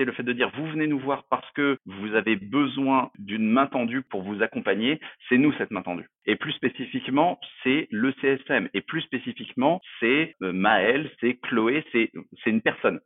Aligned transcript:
c'est 0.00 0.06
le 0.06 0.12
fait 0.12 0.22
de 0.22 0.32
dire 0.32 0.50
vous 0.56 0.66
venez 0.70 0.86
nous 0.86 0.98
voir 0.98 1.24
parce 1.28 1.48
que 1.52 1.76
vous 1.84 2.14
avez 2.14 2.34
besoin 2.34 3.10
d'une 3.18 3.46
main 3.46 3.66
tendue 3.66 4.00
pour 4.00 4.22
vous 4.22 4.42
accompagner, 4.42 4.98
c'est 5.28 5.36
nous 5.36 5.52
cette 5.58 5.70
main 5.70 5.82
tendue. 5.82 6.08
Et 6.24 6.36
plus 6.36 6.52
spécifiquement, 6.52 7.38
c'est 7.62 7.86
le 7.90 8.10
CSM. 8.22 8.70
Et 8.72 8.80
plus 8.80 9.02
spécifiquement, 9.02 9.82
c'est 10.00 10.36
euh, 10.42 10.54
Maël, 10.54 11.10
c'est 11.20 11.38
Chloé, 11.42 11.84
c'est 11.92 12.10
une 12.46 12.62
personne. 12.62 12.98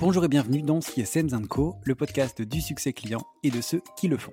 Bonjour 0.00 0.24
et 0.24 0.28
bienvenue 0.28 0.62
dans 0.62 0.80
CSM 0.80 1.46
Co, 1.46 1.74
le 1.84 1.94
podcast 1.94 2.40
du 2.40 2.62
succès 2.62 2.94
client 2.94 3.20
et 3.42 3.50
de 3.50 3.60
ceux 3.60 3.82
qui 3.98 4.08
le 4.08 4.16
font. 4.16 4.32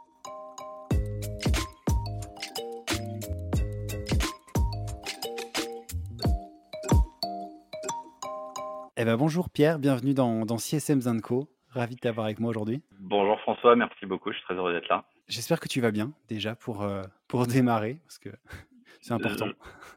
Eh 9.01 9.03
ben, 9.03 9.17
bonjour 9.17 9.49
Pierre, 9.49 9.79
bienvenue 9.79 10.13
dans, 10.13 10.45
dans 10.45 10.59
CSM 10.59 11.21
Co. 11.21 11.49
Ravi 11.69 11.95
de 11.95 11.99
t'avoir 11.99 12.27
avec 12.27 12.39
moi 12.39 12.51
aujourd'hui. 12.51 12.83
Bonjour 12.99 13.39
François, 13.39 13.75
merci 13.75 14.05
beaucoup, 14.05 14.31
je 14.31 14.37
suis 14.37 14.43
très 14.45 14.53
heureux 14.53 14.73
d'être 14.73 14.89
là. 14.89 15.05
J'espère 15.27 15.59
que 15.59 15.67
tu 15.67 15.81
vas 15.81 15.89
bien 15.89 16.11
déjà 16.29 16.53
pour, 16.53 16.83
euh, 16.83 17.01
pour 17.27 17.47
démarrer, 17.47 17.97
parce 18.05 18.19
que 18.19 18.29
c'est 19.01 19.13
important. 19.13 19.47
Euh, 19.47 19.53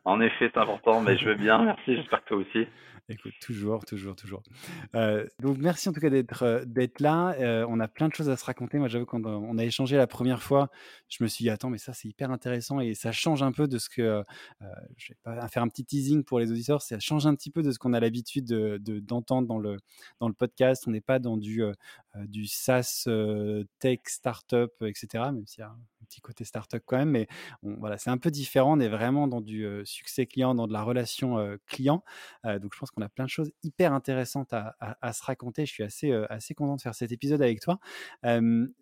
en 0.06 0.22
effet, 0.22 0.50
c'est 0.54 0.58
important, 0.58 1.02
mais 1.02 1.18
je 1.18 1.26
veux 1.26 1.34
bien, 1.34 1.62
merci, 1.62 1.96
j'espère 1.96 2.24
que 2.24 2.28
toi 2.28 2.36
aussi. 2.38 2.66
Écoute, 3.10 3.34
toujours, 3.42 3.84
toujours, 3.84 4.16
toujours. 4.16 4.42
Euh, 4.94 5.26
donc, 5.38 5.58
merci 5.58 5.90
en 5.90 5.92
tout 5.92 6.00
cas 6.00 6.08
d'être 6.08 6.42
euh, 6.42 6.64
d'être 6.64 7.00
là. 7.00 7.34
Euh, 7.38 7.66
on 7.68 7.78
a 7.78 7.86
plein 7.86 8.08
de 8.08 8.14
choses 8.14 8.30
à 8.30 8.36
se 8.38 8.44
raconter. 8.46 8.78
Moi, 8.78 8.88
j'avoue, 8.88 9.04
quand 9.04 9.26
on 9.26 9.58
a 9.58 9.64
échangé 9.64 9.98
la 9.98 10.06
première 10.06 10.42
fois, 10.42 10.70
je 11.10 11.22
me 11.22 11.28
suis 11.28 11.42
dit, 11.42 11.50
attends, 11.50 11.68
mais 11.68 11.76
ça, 11.76 11.92
c'est 11.92 12.08
hyper 12.08 12.30
intéressant 12.30 12.80
et 12.80 12.94
ça 12.94 13.12
change 13.12 13.42
un 13.42 13.52
peu 13.52 13.68
de 13.68 13.76
ce 13.76 13.90
que. 13.90 14.24
je 14.96 15.08
vais 15.12 15.18
pas 15.22 15.46
faire 15.48 15.62
un 15.62 15.68
petit 15.68 15.84
teasing 15.84 16.24
pour 16.24 16.38
les 16.38 16.50
auditeurs, 16.50 16.80
ça 16.80 16.98
change 16.98 17.26
un 17.26 17.34
petit 17.34 17.50
peu 17.50 17.62
de 17.62 17.72
ce 17.72 17.78
qu'on 17.78 17.92
a 17.92 18.00
l'habitude 18.00 18.46
d'entendre 18.46 18.78
de, 18.78 19.00
d'entendre 19.00 19.48
dans, 19.48 19.58
le, 19.58 19.76
dans 20.18 20.28
le 20.28 20.34
podcast. 20.34 20.84
On 20.86 20.90
n'est 20.90 21.02
pas 21.02 21.18
dans 21.18 21.36
du, 21.36 21.62
du 22.14 22.46
SaaS, 22.46 23.06
tech, 23.80 23.98
startup, 24.06 24.72
etc., 24.80 25.24
même 25.24 25.46
s'il 25.46 25.60
y 25.60 25.64
a 25.64 25.68
un 25.68 25.78
petit 26.06 26.22
côté 26.22 26.44
startup 26.44 26.82
quand 26.86 26.96
même. 26.96 27.10
Mais 27.10 27.26
voilà, 27.62 27.98
c'est 27.98 28.10
un 28.10 28.18
peu 28.18 28.30
différent. 28.30 28.78
On 28.78 28.80
est 28.80 28.88
vraiment 28.88 29.28
dans 29.28 29.42
du 29.42 29.66
succès 29.84 30.24
client, 30.24 30.54
dans 30.54 30.66
de 30.66 30.72
la 30.72 30.82
relation 30.82 31.58
client. 31.66 32.02
donc, 32.44 32.72
je 32.72 32.78
pense 32.78 32.93
qu'on 32.94 33.02
a 33.02 33.08
plein 33.08 33.24
de 33.24 33.30
choses 33.30 33.50
hyper 33.62 33.92
intéressantes 33.92 34.52
à, 34.52 35.12
se 35.12 35.22
raconter. 35.22 35.66
Je 35.66 35.72
suis 35.72 35.82
assez, 35.82 36.10
euh, 36.10 36.26
assez 36.30 36.54
content 36.54 36.76
de 36.76 36.80
faire 36.80 36.94
cet 36.94 37.12
épisode 37.12 37.42
avec 37.42 37.60
toi. 37.60 37.78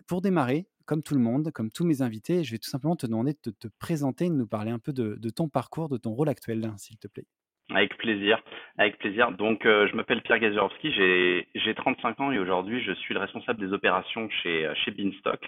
pour 0.07 0.23
démarrer, 0.23 0.69
comme 0.85 1.03
tout 1.03 1.15
le 1.15 1.21
monde, 1.21 1.51
comme 1.53 1.71
tous 1.71 1.85
mes 1.85 2.03
invités, 2.03 2.45
je 2.45 2.53
vais 2.53 2.59
tout 2.59 2.71
simplement 2.71 2.97
te 2.97 3.07
demander 3.07 3.37
de 3.45 3.51
te, 3.51 3.69
présenter, 3.79 4.29
de 4.29 4.35
nous 4.35 4.47
parler 4.47 4.71
un 4.71 4.79
peu 4.79 4.93
de 4.93 5.31
ton 5.31 5.49
parcours, 5.49 5.89
de 5.89 5.97
ton 5.97 6.13
rôle 6.13 6.29
actuel, 6.29 6.73
s'il 6.79 6.99
te 6.99 7.09
plaît. 7.09 7.27
Avec 7.71 7.97
plaisir, 7.97 8.43
avec 8.77 8.99
plaisir. 8.99 9.31
Donc, 9.33 9.65
euh, 9.65 9.87
je 9.89 9.97
m'appelle 9.97 10.21
Pierre 10.21 10.41
Gazurowski, 10.41 10.93
j'ai 10.93 11.49
j'ai 11.55 11.75
35 11.75 12.21
ans 12.21 12.33
et 12.33 12.39
aujourd'hui, 12.39 12.83
je 12.83 12.93
suis 12.93 13.15
le 13.15 13.21
responsable 13.21 13.61
des 13.61 13.73
opérations 13.73 14.29
chez 14.43 14.69
chez 14.85 14.91
Beanstock. 14.91 15.41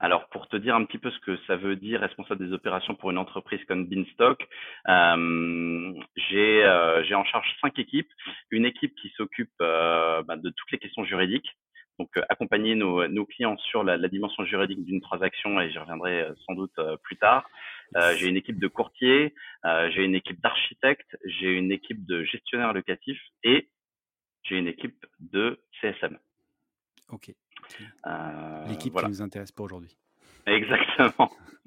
Alors, 0.00 0.28
pour 0.28 0.46
te 0.48 0.56
dire 0.56 0.76
un 0.76 0.84
petit 0.84 0.98
peu 0.98 1.10
ce 1.10 1.18
que 1.18 1.36
ça 1.46 1.56
veut 1.56 1.76
dire 1.76 2.00
responsable 2.00 2.46
des 2.46 2.54
opérations 2.54 2.94
pour 2.94 3.10
une 3.10 3.18
entreprise 3.18 3.62
comme 3.66 3.86
Beanstock, 3.86 4.40
euh, 4.88 5.92
j'ai 6.30 6.64
euh, 6.64 7.02
en 7.16 7.24
charge 7.24 7.52
cinq 7.60 7.78
équipes. 7.78 8.10
Une 8.50 8.64
équipe 8.64 8.94
qui 8.94 9.10
s'occupe 9.16 9.50
euh, 9.60 10.22
bah, 10.22 10.36
de 10.36 10.50
toutes 10.50 10.70
les 10.70 10.78
questions 10.78 11.04
juridiques, 11.04 11.50
donc 11.98 12.08
accompagner 12.28 12.76
nos, 12.76 13.08
nos 13.08 13.26
clients 13.26 13.58
sur 13.58 13.82
la 13.82 14.08
dimension 14.08 14.44
juridique 14.44 14.84
d'une 14.84 15.00
transaction 15.00 15.60
et 15.60 15.70
j'y 15.70 15.78
reviendrai 15.78 16.28
sans 16.46 16.54
doute 16.54 16.78
plus 17.02 17.16
tard. 17.16 17.44
Euh, 17.96 18.14
j'ai 18.16 18.28
une 18.28 18.36
équipe 18.36 18.58
de 18.58 18.68
courtiers, 18.68 19.34
euh, 19.64 19.90
j'ai 19.90 20.04
une 20.04 20.14
équipe 20.14 20.40
d'architectes, 20.40 21.16
j'ai 21.24 21.56
une 21.56 21.72
équipe 21.72 22.04
de 22.06 22.22
gestionnaires 22.24 22.72
locatifs 22.72 23.20
et 23.44 23.68
j'ai 24.42 24.56
une 24.56 24.66
équipe 24.66 25.06
de 25.20 25.60
CSM. 25.80 26.18
Ok. 27.08 27.32
Euh, 28.06 28.66
L'équipe 28.68 28.94
qui 28.94 29.06
nous 29.06 29.22
intéresse 29.22 29.52
pour 29.52 29.66
aujourd'hui. 29.66 29.96
Exactement. 30.46 31.30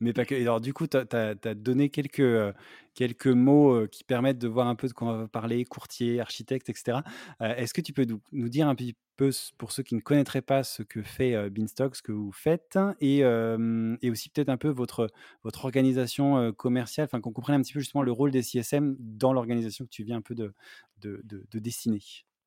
Mais 0.00 0.12
pas 0.12 0.24
que. 0.24 0.34
Alors, 0.34 0.60
du 0.60 0.72
coup, 0.72 0.86
tu 0.86 0.96
as, 0.96 1.54
donné 1.54 1.88
quelques, 1.88 2.20
euh, 2.20 2.52
quelques 2.94 3.26
mots 3.26 3.72
euh, 3.72 3.86
qui 3.86 4.04
permettent 4.04 4.38
de 4.38 4.48
voir 4.48 4.66
un 4.66 4.74
peu 4.74 4.88
de 4.88 4.92
quoi 4.92 5.08
on 5.08 5.16
va 5.18 5.28
parler, 5.28 5.64
courtier, 5.64 6.20
architecte, 6.20 6.68
etc. 6.68 6.98
Euh, 7.40 7.54
est-ce 7.56 7.74
que 7.74 7.80
tu 7.80 7.92
peux 7.92 8.06
nous, 8.32 8.48
dire 8.48 8.68
un 8.68 8.74
petit 8.74 8.96
peu, 9.16 9.30
pour 9.58 9.72
ceux 9.72 9.82
qui 9.82 9.94
ne 9.94 10.00
connaîtraient 10.00 10.42
pas 10.42 10.64
ce 10.64 10.82
que 10.82 11.02
fait 11.02 11.48
Beanstock, 11.50 11.94
ce 11.96 12.02
que 12.02 12.12
vous 12.12 12.32
faites, 12.32 12.78
et, 13.00 13.18
et 13.18 14.10
aussi 14.10 14.28
peut-être 14.28 14.48
un 14.48 14.56
peu 14.56 14.70
votre, 14.70 15.08
votre 15.44 15.64
organisation 15.64 16.52
commerciale, 16.52 17.04
enfin 17.04 17.20
qu'on 17.20 17.32
comprenne 17.32 17.60
un 17.60 17.62
petit 17.62 17.72
peu 17.72 17.78
justement 17.78 18.02
le 18.02 18.10
rôle 18.10 18.32
des 18.32 18.42
CSM 18.42 18.96
dans 18.98 19.32
l'organisation 19.32 19.84
que 19.84 19.90
tu 19.90 20.02
viens 20.02 20.16
un 20.16 20.20
peu 20.20 20.34
de, 20.34 20.52
de 21.00 21.58
dessiner? 21.60 22.00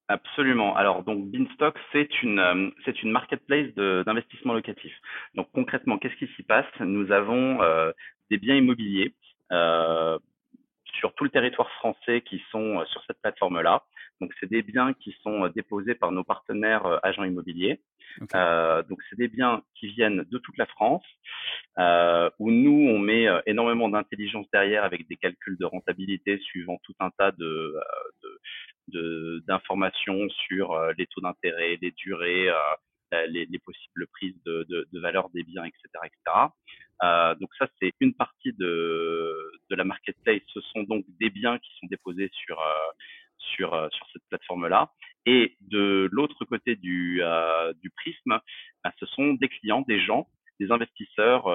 Absolument. 0.10 0.76
Alors 0.76 1.04
donc 1.04 1.30
Beanstock, 1.30 1.78
c'est 1.92 2.24
une 2.24 2.40
euh, 2.40 2.70
c'est 2.86 3.04
une 3.04 3.12
marketplace 3.12 3.74
d'investissement 3.76 4.54
locatif. 4.54 4.94
Donc 5.36 5.50
concrètement, 5.54 5.98
qu'est-ce 5.98 6.16
qui 6.16 6.28
s'y 6.36 6.44
passe? 6.44 6.66
Nous 6.80 7.12
avons 7.12 7.62
euh, 7.62 7.92
des 8.30 8.38
biens 8.38 8.56
immobiliers 8.56 9.14
euh, 9.52 10.18
sur 10.98 11.14
tout 11.16 11.24
le 11.24 11.30
territoire 11.30 11.70
français 11.74 12.22
qui 12.22 12.42
sont 12.52 12.84
sur 12.86 13.04
cette 13.06 13.22
plateforme-là. 13.22 13.84
Donc 14.20 14.32
c'est 14.40 14.50
des 14.50 14.64
biens 14.64 14.94
qui 14.94 15.16
sont 15.22 15.48
déposés 15.50 15.96
par 15.96 16.12
nos 16.12 16.24
partenaires 16.24 17.00
agents 17.04 17.24
immobiliers. 17.24 17.80
donc 18.32 19.00
c'est 19.10 19.18
des 19.18 19.28
biens 19.28 19.62
qui 19.76 19.88
viennent 19.90 20.26
de 20.30 20.38
toute 20.40 20.58
la 20.58 20.66
France, 20.66 21.06
où 22.40 22.52
nous 22.52 22.90
on 22.90 22.98
met 22.98 23.28
énormément 23.46 23.90
d'intelligence 23.90 24.48
derrière 24.52 24.84
avec 24.84 25.08
des 25.08 25.18
calculs 25.18 25.58
de 25.58 25.66
rentabilité 25.66 26.40
suivant 26.40 26.80
tout 26.84 26.96
un 27.00 27.12
tas 27.12 27.32
de, 27.32 27.76
d'informations 29.48 30.28
sur 30.48 30.74
euh, 30.74 30.94
les 30.98 31.08
taux 31.08 31.22
d'intérêt, 31.22 31.78
les 31.82 31.92
durées, 31.92 32.50
euh, 32.50 32.56
les, 33.12 33.46
les, 33.46 33.60
possibles 33.60 34.08
prises 34.08 34.36
de, 34.46 34.66
de, 34.70 34.88
de, 34.92 35.00
valeur 35.00 35.30
des 35.30 35.44
biens, 35.44 35.64
etc. 35.64 35.82
etc. 36.06 36.48
Euh, 37.04 37.36
donc 37.36 37.50
ça, 37.58 37.68
c'est 37.80 37.94
une 38.00 38.14
partie 38.14 38.54
de, 38.54 39.52
de 39.70 39.76
la 39.76 39.84
marketplace. 39.84 40.42
Ce 40.54 40.62
sont 40.62 40.84
donc 40.84 41.06
des 41.20 41.30
biens 41.30 41.58
qui 41.60 41.70
sont 41.80 41.88
déposés 41.88 42.30
sur, 42.34 42.60
euh, 42.60 42.92
sur, 43.38 43.70
sur 43.92 44.08
cette 44.14 44.24
plateforme-là. 44.30 44.92
Et 45.26 45.58
de 45.62 46.10
l'autre 46.12 46.46
côté 46.46 46.76
du, 46.76 47.22
du 47.82 47.90
prisme, 47.90 48.40
bah, 48.84 48.94
ce 49.00 49.06
sont 49.08 49.34
des 49.34 49.50
clients, 49.50 49.82
des 49.88 50.00
gens, 50.00 50.28
des 50.60 50.72
investisseurs 50.72 51.48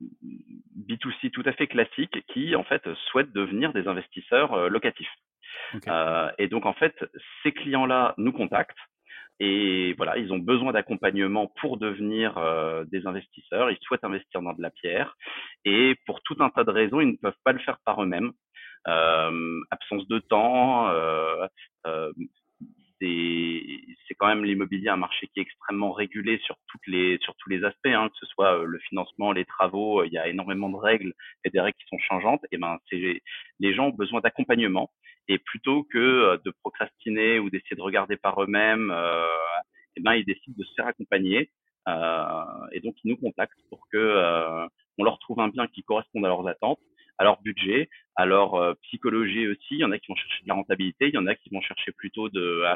B2C 0.00 1.30
tout 1.30 1.42
à 1.44 1.52
fait 1.52 1.66
classiques 1.66 2.24
qui, 2.28 2.56
en 2.56 2.64
fait, 2.64 2.82
souhaitent 3.10 3.32
devenir 3.32 3.74
des 3.74 3.86
investisseurs 3.86 4.70
locatifs. 4.70 5.12
Euh, 5.88 6.30
et 6.38 6.48
donc 6.48 6.66
en 6.66 6.72
fait, 6.72 6.94
ces 7.42 7.52
clients-là 7.52 8.14
nous 8.18 8.32
contactent 8.32 8.76
et 9.40 9.94
voilà, 9.94 10.18
ils 10.18 10.32
ont 10.32 10.38
besoin 10.38 10.72
d'accompagnement 10.72 11.50
pour 11.60 11.78
devenir 11.78 12.36
euh, 12.36 12.84
des 12.84 13.06
investisseurs. 13.06 13.70
Ils 13.70 13.78
souhaitent 13.80 14.04
investir 14.04 14.42
dans 14.42 14.52
de 14.52 14.60
la 14.60 14.70
pierre 14.70 15.16
et 15.64 15.96
pour 16.06 16.22
tout 16.22 16.36
un 16.40 16.50
tas 16.50 16.64
de 16.64 16.70
raisons, 16.70 17.00
ils 17.00 17.12
ne 17.12 17.16
peuvent 17.16 17.32
pas 17.42 17.52
le 17.52 17.58
faire 17.60 17.78
par 17.84 18.02
eux-mêmes. 18.02 18.32
Euh, 18.86 19.60
absence 19.70 20.06
de 20.08 20.18
temps, 20.18 20.88
euh, 20.88 21.46
euh, 21.86 22.12
c'est 23.00 24.14
quand 24.18 24.26
même 24.26 24.44
l'immobilier 24.44 24.88
un 24.88 24.96
marché 24.96 25.26
qui 25.28 25.40
est 25.40 25.42
extrêmement 25.42 25.92
régulé 25.92 26.38
sur 26.44 26.56
toutes 26.68 26.86
les 26.86 27.18
sur 27.22 27.34
tous 27.36 27.48
les 27.48 27.64
aspects, 27.64 27.86
hein, 27.86 28.08
que 28.08 28.16
ce 28.18 28.26
soit 28.26 28.58
euh, 28.58 28.64
le 28.64 28.78
financement, 28.80 29.32
les 29.32 29.46
travaux, 29.46 30.04
il 30.04 30.12
y 30.12 30.18
a 30.18 30.28
énormément 30.28 30.68
de 30.68 30.76
règles 30.76 31.14
et 31.44 31.50
des 31.50 31.60
règles 31.60 31.76
qui 31.78 31.86
sont 31.88 31.98
changeantes. 31.98 32.42
Et 32.52 32.58
ben, 32.58 32.78
les 32.92 33.74
gens 33.74 33.86
ont 33.86 33.90
besoin 33.90 34.20
d'accompagnement 34.20 34.90
et 35.30 35.38
plutôt 35.38 35.84
que 35.84 35.98
euh, 35.98 36.38
de 36.44 36.50
procrastiner 36.50 37.38
ou 37.38 37.50
d'essayer 37.50 37.76
de 37.76 37.82
regarder 37.82 38.16
par 38.16 38.42
eux-mêmes, 38.42 38.90
euh, 38.90 39.24
et 39.96 40.00
ben 40.00 40.14
ils 40.14 40.24
décident 40.24 40.56
de 40.58 40.64
se 40.64 40.74
faire 40.74 40.88
accompagner. 40.88 41.50
Euh, 41.88 42.44
et 42.72 42.80
donc 42.80 42.96
ils 43.04 43.10
nous 43.10 43.16
contactent 43.16 43.62
pour 43.70 43.88
que 43.90 44.68
on 44.98 45.04
leur 45.04 45.18
trouve 45.20 45.40
un 45.40 45.48
bien 45.48 45.66
qui 45.68 45.82
corresponde 45.82 46.24
à 46.26 46.28
leurs 46.28 46.46
attentes, 46.46 46.80
à 47.16 47.24
leur 47.24 47.40
budget, 47.42 47.88
à 48.16 48.26
leur 48.26 48.76
psychologie 48.82 49.46
aussi. 49.48 49.72
Il 49.72 49.78
y 49.78 49.84
en 49.84 49.92
a 49.92 49.98
qui 49.98 50.08
vont 50.08 50.16
chercher 50.16 50.42
de 50.42 50.48
la 50.48 50.54
rentabilité, 50.54 51.08
il 51.08 51.14
y 51.14 51.18
en 51.18 51.26
a 51.26 51.34
qui 51.34 51.48
vont 51.50 51.60
chercher 51.62 51.92
plutôt 51.92 52.28
de, 52.28 52.66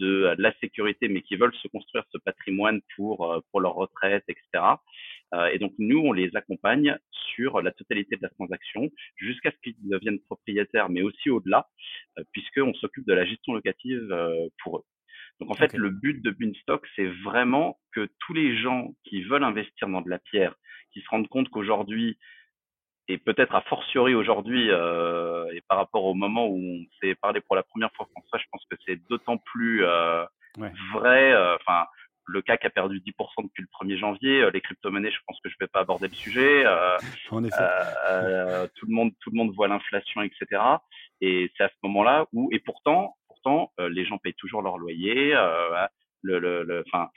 la 0.00 0.52
sécurité, 0.60 1.08
mais 1.08 1.22
qui 1.22 1.36
veulent 1.36 1.54
se 1.54 1.68
construire 1.68 2.04
ce 2.10 2.18
patrimoine 2.18 2.80
pour 2.96 3.60
leur 3.60 3.74
retraite, 3.74 4.24
etc. 4.28 4.64
Euh, 5.34 5.46
et 5.46 5.58
donc 5.58 5.72
nous, 5.78 5.98
on 5.98 6.12
les 6.12 6.34
accompagne 6.36 6.96
sur 7.34 7.60
la 7.60 7.70
totalité 7.70 8.16
de 8.16 8.22
la 8.22 8.30
transaction 8.30 8.88
jusqu'à 9.16 9.50
ce 9.50 9.56
qu'ils 9.62 9.76
deviennent 9.88 10.20
propriétaires, 10.20 10.88
mais 10.88 11.02
aussi 11.02 11.30
au-delà, 11.30 11.68
puisqu'on 12.32 12.74
s'occupe 12.74 13.06
de 13.06 13.12
la 13.12 13.24
gestion 13.24 13.54
locative 13.54 14.08
pour 14.62 14.78
eux. 14.78 14.84
Donc 15.40 15.50
en 15.50 15.54
fait, 15.54 15.72
le 15.74 15.90
but 15.90 16.22
de 16.22 16.30
Beanstock, 16.30 16.86
c'est 16.96 17.06
vraiment 17.22 17.78
que 17.92 18.08
tous 18.20 18.32
les 18.32 18.56
gens 18.58 18.94
qui 19.04 19.22
veulent 19.22 19.44
investir 19.44 19.88
dans 19.88 20.00
de 20.00 20.10
la 20.10 20.18
pierre, 20.18 20.54
qui 20.92 21.00
se 21.00 21.08
rendent 21.10 21.28
compte 21.28 21.48
qu'aujourd'hui, 21.48 22.18
et 23.08 23.18
peut-être 23.18 23.54
a 23.54 23.62
fortiori 23.62 24.14
aujourd'hui, 24.14 24.68
euh, 24.70 25.46
et 25.52 25.62
par 25.68 25.78
rapport 25.78 26.04
au 26.04 26.14
moment 26.14 26.46
où 26.46 26.58
on 26.58 26.84
s'est 27.00 27.14
parlé 27.14 27.40
pour 27.40 27.56
la 27.56 27.62
première 27.62 27.90
fois 27.94 28.06
François, 28.12 28.38
je 28.38 28.44
pense 28.52 28.64
que 28.70 28.76
c'est 28.86 28.96
d'autant 29.08 29.38
plus 29.38 29.84
euh, 29.84 30.24
vrai. 30.92 31.32
Euh, 31.32 31.56
enfin, 31.56 31.86
le 32.28 32.42
CAC 32.42 32.64
a 32.66 32.70
perdu 32.70 33.00
10% 33.00 33.44
depuis 33.44 33.62
le 33.62 33.86
1er 33.86 33.98
janvier. 33.98 34.42
Euh, 34.42 34.50
les 34.50 34.60
crypto-monnaies, 34.60 35.10
je 35.10 35.18
pense 35.26 35.38
que 35.42 35.48
je 35.48 35.56
vais 35.60 35.66
pas 35.66 35.80
aborder 35.80 36.08
le 36.08 36.14
sujet. 36.14 36.64
en 37.30 37.44
effet. 37.44 37.56
tout 38.74 38.86
le 38.86 38.94
monde, 38.94 39.12
tout 39.20 39.30
le 39.30 39.36
monde 39.36 39.52
voit 39.54 39.68
l'inflation, 39.68 40.22
etc. 40.22 40.62
Et 41.20 41.50
c'est 41.56 41.64
à 41.64 41.68
ce 41.68 41.76
moment-là 41.82 42.26
où, 42.32 42.48
et 42.52 42.60
pourtant, 42.60 43.16
pourtant, 43.26 43.72
les 43.78 44.04
gens 44.04 44.18
payent 44.18 44.34
toujours 44.34 44.62
leur 44.62 44.78
loyer. 44.78 45.34
le, 46.22 46.38
le, 46.38 46.64
le, 46.64 46.84
enfin, 46.86 47.08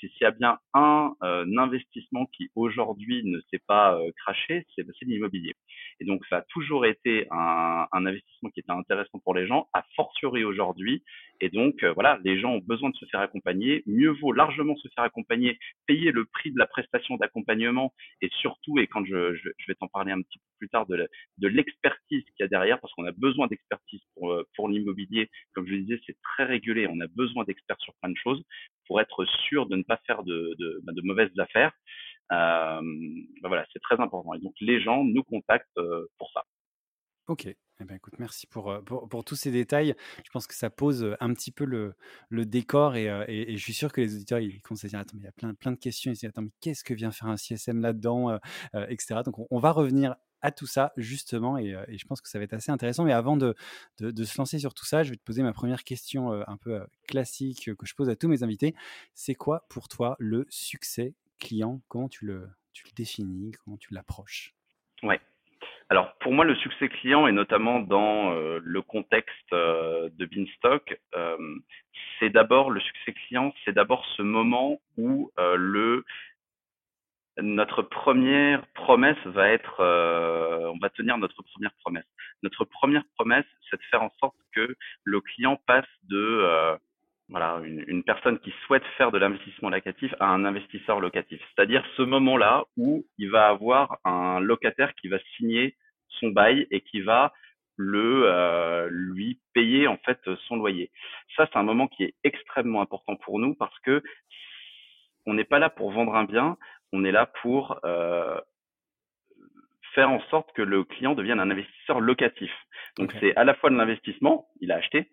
s'il 0.00 0.10
y 0.20 0.24
a 0.24 0.30
bien 0.30 0.58
un, 0.74 1.14
euh, 1.22 1.44
investissement 1.56 2.26
qui 2.26 2.50
aujourd'hui 2.54 3.22
ne 3.24 3.40
s'est 3.50 3.62
pas 3.66 3.98
euh, 3.98 4.10
craché, 4.16 4.66
c'est 4.74 4.86
l'immobilier. 5.02 5.54
Et 6.00 6.04
donc 6.04 6.24
ça 6.28 6.38
a 6.38 6.42
toujours 6.42 6.86
été 6.86 7.26
un, 7.30 7.86
investissement 7.92 8.50
qui 8.50 8.60
était 8.60 8.72
intéressant 8.72 9.18
pour 9.18 9.34
les 9.34 9.46
gens, 9.46 9.68
a 9.72 9.84
fortiori 9.96 10.44
aujourd'hui. 10.44 11.02
Et 11.40 11.48
donc 11.50 11.82
euh, 11.82 11.92
voilà, 11.92 12.18
les 12.24 12.40
gens 12.40 12.52
ont 12.52 12.62
besoin 12.64 12.90
de 12.90 12.96
se 12.96 13.06
faire 13.06 13.20
accompagner. 13.20 13.82
Mieux 13.86 14.10
vaut 14.10 14.32
largement 14.32 14.76
se 14.76 14.88
faire 14.94 15.04
accompagner, 15.04 15.58
payer 15.86 16.12
le 16.12 16.24
prix 16.24 16.52
de 16.52 16.58
la 16.58 16.66
prestation 16.66 17.16
d'accompagnement 17.16 17.92
et 18.20 18.28
surtout, 18.40 18.78
et 18.78 18.86
quand 18.86 19.04
je 19.04 19.32
vais 19.68 19.74
t'en 19.74 19.88
parler 19.88 20.12
un 20.12 20.22
petit 20.22 20.38
peu 20.38 20.44
plus 20.58 20.68
tard, 20.68 20.86
de 20.86 21.48
l'expertise 21.48 22.24
qu'il 22.24 22.40
y 22.40 22.42
a 22.42 22.48
derrière, 22.48 22.80
parce 22.80 22.92
qu'on 22.94 23.06
a 23.06 23.12
besoin 23.12 23.46
d'expertise 23.46 24.00
pour, 24.14 24.36
pour 24.56 24.68
l'immobilier. 24.68 25.30
Comme 25.54 25.66
je 25.66 25.72
le 25.72 25.80
disais, 25.82 26.00
c'est 26.06 26.16
très 26.22 26.44
régulé. 26.44 26.86
On 26.88 27.00
a 27.00 27.06
besoin 27.06 27.44
d'experts 27.44 27.80
sur 27.80 27.94
plein 28.00 28.10
de 28.10 28.16
choses 28.16 28.42
pour 28.88 29.00
être 29.00 29.24
sûr 29.48 29.66
de 29.66 29.76
ne 29.76 29.82
pas 29.84 30.00
faire 30.06 30.24
de, 30.24 30.56
de, 30.58 30.80
bah, 30.82 30.92
mauvaises 31.04 31.30
affaires. 31.38 31.72
Euh, 32.32 32.80
bah, 33.42 33.48
voilà, 33.48 33.64
c'est 33.72 33.80
très 33.80 34.00
important. 34.00 34.34
Et 34.34 34.40
donc 34.40 34.54
les 34.60 34.80
gens 34.80 35.04
nous 35.04 35.22
contactent 35.22 35.78
euh, 35.78 36.10
pour 36.18 36.30
ça. 36.32 36.44
Ok. 37.28 37.46
Eh 37.80 37.84
ben, 37.84 37.94
écoute, 37.94 38.14
merci 38.18 38.48
pour, 38.48 38.72
euh, 38.72 38.80
pour, 38.80 39.08
pour, 39.08 39.22
tous 39.22 39.36
ces 39.36 39.52
détails. 39.52 39.94
Je 40.24 40.30
pense 40.32 40.48
que 40.48 40.54
ça 40.54 40.68
pose 40.68 41.16
un 41.20 41.32
petit 41.32 41.52
peu 41.52 41.64
le, 41.64 41.94
le 42.28 42.44
décor 42.44 42.96
et, 42.96 43.04
et, 43.28 43.56
je 43.56 43.62
suis 43.62 43.72
sûr 43.72 43.92
que 43.92 44.00
les 44.00 44.16
auditeurs 44.16 44.40
ils 44.40 44.60
commencent 44.62 44.84
à 44.84 44.88
dire 44.88 44.98
Attends, 44.98 45.14
mais 45.14 45.22
il 45.22 45.26
y 45.26 45.28
a 45.28 45.32
plein, 45.32 45.54
plein 45.54 45.70
de 45.70 45.76
questions. 45.76 46.10
Ils 46.10 46.16
se 46.16 46.20
disent 46.20 46.30
Attends, 46.30 46.42
mais 46.42 46.50
qu'est-ce 46.60 46.82
que 46.82 46.94
vient 46.94 47.12
faire 47.12 47.28
un 47.28 47.36
CSM 47.36 47.80
là-dedans 47.80 48.36
etc. 48.88 49.20
Donc, 49.24 49.36
on, 49.50 49.58
va 49.60 49.70
revenir 49.70 50.16
à 50.42 50.50
tout 50.50 50.66
ça, 50.66 50.92
justement, 50.96 51.58
et, 51.58 51.74
je 51.88 52.06
pense 52.06 52.20
que 52.20 52.28
ça 52.28 52.38
va 52.38 52.44
être 52.44 52.54
assez 52.54 52.70
intéressant. 52.70 53.04
Mais 53.04 53.12
avant 53.12 53.36
de, 53.36 53.54
se 53.98 54.38
lancer 54.38 54.58
sur 54.58 54.74
tout 54.74 54.86
ça, 54.86 55.02
je 55.02 55.10
vais 55.10 55.16
te 55.16 55.24
poser 55.24 55.42
ma 55.42 55.52
première 55.52 55.84
question 55.84 56.32
un 56.32 56.56
peu 56.56 56.80
classique 57.06 57.70
que 57.76 57.86
je 57.86 57.94
pose 57.94 58.08
à 58.08 58.16
tous 58.16 58.28
mes 58.28 58.42
invités. 58.42 58.74
C'est 59.14 59.34
quoi 59.34 59.66
pour 59.68 59.88
toi 59.88 60.16
le 60.18 60.46
succès 60.48 61.14
client? 61.40 61.80
Comment 61.88 62.08
tu 62.08 62.26
le, 62.26 62.48
tu 62.72 62.84
le 62.86 62.92
définis? 62.94 63.52
Comment 63.64 63.76
tu 63.76 63.92
l'approches? 63.92 64.54
Ouais. 65.02 65.20
Alors 65.90 66.14
pour 66.18 66.32
moi, 66.32 66.44
le 66.44 66.54
succès 66.56 66.88
client, 66.88 67.26
et 67.26 67.32
notamment 67.32 67.80
dans 67.80 68.32
le 68.32 68.82
contexte 68.82 69.52
de 69.52 70.26
Beanstock, 70.26 71.00
c'est 72.18 72.30
d'abord 72.30 72.70
le 72.70 72.80
succès 72.80 73.12
client, 73.12 73.52
c'est 73.64 73.72
d'abord 73.72 74.04
ce 74.16 74.22
moment 74.22 74.80
où 74.96 75.32
le 75.36 76.04
notre 77.40 77.82
première 77.82 78.66
promesse 78.68 79.18
va 79.26 79.48
être, 79.48 79.80
euh, 79.80 80.70
on 80.72 80.78
va 80.78 80.90
tenir 80.90 81.18
notre 81.18 81.42
première 81.42 81.72
promesse. 81.82 82.06
Notre 82.42 82.64
première 82.64 83.04
promesse, 83.16 83.46
c'est 83.70 83.76
de 83.76 83.82
faire 83.90 84.02
en 84.02 84.12
sorte 84.20 84.36
que 84.52 84.76
le 85.04 85.20
client 85.20 85.60
passe 85.66 85.86
de, 86.04 86.16
euh, 86.16 86.76
voilà, 87.28 87.60
une, 87.64 88.02
personne 88.02 88.38
qui 88.40 88.52
souhaite 88.66 88.84
faire 88.96 89.12
de 89.12 89.18
l'investissement 89.18 89.68
locatif 89.68 90.14
à 90.18 90.26
un 90.28 90.44
investisseur 90.44 91.00
locatif. 91.00 91.40
C'est-à-dire 91.54 91.84
ce 91.96 92.02
moment-là 92.02 92.64
où 92.76 93.04
il 93.18 93.30
va 93.30 93.48
avoir 93.48 93.98
un 94.04 94.40
locataire 94.40 94.94
qui 94.94 95.08
va 95.08 95.18
signer 95.36 95.76
son 96.20 96.28
bail 96.28 96.66
et 96.70 96.80
qui 96.80 97.00
va 97.02 97.32
le 97.76 98.24
euh, 98.24 98.88
lui 98.90 99.38
payer 99.52 99.86
en 99.86 99.98
fait 99.98 100.18
son 100.48 100.56
loyer. 100.56 100.90
Ça, 101.36 101.46
c'est 101.52 101.58
un 101.58 101.62
moment 101.62 101.86
qui 101.86 102.02
est 102.02 102.14
extrêmement 102.24 102.80
important 102.80 103.14
pour 103.16 103.38
nous 103.38 103.54
parce 103.54 103.78
que 103.80 104.02
on 105.26 105.34
n'est 105.34 105.44
pas 105.44 105.58
là 105.58 105.68
pour 105.68 105.92
vendre 105.92 106.14
un 106.16 106.24
bien, 106.24 106.56
on 106.92 107.04
est 107.04 107.12
là 107.12 107.30
pour 107.42 107.80
euh, 107.84 108.40
faire 109.94 110.10
en 110.10 110.20
sorte 110.30 110.52
que 110.52 110.62
le 110.62 110.84
client 110.84 111.14
devienne 111.14 111.40
un 111.40 111.50
investisseur 111.50 112.00
locatif. 112.00 112.52
Donc 112.98 113.12
c'est 113.20 113.36
à 113.36 113.44
la 113.44 113.54
fois 113.54 113.70
de 113.70 113.76
l'investissement, 113.76 114.48
il 114.60 114.72
a 114.72 114.76
acheté, 114.76 115.10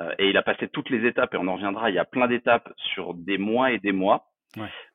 euh, 0.00 0.14
et 0.18 0.30
il 0.30 0.36
a 0.36 0.42
passé 0.42 0.68
toutes 0.68 0.90
les 0.90 1.06
étapes, 1.06 1.34
et 1.34 1.36
on 1.36 1.48
en 1.48 1.54
reviendra, 1.54 1.90
il 1.90 1.94
y 1.94 1.98
a 1.98 2.04
plein 2.04 2.28
d'étapes 2.28 2.72
sur 2.94 3.14
des 3.14 3.38
mois 3.38 3.72
et 3.72 3.78
des 3.78 3.92
mois. 3.92 4.28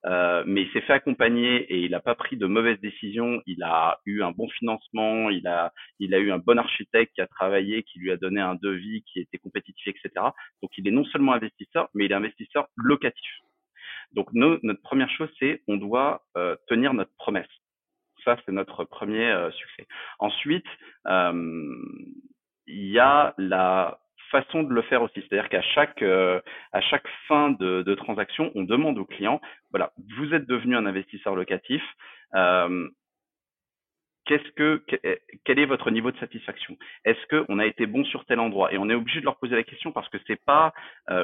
Euh, 0.05 0.43
mais 0.45 0.61
il 0.63 0.71
s'est 0.71 0.81
fait 0.81 0.93
accompagner 0.93 1.63
et 1.73 1.79
il 1.79 1.91
n'a 1.91 1.99
pas 1.99 2.13
pris 2.13 2.37
de 2.37 2.45
mauvaises 2.45 2.79
décisions. 2.79 3.41
Il 3.47 3.63
a 3.63 3.99
eu 4.05 4.21
un 4.21 4.31
bon 4.31 4.47
financement, 4.49 5.29
il 5.31 5.47
a, 5.47 5.73
il 5.99 6.13
a 6.13 6.19
eu 6.19 6.31
un 6.31 6.37
bon 6.37 6.59
architecte 6.59 7.15
qui 7.15 7.21
a 7.21 7.27
travaillé, 7.27 7.81
qui 7.83 7.97
lui 7.99 8.11
a 8.11 8.17
donné 8.17 8.39
un 8.39 8.55
devis 8.55 9.03
qui 9.03 9.19
était 9.19 9.39
compétitif, 9.39 9.87
etc. 9.87 10.27
Donc 10.61 10.71
il 10.77 10.87
est 10.87 10.91
non 10.91 11.05
seulement 11.05 11.33
investisseur, 11.33 11.89
mais 11.95 12.05
il 12.05 12.11
est 12.11 12.15
investisseur 12.15 12.67
locatif. 12.75 13.31
Donc 14.13 14.33
notre 14.33 14.81
première 14.81 15.09
chose, 15.11 15.29
c'est 15.39 15.61
on 15.67 15.77
doit 15.77 16.23
euh, 16.37 16.55
tenir 16.67 16.93
notre 16.93 17.15
promesse. 17.17 17.47
Ça, 18.23 18.37
c'est 18.45 18.51
notre 18.51 18.83
premier 18.83 19.29
euh, 19.29 19.51
succès. 19.51 19.87
Ensuite, 20.19 20.65
euh, 21.07 21.75
il 22.65 22.87
y 22.87 22.99
a 22.99 23.33
la 23.37 23.99
façon 24.31 24.63
de 24.63 24.73
le 24.73 24.81
faire 24.81 25.01
aussi, 25.01 25.21
c'est-à-dire 25.21 25.49
qu'à 25.49 25.61
chaque 25.61 26.01
à 26.01 26.81
chaque 26.81 27.07
fin 27.27 27.51
de, 27.51 27.81
de, 27.83 27.95
transaction, 27.95 28.51
on 28.55 28.63
demande 28.63 28.97
au 28.97 29.05
client, 29.05 29.39
voilà, 29.71 29.93
vous 30.17 30.33
êtes 30.33 30.45
devenu 30.47 30.75
un 30.75 30.85
investisseur 30.85 31.33
locatif, 31.33 31.81
qu'est-ce 34.25 34.51
que 34.51 34.83
quel 35.45 35.59
est 35.59 35.65
votre 35.65 35.91
niveau 35.91 36.11
de 36.11 36.17
satisfaction? 36.17 36.77
Est-ce 37.05 37.25
que 37.27 37.45
on 37.47 37.57
a 37.57 37.65
été 37.65 37.85
bon 37.85 38.03
sur 38.03 38.25
tel 38.25 38.41
endroit? 38.41 38.73
Et 38.73 38.77
on 38.77 38.89
est 38.89 38.95
obligé 38.95 39.21
de 39.21 39.25
leur 39.25 39.37
poser 39.37 39.55
la 39.55 39.63
question 39.63 39.93
parce 39.93 40.09
que 40.09 40.17
c'est 40.27 40.43
pas 40.43 40.73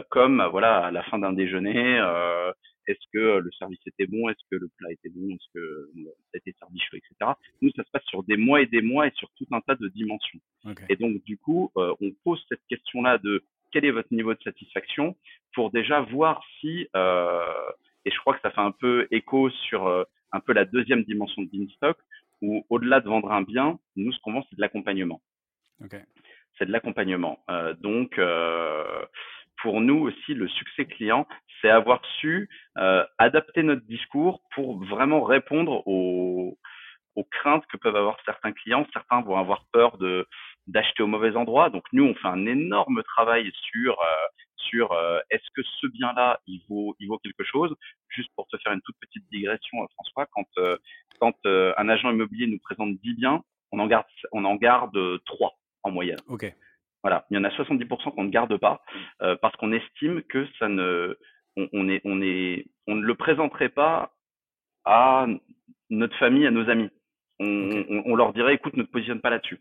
comme 0.09 0.41
voilà 0.51 0.85
à 0.85 0.91
la 0.91 1.03
fin 1.03 1.19
d'un 1.19 1.33
déjeuner, 1.33 1.99
euh, 1.99 2.51
est-ce 2.87 3.05
que 3.11 3.17
euh, 3.17 3.39
le 3.39 3.51
service 3.51 3.79
était 3.85 4.05
bon 4.05 4.29
Est-ce 4.29 4.43
que 4.51 4.55
le 4.55 4.69
plat 4.77 4.91
était 4.91 5.09
bon 5.09 5.29
Est-ce 5.29 5.47
que 5.53 5.91
ça 5.95 6.35
a 6.35 6.37
été 6.37 6.55
servi 6.59 6.79
chaud, 6.79 6.97
etc. 6.97 7.31
Nous, 7.61 7.71
ça 7.75 7.83
se 7.83 7.91
passe 7.91 8.03
sur 8.05 8.23
des 8.23 8.37
mois 8.37 8.61
et 8.61 8.65
des 8.65 8.81
mois 8.81 9.07
et 9.07 9.11
sur 9.15 9.29
tout 9.37 9.47
un 9.51 9.61
tas 9.61 9.75
de 9.75 9.87
dimensions. 9.89 10.39
Et 10.89 10.95
donc, 10.95 11.23
du 11.23 11.37
coup, 11.37 11.71
euh, 11.77 11.93
on 12.01 12.11
pose 12.23 12.43
cette 12.49 12.65
question-là 12.69 13.17
de 13.17 13.43
quel 13.71 13.85
est 13.85 13.91
votre 13.91 14.13
niveau 14.13 14.33
de 14.33 14.41
satisfaction 14.43 15.15
pour 15.53 15.71
déjà 15.71 16.01
voir 16.01 16.43
si, 16.59 16.87
euh, 16.95 17.71
et 18.05 18.11
je 18.11 18.17
crois 18.19 18.35
que 18.35 18.41
ça 18.41 18.51
fait 18.51 18.61
un 18.61 18.71
peu 18.71 19.07
écho 19.11 19.49
sur 19.49 20.05
un 20.31 20.39
peu 20.39 20.53
la 20.53 20.65
deuxième 20.65 21.03
dimension 21.03 21.41
de 21.41 21.49
Beanstock, 21.49 21.97
où 22.41 22.65
au-delà 22.69 22.99
de 22.99 23.07
vendre 23.07 23.31
un 23.31 23.41
bien, 23.41 23.79
nous, 23.95 24.11
ce 24.11 24.19
qu'on 24.19 24.33
vend, 24.33 24.45
c'est 24.49 24.55
de 24.55 24.61
l'accompagnement. 24.61 25.21
C'est 26.57 26.65
de 26.65 26.71
l'accompagnement. 26.71 27.43
donc, 27.81 28.19
pour 29.63 29.79
nous 29.79 29.99
aussi, 29.99 30.33
le 30.33 30.47
succès 30.49 30.85
client, 30.85 31.25
c'est 31.63 31.69
avoir 31.69 32.01
su 32.19 32.49
euh, 32.77 33.05
adapter 33.17 33.63
notre 33.63 33.85
discours 33.85 34.41
pour 34.53 34.83
vraiment 34.83 35.23
répondre 35.23 35.87
aux, 35.87 36.57
aux, 37.15 37.23
craintes 37.23 37.65
que 37.67 37.77
peuvent 37.77 37.95
avoir 37.95 38.17
certains 38.25 38.51
clients. 38.51 38.85
Certains 38.91 39.21
vont 39.21 39.37
avoir 39.37 39.65
peur 39.71 39.97
de 39.97 40.27
d'acheter 40.67 41.03
au 41.03 41.07
mauvais 41.07 41.35
endroit. 41.35 41.69
Donc 41.69 41.83
nous, 41.93 42.03
on 42.03 42.15
fait 42.15 42.27
un 42.27 42.45
énorme 42.45 43.01
travail 43.03 43.51
sur 43.71 43.93
euh, 44.01 44.27
sur 44.57 44.91
euh, 44.91 45.19
est-ce 45.29 45.49
que 45.55 45.61
ce 45.63 45.87
bien-là, 45.87 46.39
il 46.47 46.61
vaut 46.69 46.95
il 46.99 47.07
vaut 47.07 47.19
quelque 47.19 47.43
chose? 47.43 47.73
Juste 48.09 48.31
pour 48.35 48.47
te 48.47 48.57
faire 48.57 48.73
une 48.73 48.81
toute 48.81 48.97
petite 48.99 49.25
digression, 49.31 49.77
François, 49.93 50.27
quand 50.31 50.47
quand 51.19 51.35
un 51.45 51.89
agent 51.89 52.11
immobilier 52.11 52.47
nous 52.47 52.59
présente 52.59 52.97
10 53.01 53.13
biens, 53.15 53.41
on 53.71 53.79
en 53.79 53.87
garde 53.87 54.05
on 54.33 54.43
en 54.43 54.55
garde 54.55 54.97
3 55.25 55.53
en 55.83 55.91
moyenne. 55.91 56.19
Ok. 56.27 56.53
Voilà, 57.03 57.25
il 57.29 57.35
y 57.35 57.37
en 57.37 57.43
a 57.43 57.49
70% 57.49 58.15
qu'on 58.15 58.23
ne 58.23 58.29
garde 58.29 58.55
pas 58.57 58.81
parce 59.19 59.55
qu'on 59.57 59.73
estime 59.73 60.23
que 60.23 60.47
ça 60.57 60.69
ne, 60.69 61.17
on, 61.57 61.67
on, 61.73 61.89
est, 61.89 62.01
on 62.05 62.21
est, 62.21 62.65
on 62.87 62.95
ne 62.95 63.05
le 63.05 63.15
présenterait 63.15 63.69
pas 63.69 64.13
à 64.85 65.27
notre 65.89 66.17
famille, 66.17 66.47
à 66.47 66.51
nos 66.51 66.69
amis. 66.69 66.89
On, 67.39 67.45
on, 67.45 68.03
on 68.05 68.15
leur 68.15 68.33
dirait, 68.33 68.55
écoute, 68.55 68.75
ne 68.77 68.83
te 68.83 68.91
positionne 68.91 69.21
pas 69.21 69.29
là-dessus. 69.29 69.59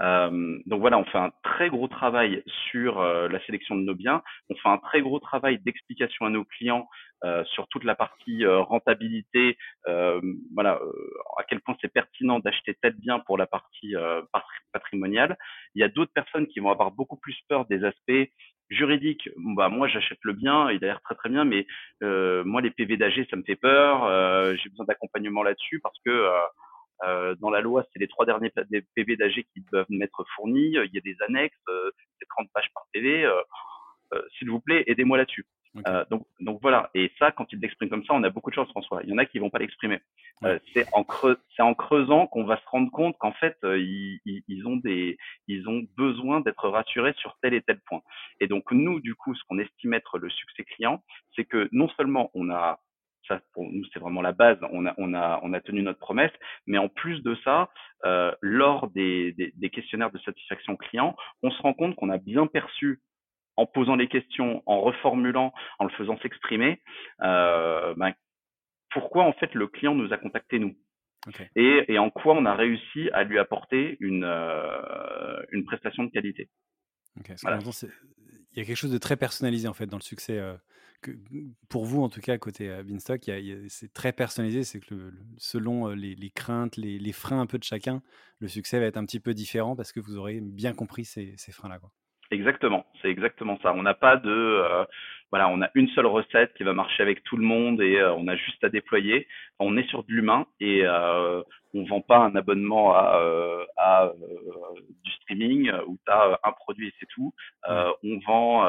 Euh, 0.00 0.58
donc 0.66 0.80
voilà, 0.80 0.98
on 0.98 1.04
fait 1.04 1.18
un 1.18 1.32
très 1.42 1.68
gros 1.68 1.88
travail 1.88 2.42
sur 2.70 3.00
euh, 3.00 3.28
la 3.28 3.44
sélection 3.44 3.76
de 3.76 3.82
nos 3.82 3.94
biens. 3.94 4.22
On 4.48 4.54
fait 4.54 4.68
un 4.68 4.78
très 4.78 5.02
gros 5.02 5.18
travail 5.18 5.58
d'explication 5.58 6.26
à 6.26 6.30
nos 6.30 6.44
clients 6.44 6.88
euh, 7.24 7.44
sur 7.44 7.68
toute 7.68 7.84
la 7.84 7.94
partie 7.94 8.46
rentabilité. 8.46 9.58
voilà, 10.54 10.80
à 11.38 11.44
quel 11.48 11.60
point 11.60 11.76
c'est 11.80 11.92
pertinent 11.92 12.38
d'acheter 12.38 12.76
tel 12.80 12.94
bien 12.94 13.18
pour 13.20 13.36
la 13.38 13.46
partie 13.46 13.94
patrimoniale. 14.72 15.36
Il 15.74 15.80
y 15.80 15.84
a 15.84 15.88
d'autres 15.88 16.12
personnes 16.12 16.46
qui 16.46 16.60
vont 16.60 16.70
avoir 16.70 16.90
beaucoup 16.92 17.16
plus 17.16 17.36
peur 17.48 17.66
des 17.66 17.84
aspects 17.84 18.30
juridiques. 18.68 19.28
Bah 19.56 19.68
moi, 19.68 19.88
j'achète 19.88 20.18
le 20.22 20.32
bien, 20.32 20.70
il 20.70 20.82
a 20.84 20.88
l'air 20.88 21.00
très 21.02 21.16
très 21.16 21.28
bien, 21.28 21.44
mais 21.44 21.66
moi 22.00 22.60
les 22.60 22.70
PV 22.70 22.96
d'AG, 22.96 23.26
ça 23.28 23.36
me 23.36 23.42
fait 23.42 23.56
peur. 23.56 24.56
J'ai 24.56 24.68
besoin 24.70 24.86
d'accompagnement 24.86 25.42
là-dessus 25.42 25.80
parce 25.80 25.98
que 26.04 26.30
euh, 27.04 27.34
dans 27.40 27.50
la 27.50 27.60
loi, 27.60 27.84
c'est 27.92 27.98
les 27.98 28.08
trois 28.08 28.26
derniers 28.26 28.52
PV 28.94 29.16
d'AG 29.16 29.44
qui 29.52 29.64
doivent 29.72 29.86
m'être 29.88 30.24
fournis. 30.34 30.72
Il 30.72 30.90
y 30.92 30.98
a 30.98 31.00
des 31.00 31.16
annexes, 31.26 31.56
euh, 31.68 31.90
c'est 32.18 32.28
30 32.28 32.48
pages 32.52 32.70
par 32.74 32.84
PV. 32.92 33.24
Euh, 33.24 33.40
euh, 34.14 34.22
S'il 34.38 34.50
vous 34.50 34.60
plaît, 34.60 34.84
aidez-moi 34.86 35.18
là-dessus. 35.18 35.46
Euh, 35.86 36.04
donc, 36.10 36.26
donc 36.40 36.58
voilà. 36.62 36.90
Et 36.94 37.12
ça, 37.18 37.30
quand 37.30 37.46
il 37.52 37.60
l'exprime 37.60 37.88
comme 37.88 38.04
ça, 38.04 38.14
on 38.14 38.24
a 38.24 38.30
beaucoup 38.30 38.50
de 38.50 38.56
choses, 38.56 38.68
François. 38.70 39.02
Il 39.04 39.10
y 39.10 39.12
en 39.12 39.18
a 39.18 39.24
qui 39.24 39.38
vont 39.38 39.50
pas 39.50 39.60
l'exprimer. 39.60 40.00
c'est 40.74 40.86
en 40.92 41.04
creux, 41.04 41.38
c'est 41.54 41.62
en 41.62 41.74
creusant 41.74 42.26
qu'on 42.26 42.44
va 42.44 42.56
se 42.56 42.66
rendre 42.66 42.90
compte 42.90 43.16
qu'en 43.18 43.32
fait, 43.32 43.56
ils, 43.62 44.18
ils, 44.24 44.42
ils, 44.48 44.66
ont 44.66 44.76
des, 44.76 45.16
ils 45.46 45.68
ont 45.68 45.86
besoin 45.96 46.40
d'être 46.40 46.68
rassurés 46.68 47.14
sur 47.18 47.36
tel 47.40 47.54
et 47.54 47.62
tel 47.62 47.78
point. 47.86 48.02
Et 48.40 48.48
donc 48.48 48.72
nous, 48.72 49.00
du 49.00 49.14
coup, 49.14 49.34
ce 49.34 49.42
qu'on 49.48 49.60
estime 49.60 49.94
être 49.94 50.18
le 50.18 50.28
succès 50.28 50.64
client, 50.64 51.04
c'est 51.36 51.44
que 51.44 51.68
non 51.70 51.88
seulement 51.90 52.30
on 52.34 52.50
a 52.50 52.80
ça 53.30 53.40
pour 53.52 53.64
nous 53.64 53.84
c'est 53.92 54.00
vraiment 54.00 54.22
la 54.22 54.32
base. 54.32 54.58
On 54.72 54.84
a, 54.86 54.94
on 54.98 55.14
a, 55.14 55.40
on 55.42 55.52
a 55.52 55.60
tenu 55.60 55.82
notre 55.82 55.98
promesse, 55.98 56.32
mais 56.66 56.78
en 56.78 56.88
plus 56.88 57.22
de 57.22 57.36
ça, 57.44 57.70
euh, 58.04 58.32
lors 58.42 58.90
des, 58.90 59.32
des, 59.32 59.52
des, 59.54 59.70
questionnaires 59.70 60.10
de 60.10 60.18
satisfaction 60.18 60.76
client, 60.76 61.16
on 61.42 61.50
se 61.50 61.62
rend 61.62 61.74
compte 61.74 61.94
qu'on 61.96 62.10
a 62.10 62.18
bien 62.18 62.46
perçu 62.46 63.00
en 63.56 63.66
posant 63.66 63.96
les 63.96 64.08
questions, 64.08 64.62
en 64.66 64.80
reformulant, 64.80 65.52
en 65.78 65.84
le 65.84 65.90
faisant 65.90 66.18
s'exprimer, 66.20 66.80
euh, 67.22 67.94
ben, 67.96 68.12
pourquoi 68.90 69.24
en 69.24 69.32
fait 69.34 69.54
le 69.54 69.66
client 69.68 69.94
nous 69.94 70.12
a 70.12 70.16
contacté 70.16 70.58
nous. 70.58 70.76
Okay. 71.28 71.48
Et, 71.54 71.92
et, 71.92 71.98
en 71.98 72.08
quoi 72.08 72.34
on 72.34 72.46
a 72.46 72.54
réussi 72.54 73.10
à 73.12 73.24
lui 73.24 73.38
apporter 73.38 73.98
une, 74.00 74.24
euh, 74.24 75.42
une 75.52 75.64
prestation 75.64 76.04
de 76.04 76.10
qualité. 76.10 76.48
Okay. 77.18 77.34
Voilà. 77.42 77.58
Il 78.52 78.58
y 78.58 78.62
a 78.62 78.64
quelque 78.64 78.76
chose 78.76 78.92
de 78.92 78.98
très 78.98 79.16
personnalisé 79.16 79.68
en 79.68 79.74
fait 79.74 79.86
dans 79.86 79.98
le 79.98 80.02
succès 80.02 80.40
que, 81.00 81.12
pour 81.68 81.84
vous, 81.84 82.02
en 82.02 82.08
tout 82.08 82.20
cas, 82.20 82.38
côté 82.38 82.68
Beanstalk, 82.84 83.30
c'est 83.68 83.92
très 83.92 84.12
personnalisé. 84.12 84.64
C'est 84.64 84.80
que 84.80 84.94
le, 84.94 85.12
selon 85.38 85.88
les, 85.88 86.14
les 86.14 86.30
craintes, 86.30 86.76
les, 86.76 86.98
les, 86.98 87.12
freins 87.12 87.40
un 87.40 87.46
peu 87.46 87.58
de 87.58 87.64
chacun, 87.64 88.02
le 88.38 88.48
succès 88.48 88.78
va 88.80 88.86
être 88.86 88.96
un 88.96 89.04
petit 89.04 89.20
peu 89.20 89.34
différent 89.34 89.76
parce 89.76 89.92
que 89.92 90.00
vous 90.00 90.16
aurez 90.16 90.40
bien 90.40 90.72
compris 90.72 91.04
ces, 91.04 91.34
ces 91.36 91.52
freins-là. 91.52 91.80
Exactement, 92.30 92.86
c'est 93.02 93.08
exactement 93.08 93.58
ça. 93.60 93.72
On 93.74 93.82
n'a 93.82 93.94
pas 93.94 94.16
de, 94.16 94.30
euh, 94.30 94.84
voilà, 95.30 95.48
on 95.48 95.62
a 95.62 95.70
une 95.74 95.88
seule 95.88 96.06
recette 96.06 96.54
qui 96.54 96.62
va 96.62 96.72
marcher 96.72 97.02
avec 97.02 97.24
tout 97.24 97.36
le 97.36 97.42
monde 97.42 97.80
et 97.82 97.96
euh, 97.96 98.14
on 98.14 98.28
a 98.28 98.36
juste 98.36 98.62
à 98.62 98.68
déployer. 98.68 99.26
On 99.58 99.76
est 99.76 99.88
sur 99.88 100.04
de 100.04 100.12
l'humain 100.12 100.46
et 100.60 100.82
euh, 100.84 101.42
on 101.74 101.84
vend 101.86 102.00
pas 102.00 102.18
un 102.18 102.36
abonnement 102.36 102.94
à, 102.94 103.20
à 103.76 104.12
du 105.04 105.10
streaming 105.22 105.72
où 105.88 105.98
tu 106.06 106.12
as 106.12 106.38
un 106.44 106.52
produit 106.52 106.88
et 106.88 106.94
c'est 107.00 107.06
tout. 107.06 107.32
on 107.68 108.20
vend 108.24 108.64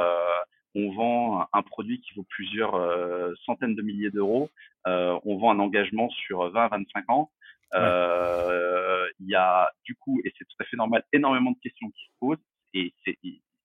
on 0.76 0.92
vend 0.92 1.48
un 1.54 1.62
produit 1.62 2.02
qui 2.02 2.14
vaut 2.14 2.26
plusieurs 2.30 2.76
euh, 2.76 3.34
centaines 3.46 3.76
de 3.76 3.82
milliers 3.82 4.10
d'euros. 4.10 4.50
Euh, 4.88 5.20
on 5.26 5.38
vend 5.38 5.52
un 5.52 5.60
engagement 5.60 6.10
sur 6.10 6.50
20 6.50 6.66
à 6.66 6.68
25 6.70 7.10
ans. 7.10 7.32
Euh, 7.74 9.08
il 9.20 9.28
y 9.28 9.36
a 9.36 9.70
du 9.86 9.96
coup, 9.96 10.22
et 10.26 10.34
c'est 10.38 10.46
tout 10.46 10.58
à 10.60 10.66
fait 10.66 10.78
normal, 10.78 11.04
énormément 11.14 11.52
de 11.52 11.60
questions 11.60 11.90
qui 11.90 12.04
se 12.04 12.12
posent 12.20 12.44
et 12.74 12.94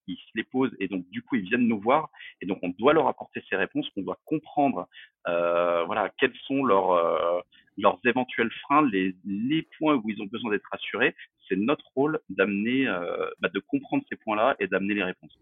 ils 0.09 0.17
se 0.17 0.31
les 0.37 0.45
posent 0.45 0.75
et 0.79 0.87
donc 0.87 1.09
du 1.11 1.23
coup 1.23 1.35
ils 1.35 1.43
viennent 1.43 1.67
nous 1.67 1.81
voir 1.81 2.11
et 2.41 2.47
donc 2.47 2.59
on 2.63 2.69
doit 2.71 2.93
leur 2.93 3.09
apporter 3.09 3.43
ces 3.49 3.57
réponses, 3.57 3.89
on 3.97 4.03
doit 4.03 4.19
comprendre 4.25 4.89
euh, 5.27 5.85
voilà 5.85 6.13
quels 6.19 6.35
sont 6.47 6.65
leurs 6.65 6.93
euh, 6.93 7.41
leurs 7.79 7.99
éventuels 8.05 8.51
freins, 8.63 8.87
les, 8.89 9.15
les 9.25 9.63
points 9.79 9.97
où 9.97 10.09
ils 10.09 10.21
ont 10.23 10.27
besoin 10.27 10.51
d'être 10.51 10.69
assurés. 10.73 11.15
C'est 11.49 11.57
notre 11.57 11.85
rôle 11.95 12.21
d'amener, 12.29 12.89
euh, 12.89 13.29
bah, 13.41 13.49
de 13.53 13.61
comprendre 13.61 14.05
ces 14.09 14.17
points-là 14.17 14.57
et 14.59 14.67
d'amener 14.67 14.95
les 14.95 15.05
réponses. 15.05 15.39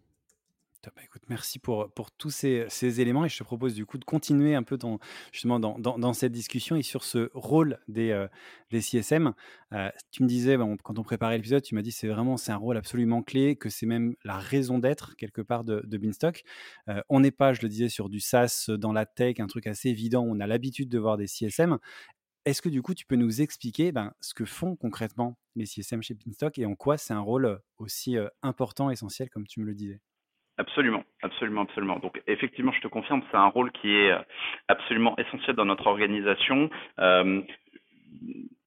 Bah, 0.94 1.02
écoute, 1.04 1.22
merci 1.28 1.58
pour, 1.58 1.90
pour 1.92 2.10
tous 2.10 2.30
ces, 2.30 3.00
éléments 3.00 3.24
et 3.24 3.28
je 3.28 3.38
te 3.38 3.44
propose 3.44 3.74
du 3.74 3.86
coup 3.86 3.98
de 3.98 4.04
continuer 4.04 4.54
un 4.54 4.62
peu 4.62 4.76
ton, 4.76 4.98
justement 5.32 5.60
dans, 5.60 5.78
dans, 5.78 5.98
dans 5.98 6.12
cette 6.12 6.32
discussion 6.32 6.76
et 6.76 6.82
sur 6.82 7.04
ce 7.04 7.30
rôle 7.34 7.78
des, 7.88 8.10
euh, 8.10 8.28
CSM. 8.72 9.34
Euh, 9.72 9.88
tu 10.10 10.22
me 10.22 10.28
disais, 10.28 10.56
bon, 10.56 10.76
quand 10.76 10.98
on 10.98 11.02
préparait 11.02 11.36
l'épisode, 11.36 11.62
tu 11.62 11.74
m'as 11.74 11.82
dit 11.82 11.92
c'est 11.92 12.08
vraiment 12.08 12.36
c'est 12.36 12.52
un 12.52 12.56
rôle 12.56 12.76
absolument 12.76 13.22
clé, 13.22 13.56
que 13.56 13.68
c'est 13.68 13.86
même 13.86 14.14
la 14.24 14.38
raison 14.38 14.78
d'être 14.78 15.16
quelque 15.16 15.42
part 15.42 15.64
de, 15.64 15.80
de. 15.84 16.00
Euh, 16.88 17.00
on 17.08 17.20
n'est 17.20 17.30
pas, 17.30 17.52
je 17.52 17.62
le 17.62 17.68
disais, 17.68 17.88
sur 17.88 18.08
du 18.08 18.20
SaaS 18.20 18.66
dans 18.68 18.92
la 18.92 19.06
tech, 19.06 19.40
un 19.40 19.46
truc 19.46 19.66
assez 19.66 19.88
évident, 19.88 20.24
on 20.26 20.40
a 20.40 20.46
l'habitude 20.46 20.88
de 20.88 20.98
voir 20.98 21.16
des 21.16 21.26
CSM. 21.26 21.78
Est-ce 22.44 22.60
que 22.60 22.68
du 22.68 22.82
coup 22.82 22.92
tu 22.92 23.06
peux 23.06 23.16
nous 23.16 23.40
expliquer 23.40 23.90
ben, 23.90 24.12
ce 24.20 24.34
que 24.34 24.44
font 24.44 24.76
concrètement 24.76 25.38
les 25.56 25.64
CSM 25.64 26.02
chez 26.02 26.14
Beanstalk 26.14 26.58
et 26.58 26.66
en 26.66 26.74
quoi 26.74 26.98
c'est 26.98 27.14
un 27.14 27.20
rôle 27.20 27.60
aussi 27.78 28.16
important, 28.42 28.90
essentiel 28.90 29.30
comme 29.30 29.46
tu 29.46 29.60
me 29.60 29.64
le 29.64 29.74
disais? 29.74 30.00
Absolument, 30.56 31.02
absolument, 31.22 31.62
absolument. 31.62 31.98
Donc 31.98 32.22
effectivement, 32.28 32.70
je 32.70 32.80
te 32.80 32.86
confirme, 32.86 33.22
c'est 33.30 33.36
un 33.36 33.48
rôle 33.48 33.72
qui 33.72 33.90
est 33.90 34.12
euh, 34.12 34.18
absolument 34.68 35.16
essentiel 35.18 35.56
dans 35.56 35.64
notre 35.64 35.88
organisation. 35.88 36.70
Euh, 37.00 37.42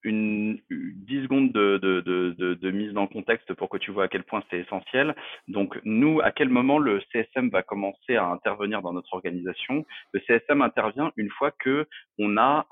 une, 0.03 0.60
10 0.70 1.24
secondes 1.24 1.51
de, 1.51 2.72
mise 2.72 2.91
dans 2.94 3.03
le 3.03 3.08
contexte 3.08 3.53
pour 3.53 3.70
que 3.70 3.77
tu 3.77 3.91
vois 3.91 4.06
à 4.06 4.08
quel 4.10 4.24
point 4.24 4.44
c'est 4.50 4.60
essentiel. 4.60 5.15
Donc 5.48 5.79
nous, 5.86 6.20
à 6.22 6.32
quel 6.32 6.50
moment 6.50 6.77
le 6.77 7.01
CSM 7.12 7.50
va 7.50 7.63
commencer 7.63 8.15
à 8.17 8.25
intervenir 8.25 8.82
dans 8.82 8.94
notre 8.94 9.13
organisation? 9.13 9.86
Le 10.12 10.20
CSM 10.27 10.62
intervient 10.62 11.12
une 11.15 11.29
fois 11.29 11.51
que 11.51 11.88
on 12.20 12.38
a 12.38 12.67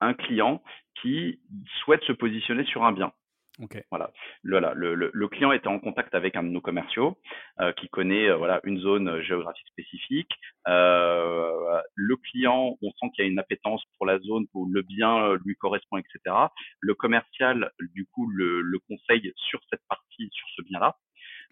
un 0.00 0.14
client 0.14 0.62
qui 1.00 1.40
souhaite 1.80 2.02
se 2.04 2.12
positionner 2.12 2.64
sur 2.64 2.84
un 2.84 2.92
bien. 2.92 3.12
Okay. 3.60 3.84
Voilà. 3.90 4.10
Le, 4.42 4.58
le, 4.74 5.10
le, 5.12 5.28
client 5.28 5.52
était 5.52 5.68
en 5.68 5.78
contact 5.78 6.12
avec 6.14 6.34
un 6.34 6.42
de 6.42 6.48
nos 6.48 6.60
commerciaux 6.60 7.16
euh, 7.60 7.72
qui 7.72 7.88
connaît 7.88 8.28
euh, 8.28 8.36
voilà 8.36 8.60
une 8.64 8.80
zone 8.80 9.22
géographique 9.22 9.68
spécifique. 9.68 10.32
Euh, 10.66 11.80
le 11.94 12.16
client, 12.16 12.76
on 12.82 12.90
sent 12.90 13.12
qu'il 13.14 13.24
y 13.24 13.28
a 13.28 13.30
une 13.30 13.38
appétence 13.38 13.84
pour 13.96 14.06
la 14.06 14.18
zone 14.18 14.46
où 14.54 14.66
le 14.66 14.82
bien 14.82 15.24
euh, 15.24 15.38
lui 15.44 15.54
correspond, 15.54 15.98
etc. 15.98 16.34
Le 16.80 16.94
commercial, 16.94 17.70
du 17.94 18.06
coup, 18.06 18.28
le, 18.28 18.60
le 18.60 18.78
conseille 18.88 19.32
sur 19.36 19.60
cette 19.70 19.82
partie, 19.88 20.28
sur 20.32 20.48
ce 20.56 20.62
bien-là. 20.62 20.96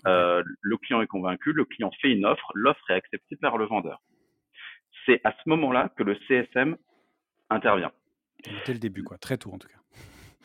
Okay. 0.04 0.42
le 0.60 0.76
client 0.78 1.02
est 1.02 1.06
convaincu, 1.06 1.52
le 1.52 1.64
client 1.64 1.92
fait 2.00 2.10
une 2.10 2.24
offre, 2.24 2.50
l'offre 2.54 2.90
est 2.90 2.94
acceptée 2.94 3.36
par 3.36 3.56
le 3.56 3.66
vendeur. 3.66 4.00
C'est 5.06 5.20
à 5.22 5.32
ce 5.32 5.48
moment-là 5.48 5.92
que 5.96 6.02
le 6.02 6.16
CSM 6.26 6.76
intervient. 7.50 7.92
Dès 8.66 8.72
le 8.72 8.80
début, 8.80 9.04
quoi, 9.04 9.18
très 9.18 9.38
tôt 9.38 9.52
en 9.52 9.58
tout 9.58 9.68
cas. 9.68 9.81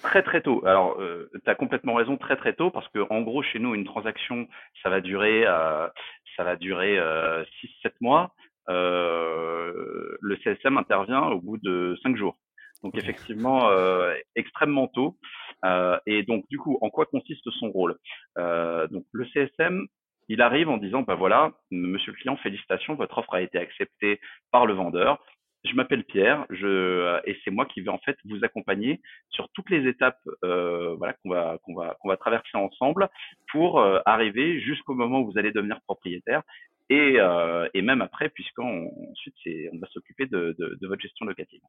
Très 0.04 0.22
très 0.22 0.42
tôt. 0.42 0.63
Alors, 0.66 1.00
euh, 1.00 1.30
tu 1.44 1.50
as 1.50 1.56
complètement 1.56 1.96
raison, 1.96 2.18
très 2.18 2.36
très 2.36 2.54
tôt, 2.54 2.70
parce 2.70 2.88
que 2.89 3.00
en 3.10 3.22
gros, 3.22 3.42
chez 3.42 3.60
nous, 3.60 3.74
une 3.74 3.86
transaction, 3.86 4.48
ça 4.84 4.89
va 4.89 5.01
durer, 5.01 5.44
euh, 5.46 5.88
ça 6.36 6.44
va 6.44 6.56
durer 6.56 7.00
euh, 7.00 7.44
6-7 7.84 7.94
mois. 8.01 8.34
Euh, 8.70 10.18
le 10.22 10.38
CSM 10.38 10.77
intervient 10.77 11.24
au 11.24 11.42
bout 11.42 11.58
de 11.58 11.98
5 12.04 12.16
jours. 12.16 12.38
Donc 12.84 12.96
effectivement, 12.96 13.70
euh, 13.70 14.13
extrêmement 14.36 14.88
tôt. 14.88 15.18
Euh, 15.66 15.98
et 16.06 16.22
donc 16.24 16.46
du 16.50 16.60
coup, 16.60 16.77
en 16.82 16.89
quoi 16.92 17.06
consiste 17.08 17.50
son 17.60 17.72
rôle? 17.72 17.98
Donc 18.36 19.06
le 19.12 19.25
CSM, 19.25 19.88
il 20.30 20.42
arrive 20.42 20.70
en 20.70 20.77
disant, 20.77 21.01
bah 21.01 21.16
voilà, 21.16 21.54
monsieur 21.72 22.12
le 22.12 22.18
client, 22.18 22.38
félicitations, 22.38 22.96
votre 22.96 23.18
offre 23.18 23.34
a 23.34 23.42
été 23.42 23.58
acceptée 23.58 24.20
par 24.51 24.66
le 24.66 24.74
vendeur 24.74 25.20
je 25.66 25.74
m'appelle 25.74 26.04
Pierre, 26.04 26.46
je, 26.50 26.68
euh, 26.68 27.20
et 27.26 27.38
c'est 27.44 27.52
moi 27.52 27.66
qui 27.66 27.82
vais 27.82 27.90
en 27.90 27.98
fait 28.00 28.18
vous 28.26 28.44
accompagner 28.44 29.02
sur 29.30 29.50
toutes 29.54 29.70
les 29.70 29.88
étapes 29.88 30.20
euh, 30.44 30.96
voilà, 30.98 31.14
qu'on 31.14 31.30
va, 31.30 31.58
qu'on 31.64 31.76
va, 31.76 31.98
qu'on 32.00 32.10
va 32.10 32.18
traverser 32.18 32.58
ensemble 32.58 33.10
pour 33.52 33.80
euh, 33.80 34.00
arriver 34.06 34.60
jusqu'au 34.62 34.94
moment 34.94 35.22
où 35.22 35.32
vous 35.32 35.38
allez 35.38 35.52
devenir 35.52 35.80
propriétaire 35.82 36.42
et, 36.90 37.16
euh, 37.20 37.68
et 37.74 37.82
même 37.82 38.02
après, 38.02 38.30
puisqu'ensuite 38.30 39.36
on 39.74 39.78
va 39.80 39.88
s'occuper 39.88 40.26
de, 40.26 40.56
de, 40.58 40.78
de, 40.80 40.88
votre 40.88 41.02
gestion 41.02 41.26
locative. 41.26 41.60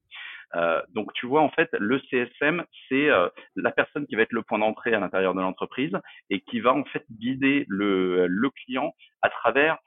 Euh, 0.54 0.80
donc 0.94 1.12
tu 1.14 1.26
vois, 1.26 1.42
en 1.42 1.50
fait, 1.50 1.68
le 1.72 2.00
CSM, 2.08 2.64
c'est 2.88 3.08
la 3.56 3.70
personne 3.72 4.06
qui 4.06 4.14
va 4.14 4.22
être 4.22 4.32
le 4.32 4.42
point 4.42 4.60
d'entrée 4.60 4.94
à 4.94 5.00
l'intérieur 5.00 5.34
de 5.34 5.40
l'entreprise 5.40 5.92
et 6.30 6.40
qui 6.40 6.60
va 6.60 6.72
en 6.72 6.84
fait 6.84 7.04
guider 7.10 7.64
le, 7.68 8.28
le 8.28 8.50
client 8.50 8.94
à 9.22 9.28
travers 9.28 9.78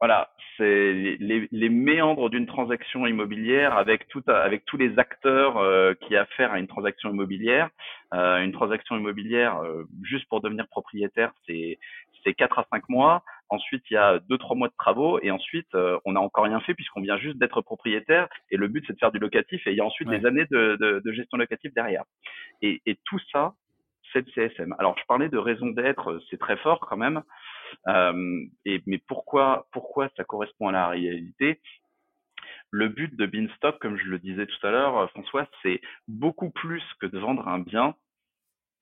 voilà, 0.00 0.30
c'est 0.56 0.92
les, 0.92 1.48
les, 1.50 1.68
méandres 1.68 2.28
d'une 2.28 2.46
transaction 2.46 3.06
immobilière 3.06 3.76
avec 3.76 4.08
tout, 4.08 4.22
avec 4.26 4.64
tous 4.66 4.76
les 4.76 4.98
acteurs 4.98 5.56
euh, 5.56 5.94
qui 5.94 6.16
a 6.16 6.22
affaire 6.22 6.52
à 6.52 6.58
une 6.58 6.66
transaction 6.66 7.10
immobilière. 7.10 7.70
Euh, 8.14 8.42
une 8.42 8.52
transaction 8.52 8.96
immobilière, 8.96 9.58
euh, 9.58 9.84
juste 10.02 10.28
pour 10.28 10.40
devenir 10.40 10.68
propriétaire, 10.68 11.32
c'est 11.46 11.78
c'est 12.24 12.34
quatre 12.34 12.58
à 12.58 12.66
cinq 12.70 12.88
mois. 12.88 13.22
Ensuite, 13.48 13.84
il 13.90 13.94
y 13.94 13.96
a 13.96 14.18
deux 14.28 14.38
trois 14.38 14.56
mois 14.56 14.68
de 14.68 14.74
travaux 14.76 15.20
et 15.22 15.30
ensuite 15.30 15.72
euh, 15.74 15.98
on 16.04 16.12
n'a 16.12 16.20
encore 16.20 16.44
rien 16.44 16.60
fait 16.60 16.74
puisqu'on 16.74 17.00
vient 17.00 17.16
juste 17.16 17.38
d'être 17.38 17.60
propriétaire 17.62 18.28
et 18.50 18.56
le 18.56 18.68
but 18.68 18.84
c'est 18.86 18.94
de 18.94 18.98
faire 18.98 19.12
du 19.12 19.18
locatif 19.18 19.64
et 19.66 19.70
il 19.70 19.76
y 19.76 19.80
a 19.80 19.84
ensuite 19.84 20.08
ouais. 20.08 20.18
des 20.18 20.26
années 20.26 20.46
de, 20.50 20.76
de, 20.80 21.00
de, 21.04 21.12
gestion 21.12 21.38
locative 21.38 21.72
derrière. 21.72 22.04
Et, 22.62 22.82
et 22.86 22.98
tout 23.04 23.20
ça, 23.32 23.54
c'est 24.12 24.24
le 24.26 24.48
CSM. 24.48 24.74
Alors, 24.78 24.96
je 24.98 25.04
parlais 25.06 25.28
de 25.28 25.38
raison 25.38 25.66
d'être, 25.66 26.20
c'est 26.30 26.38
très 26.38 26.56
fort 26.56 26.80
quand 26.80 26.96
même. 26.96 27.22
Euh, 27.88 28.44
mais 28.64 28.98
pourquoi, 29.06 29.66
ça 30.16 30.24
correspond 30.24 30.68
à 30.68 30.72
la 30.72 30.88
réalité? 30.88 31.60
Le 32.70 32.88
but 32.88 33.14
de 33.16 33.26
Beanstock, 33.26 33.78
comme 33.78 33.96
je 33.96 34.06
le 34.06 34.18
disais 34.18 34.46
tout 34.46 34.66
à 34.66 34.70
l'heure, 34.70 35.10
François, 35.10 35.48
c'est 35.62 35.80
beaucoup 36.08 36.50
plus 36.50 36.82
que 37.00 37.06
de 37.06 37.18
vendre 37.18 37.46
un 37.48 37.60
bien. 37.60 37.94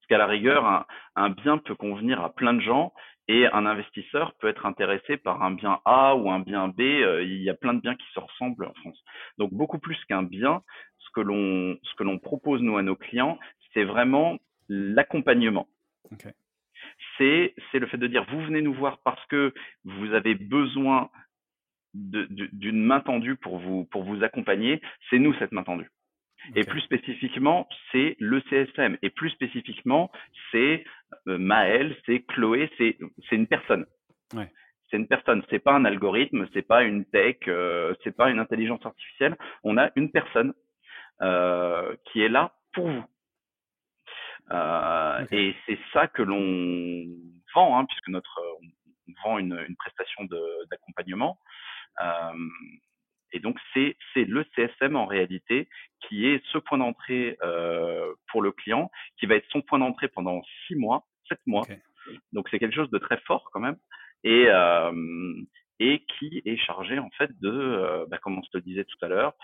Parce 0.00 0.09
qu'à 0.09 0.19
la 0.19 0.26
rigueur, 0.26 0.87
un, 1.17 1.31
bien 1.31 1.59
peut 1.59 1.75
convenir 1.75 2.23
à 2.23 2.35
plein 2.35 2.55
de 2.55 2.61
gens 2.61 2.93
et 3.26 3.47
un 3.47 3.64
investisseur 3.64 4.35
peut 4.35 4.49
être 4.49 4.67
intéressé 4.67 5.17
par 5.17 5.43
un 5.43 5.53
bien 5.53 5.81
A 5.87 6.14
ou 6.14 6.31
un 6.31 6.41
bien 6.41 6.69
B. 6.69 6.81
Euh, 6.81 7.23
il 7.23 7.43
y 7.43 7.49
a 7.49 7.55
plein 7.55 7.73
de 7.73 7.81
biens 7.81 7.95
qui 7.95 8.07
se 8.12 8.21
ressemblent 8.21 8.67
en 8.67 8.75
France. 8.75 9.03
Donc 9.38 9.53
beaucoup 9.53 9.79
plus 9.79 10.03
qu'un 10.05 10.23
bien, 10.23 10.62
ce 10.99 11.09
que 11.14 11.21
l'on 12.03 12.19
propose 12.19 12.61
nous 12.61 12.76
à 12.76 12.83
nos 12.83 12.97
clients, 12.97 13.38
c'est 13.73 13.85
vraiment 13.85 14.38
l'accompagnement. 14.69 15.69
C'est 17.18 17.54
le 17.72 17.86
fait 17.86 17.98
de 17.98 18.06
dire 18.06 18.24
vous 18.30 18.40
venez 18.44 18.62
nous 18.62 18.74
voir 18.74 18.98
parce 19.04 19.24
que 19.26 19.52
vous 19.84 20.12
avez 20.12 20.34
besoin 20.34 21.10
d'une 21.94 22.84
main 22.84 23.00
tendue 23.00 23.36
pour 23.36 23.58
vous 23.58 23.84
pour 23.84 24.02
vous 24.04 24.22
accompagner. 24.24 24.80
C'est 25.10 25.18
nous 25.18 25.34
cette 25.34 25.52
main 25.52 25.62
tendue. 25.62 25.90
Et 26.54 26.64
plus 26.64 26.80
spécifiquement, 26.80 27.68
c'est 27.90 28.16
le 28.18 28.40
CSM. 28.50 28.98
Et 29.02 29.10
plus 29.10 29.30
spécifiquement, 29.30 30.10
c'est 30.50 30.84
euh, 31.28 31.38
Maël, 31.38 31.96
c'est 32.04 32.20
Chloé, 32.26 32.70
c'est 32.76 32.98
c'est 33.28 33.36
une 33.36 33.46
personne. 33.46 33.86
Ouais. 34.34 34.50
C'est 34.90 34.96
une 34.98 35.08
personne. 35.08 35.42
C'est 35.50 35.58
pas 35.58 35.72
un 35.72 35.84
algorithme, 35.84 36.46
c'est 36.52 36.66
pas 36.66 36.82
une 36.82 37.04
tech, 37.06 37.36
euh, 37.48 37.94
c'est 38.04 38.14
pas 38.14 38.30
une 38.30 38.38
intelligence 38.38 38.84
artificielle. 38.84 39.36
On 39.62 39.78
a 39.78 39.90
une 39.96 40.10
personne 40.10 40.52
euh, 41.22 41.96
qui 42.06 42.20
est 42.20 42.28
là 42.28 42.52
pour 42.72 42.88
vous. 42.88 43.04
Euh, 44.50 45.24
Et 45.30 45.54
c'est 45.66 45.78
ça 45.92 46.06
que 46.06 46.22
l'on 46.22 47.04
vend, 47.54 47.78
hein, 47.78 47.84
puisque 47.86 48.08
notre 48.08 48.40
on 49.08 49.28
vend 49.28 49.38
une, 49.38 49.64
une 49.68 49.76
prestation 49.76 50.24
d'accompagnement. 50.70 51.38
Euh, 52.00 52.48
et 53.32 53.40
donc, 53.40 53.58
c'est 53.74 53.96
le 54.14 54.44
CSM 54.54 54.96
en 54.96 55.06
réalité 55.06 55.68
qui 56.00 56.26
est 56.26 56.40
ce 56.52 56.58
point 56.58 56.78
d'entrée 56.78 57.36
euh, 57.42 58.12
pour 58.28 58.42
le 58.42 58.52
client, 58.52 58.90
qui 59.18 59.26
va 59.26 59.34
être 59.34 59.48
son 59.50 59.60
point 59.60 59.78
d'entrée 59.78 60.08
pendant 60.08 60.42
six 60.66 60.76
mois, 60.76 61.04
sept 61.28 61.40
mois. 61.46 61.64
Donc, 62.32 62.48
c'est 62.50 62.58
quelque 62.58 62.74
chose 62.76 62.90
de 62.90 62.98
très 62.98 63.18
fort 63.26 63.50
quand 63.52 63.60
même. 63.60 63.76
Et, 64.22 64.46
euh, 64.48 65.34
et 65.80 66.04
qui 66.06 66.42
est 66.44 66.56
chargé 66.56 66.98
en 66.98 67.10
fait 67.10 67.30
de, 67.40 67.50
euh, 67.50 68.06
bah, 68.08 68.18
comme 68.18 68.38
on 68.38 68.42
se 68.42 68.50
le 68.54 68.60
disait 68.60 68.84
tout 68.84 69.04
à 69.04 69.08
l'heure, 69.08 69.34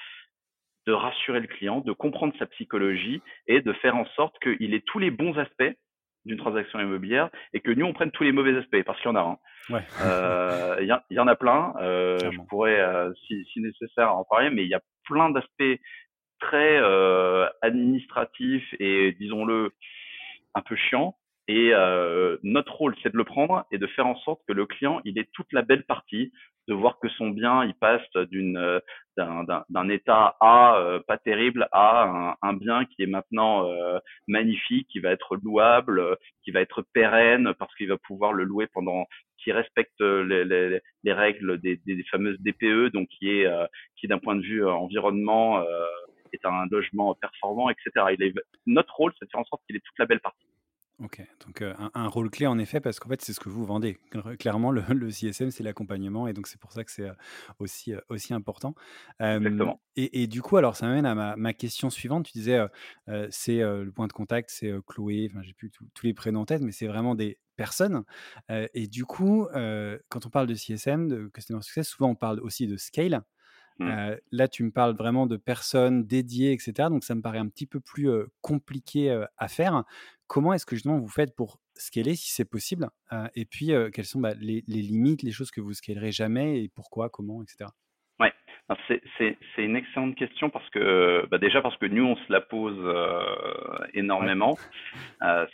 de 0.86 0.92
rassurer 0.92 1.40
le 1.40 1.46
client, 1.46 1.80
de 1.80 1.92
comprendre 1.92 2.34
sa 2.38 2.46
psychologie 2.46 3.22
et 3.46 3.60
de 3.60 3.72
faire 3.74 3.96
en 3.96 4.06
sorte 4.16 4.36
qu'il 4.40 4.74
ait 4.74 4.82
tous 4.86 4.98
les 4.98 5.10
bons 5.10 5.36
aspects 5.38 5.74
d'une 6.26 6.36
transaction 6.36 6.80
immobilière 6.80 7.30
et 7.52 7.60
que 7.60 7.70
nous 7.70 7.86
on 7.86 7.92
prenne 7.92 8.10
tous 8.10 8.24
les 8.24 8.32
mauvais 8.32 8.56
aspects 8.56 8.82
parce 8.84 9.00
qu'il 9.00 9.10
y 9.10 9.12
en 9.12 9.16
a 9.16 9.20
un. 9.20 9.38
Ouais. 9.74 9.82
Euh, 10.02 10.76
il 10.80 10.86
y, 10.86 11.14
y, 11.14 11.18
en 11.18 11.28
a 11.28 11.36
plein. 11.36 11.74
Euh, 11.80 12.18
je 12.18 12.38
pourrais, 12.48 12.80
euh, 12.80 13.12
si, 13.26 13.44
si, 13.52 13.60
nécessaire, 13.60 14.14
en 14.14 14.24
parler, 14.24 14.50
mais 14.50 14.62
il 14.62 14.68
y 14.68 14.74
a 14.74 14.80
plein 15.04 15.30
d'aspects 15.30 15.80
très 16.40 16.78
euh, 16.78 17.48
administratifs 17.62 18.74
et 18.78 19.12
disons-le 19.12 19.72
un 20.54 20.62
peu 20.62 20.76
chiants. 20.76 21.16
Et 21.50 21.74
euh, 21.74 22.36
notre 22.44 22.72
rôle, 22.76 22.94
c'est 23.02 23.12
de 23.12 23.16
le 23.16 23.24
prendre 23.24 23.64
et 23.72 23.78
de 23.78 23.86
faire 23.88 24.06
en 24.06 24.14
sorte 24.20 24.40
que 24.46 24.52
le 24.52 24.66
client, 24.66 25.00
il 25.04 25.18
ait 25.18 25.28
toute 25.32 25.52
la 25.52 25.62
belle 25.62 25.82
partie, 25.82 26.30
de 26.68 26.74
voir 26.74 27.00
que 27.00 27.08
son 27.08 27.30
bien, 27.30 27.64
il 27.64 27.74
passe 27.74 28.08
d'une 28.30 28.56
euh, 28.56 28.78
d'un 29.16 29.88
état 29.88 30.36
A 30.38 30.76
euh, 30.78 31.00
pas 31.00 31.18
terrible 31.18 31.66
à 31.72 32.04
un, 32.04 32.36
un, 32.40 32.52
bien 32.52 32.84
qui 32.84 33.02
est 33.02 33.08
maintenant 33.08 33.68
euh, 33.68 33.98
magnifique, 34.28 34.86
qui 34.92 35.00
va 35.00 35.10
être 35.10 35.34
louable, 35.42 36.16
qui 36.44 36.52
va 36.52 36.60
être 36.60 36.82
pérenne 36.92 37.52
parce 37.58 37.74
qu'il 37.74 37.88
va 37.88 37.98
pouvoir 37.98 38.32
le 38.32 38.44
louer 38.44 38.68
pendant, 38.72 39.06
qui 39.38 39.50
respecte 39.50 40.00
les, 40.00 40.44
les, 40.44 40.78
les 41.02 41.12
règles 41.12 41.58
des, 41.58 41.80
des, 41.84 42.04
fameuses 42.12 42.38
DPE, 42.38 42.92
donc 42.92 43.08
qui 43.08 43.28
est 43.28 43.50
qui 43.96 44.06
d'un 44.06 44.18
point 44.20 44.36
de 44.36 44.42
vue 44.42 44.64
environnement 44.64 45.64
est 46.32 46.44
un 46.44 46.66
logement 46.70 47.12
performant, 47.16 47.70
etc. 47.70 48.14
Il 48.16 48.22
est, 48.22 48.34
notre 48.66 48.94
rôle, 48.94 49.12
c'est 49.18 49.24
de 49.24 49.30
faire 49.30 49.40
en 49.40 49.44
sorte 49.44 49.62
qu'il 49.66 49.74
ait 49.74 49.80
toute 49.80 49.98
la 49.98 50.06
belle 50.06 50.20
partie. 50.20 50.46
Ok, 51.02 51.22
donc 51.46 51.62
euh, 51.62 51.72
un, 51.94 52.08
rôle 52.08 52.30
clé 52.30 52.46
en 52.46 52.58
effet, 52.58 52.78
parce 52.78 53.00
qu'en 53.00 53.08
fait, 53.08 53.22
c'est 53.22 53.32
ce 53.32 53.40
que 53.40 53.48
vous 53.48 53.64
vendez. 53.64 53.98
Clairement, 54.38 54.70
le, 54.70 54.82
le 54.92 55.10
CSM, 55.10 55.50
c'est 55.50 55.62
l'accompagnement, 55.62 56.28
et 56.28 56.34
donc 56.34 56.46
c'est 56.46 56.60
pour 56.60 56.72
ça 56.72 56.84
que 56.84 56.90
c'est 56.90 57.08
euh, 57.08 57.14
aussi, 57.58 57.94
euh, 57.94 58.00
aussi 58.10 58.34
important. 58.34 58.74
Exactement. 59.18 59.80
Et, 59.96 60.22
et, 60.22 60.26
du 60.26 60.42
coup, 60.42 60.58
alors 60.58 60.76
ça 60.76 60.86
m'amène 60.86 61.06
à 61.06 61.14
ma, 61.14 61.36
ma, 61.36 61.54
question 61.54 61.88
suivante. 61.88 62.26
Tu 62.26 62.32
disais, 62.32 62.58
c'est 63.30 63.58
le 63.58 63.90
point 63.90 64.06
de 64.06 64.12
contact, 64.12 64.50
c'est 64.50 64.72
Chloé, 64.86 65.28
enfin, 65.30 65.42
j'ai 65.42 65.52
plus 65.52 65.70
tous 65.70 66.06
les 66.06 66.14
prénoms 66.14 66.40
en 66.40 66.46
tête, 66.46 66.62
mais 66.62 66.72
c'est 66.72 66.86
vraiment 66.86 67.14
des 67.14 67.38
personnes. 67.56 68.04
et 68.48 68.86
du 68.86 69.04
coup, 69.04 69.46
quand 70.08 70.26
on 70.26 70.30
parle 70.30 70.46
de 70.46 70.54
CSM, 70.54 71.08
de 71.08 71.28
Customer 71.28 71.62
Success, 71.62 71.88
souvent 71.88 72.10
on 72.10 72.14
parle 72.14 72.40
aussi 72.40 72.66
de 72.66 72.76
scale. 72.76 73.22
Mmh. 73.78 74.16
là, 74.32 74.46
tu 74.46 74.62
me 74.62 74.70
parles 74.70 74.94
vraiment 74.94 75.26
de 75.26 75.38
personnes 75.38 76.06
dédiées, 76.06 76.52
etc. 76.52 76.88
Donc, 76.90 77.02
ça 77.02 77.14
me 77.14 77.22
paraît 77.22 77.38
un 77.38 77.48
petit 77.48 77.66
peu 77.66 77.80
plus 77.80 78.10
compliqué 78.42 79.24
à 79.38 79.48
faire. 79.48 79.84
Comment 80.26 80.52
est-ce 80.52 80.66
que 80.66 80.76
justement 80.76 80.98
vous 80.98 81.08
faites 81.08 81.34
pour 81.34 81.58
scaler, 81.74 82.14
si 82.14 82.30
c'est 82.30 82.44
possible 82.44 82.90
Et 83.34 83.46
puis, 83.46 83.72
quelles 83.92 84.04
sont 84.04 84.20
bah, 84.20 84.34
les, 84.38 84.62
limites, 84.66 85.22
les 85.22 85.32
choses 85.32 85.50
que 85.50 85.60
vous 85.62 85.72
scalerez 85.72 86.12
jamais 86.12 86.62
et 86.62 86.68
pourquoi, 86.68 87.08
comment, 87.08 87.42
etc. 87.42 87.70
Ouais, 88.20 88.34
c'est 88.86 89.42
une 89.58 89.76
excellente 89.76 90.14
question 90.14 90.50
parce 90.50 90.68
que 90.70 91.26
bah 91.30 91.38
déjà 91.38 91.62
parce 91.62 91.76
que 91.78 91.86
nous 91.86 92.04
on 92.04 92.16
se 92.16 92.32
la 92.32 92.40
pose 92.40 92.78
énormément. 93.94 94.58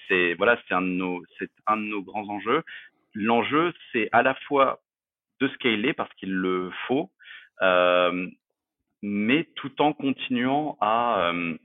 c'est 0.09 0.35
voilà, 0.35 0.59
c'est 0.67 0.75
un 0.75 0.83
de 0.83 0.89
nos 0.89 1.23
c'est 1.39 1.51
un 1.67 1.77
de 1.77 1.83
nos 1.83 2.03
grands 2.03 2.29
enjeux. 2.29 2.63
L'enjeu 3.15 3.73
c'est 3.93 4.09
à 4.13 4.23
la 4.23 4.35
fois 4.47 4.81
de 5.41 5.49
scaler 5.49 5.93
parce 5.93 6.13
qu'il 6.15 6.33
le 6.33 6.71
faut, 6.87 7.11
mais 9.03 9.45
tout 9.55 9.81
en 9.81 9.93
continuant 9.93 10.77
à 10.81 11.31
euh, 11.31 11.57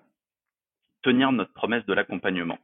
tenir 1.02 1.32
notre 1.32 1.54
promesse 1.54 1.86
de 1.86 1.94
l'accompagnement. 1.94 2.60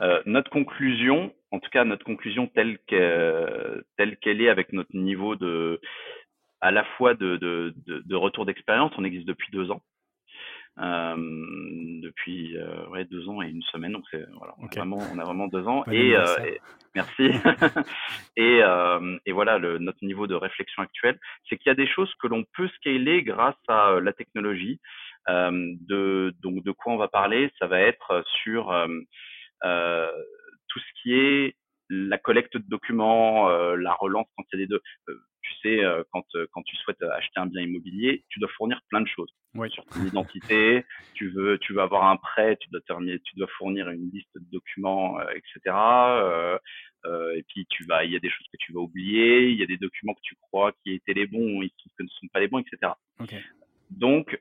Euh, 0.00 0.22
notre 0.26 0.50
conclusion, 0.50 1.32
en 1.50 1.60
tout 1.60 1.70
cas 1.70 1.84
notre 1.84 2.04
conclusion 2.04 2.46
telle 2.48 2.78
qu'elle 2.86 4.40
est 4.40 4.48
avec 4.48 4.72
notre 4.72 4.94
niveau 4.94 5.36
de 5.36 5.80
à 6.60 6.70
la 6.70 6.84
fois 6.96 7.14
de, 7.14 7.36
de, 7.36 7.74
de, 7.86 8.14
retour 8.16 8.46
d'expérience, 8.46 8.92
on 8.96 9.04
existe 9.04 9.28
depuis 9.28 9.52
deux 9.52 9.70
ans, 9.70 9.82
euh, 9.82 9.95
depuis 10.78 12.56
euh, 12.56 12.86
ouais, 12.88 13.04
deux 13.04 13.28
ans 13.28 13.42
et 13.42 13.48
une 13.48 13.62
semaine. 13.62 13.92
Donc 13.92 14.04
c'est 14.10 14.24
voilà, 14.38 14.54
on, 14.58 14.66
a 14.66 14.70
vraiment, 14.74 14.98
on 15.12 15.18
a 15.18 15.24
vraiment 15.24 15.48
deux 15.48 15.66
ans. 15.66 15.84
et, 15.90 16.16
euh, 16.16 16.24
merci. 16.94 17.30
et, 18.36 18.60
euh, 18.62 19.18
et 19.26 19.32
voilà, 19.32 19.58
le, 19.58 19.78
notre 19.78 20.04
niveau 20.04 20.26
de 20.26 20.34
réflexion 20.34 20.82
actuel, 20.82 21.18
c'est 21.48 21.56
qu'il 21.56 21.70
y 21.70 21.72
a 21.72 21.76
des 21.76 21.86
choses 21.86 22.12
que 22.20 22.26
l'on 22.26 22.44
peut 22.54 22.68
scaler 22.76 23.22
grâce 23.22 23.54
à 23.68 23.90
euh, 23.90 24.00
la 24.00 24.12
technologie. 24.12 24.80
de 25.28 26.34
donc 26.42 26.62
de 26.62 26.72
quoi 26.72 26.92
on 26.92 26.98
va 26.98 27.08
parler, 27.08 27.50
ça 27.58 27.66
va 27.66 27.80
être 27.80 28.22
sur 28.42 28.72
tout 29.62 30.78
ce 30.78 31.02
qui 31.02 31.14
est 31.14 31.56
la 31.88 32.18
collecte 32.18 32.56
de 32.56 32.68
documents, 32.68 33.48
la 33.76 33.94
relance 33.94 34.26
quand 34.36 34.44
il 34.52 34.60
y 34.60 34.62
a 34.62 34.66
des 34.66 34.70
deux 34.70 34.82
euh, 35.66 36.02
quand, 36.12 36.24
euh, 36.34 36.46
quand 36.52 36.62
tu 36.62 36.76
souhaites 36.76 37.02
acheter 37.02 37.40
un 37.40 37.46
bien 37.46 37.62
immobilier, 37.62 38.24
tu 38.28 38.38
dois 38.38 38.48
fournir 38.56 38.80
plein 38.88 39.00
de 39.00 39.08
choses. 39.08 39.30
Oui. 39.54 39.70
Sur 39.70 39.84
ton 39.86 40.04
identité, 40.04 40.84
tu 41.14 41.30
veux, 41.30 41.58
tu 41.58 41.72
veux 41.72 41.80
avoir 41.80 42.04
un 42.04 42.16
prêt, 42.16 42.56
tu 42.60 42.68
dois, 42.70 42.80
terminer, 42.82 43.18
tu 43.20 43.36
dois 43.36 43.48
fournir 43.58 43.88
une 43.88 44.10
liste 44.12 44.28
de 44.34 44.44
documents, 44.52 45.18
euh, 45.20 45.30
etc. 45.30 45.74
Euh, 45.76 46.58
euh, 47.06 47.36
et 47.36 47.42
puis 47.48 47.66
tu 47.70 47.84
vas, 47.84 48.04
il 48.04 48.12
y 48.12 48.16
a 48.16 48.20
des 48.20 48.30
choses 48.30 48.46
que 48.52 48.58
tu 48.58 48.72
vas 48.72 48.80
oublier, 48.80 49.48
il 49.48 49.58
y 49.58 49.62
a 49.62 49.66
des 49.66 49.78
documents 49.78 50.14
que 50.14 50.20
tu 50.22 50.36
crois 50.42 50.72
qui 50.82 50.92
étaient 50.92 51.14
les 51.14 51.26
bons, 51.26 51.62
ils 51.62 51.70
que 51.70 52.02
ne 52.02 52.08
sont 52.08 52.28
pas 52.32 52.40
les 52.40 52.48
bons, 52.48 52.58
etc. 52.58 52.92
Okay. 53.20 53.40
Donc, 53.90 54.38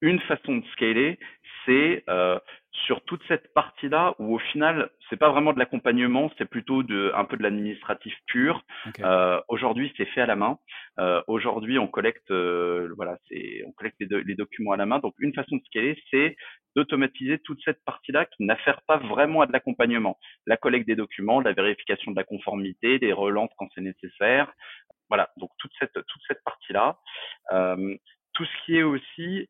une 0.00 0.20
façon 0.20 0.56
de 0.56 0.66
scaler, 0.72 1.18
c'est 1.64 2.04
euh, 2.08 2.38
sur 2.84 3.02
toute 3.02 3.22
cette 3.28 3.52
partie-là 3.54 4.14
où 4.18 4.34
au 4.34 4.38
final, 4.38 4.90
c'est 5.08 5.16
pas 5.16 5.30
vraiment 5.30 5.52
de 5.52 5.58
l'accompagnement, 5.58 6.30
c'est 6.36 6.44
plutôt 6.44 6.82
de 6.82 7.10
un 7.14 7.24
peu 7.24 7.36
de 7.36 7.42
l'administratif 7.42 8.14
pur. 8.26 8.62
Euh, 9.00 9.40
aujourd'hui, 9.48 9.92
c'est 9.96 10.04
fait 10.06 10.20
à 10.20 10.26
la 10.26 10.36
main. 10.36 10.58
Euh, 10.98 11.22
aujourd'hui, 11.26 11.78
on 11.78 11.88
collecte, 11.88 12.30
euh, 12.30 12.92
voilà, 12.96 13.18
c'est 13.28 13.64
on 13.66 13.72
collecte 13.72 13.96
les, 14.00 14.22
les, 14.24 14.34
documents 14.34 14.72
à 14.72 14.76
la 14.76 14.86
main. 14.86 14.98
Donc, 14.98 15.14
une 15.18 15.34
façon 15.34 15.56
de 15.56 15.62
scaler, 15.64 16.00
c'est 16.10 16.36
d'automatiser 16.74 17.38
toute 17.38 17.60
cette 17.64 17.82
partie-là 17.84 18.26
qui 18.26 18.44
n'affaire 18.44 18.82
pas 18.86 18.98
vraiment 18.98 19.40
à 19.40 19.46
de 19.46 19.52
l'accompagnement. 19.52 20.18
La 20.46 20.56
collecte 20.56 20.86
des 20.86 20.96
documents, 20.96 21.40
la 21.40 21.52
vérification 21.52 22.12
de 22.12 22.16
la 22.16 22.24
conformité, 22.24 22.98
des 22.98 23.12
relances 23.12 23.50
quand 23.56 23.68
c'est 23.74 23.80
nécessaire. 23.80 24.52
Voilà, 25.08 25.30
donc 25.36 25.50
toute 25.58 25.72
cette 25.78 25.94
toute 25.94 26.22
cette 26.28 26.42
partie-là. 26.44 26.98
Euh, 27.52 27.96
tout 28.34 28.44
ce 28.44 28.64
qui 28.64 28.76
est 28.76 28.82
aussi 28.82 29.48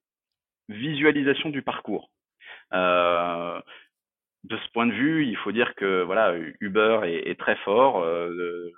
visualisation 0.68 1.50
du 1.50 1.62
parcours. 1.62 2.10
Euh, 2.72 3.60
de 4.44 4.56
ce 4.56 4.70
point 4.72 4.86
de 4.86 4.92
vue, 4.92 5.26
il 5.26 5.36
faut 5.38 5.52
dire 5.52 5.74
que 5.74 6.02
voilà, 6.02 6.34
Uber 6.60 7.00
est, 7.04 7.30
est 7.30 7.38
très 7.38 7.56
fort. 7.56 8.02
Euh, 8.02 8.72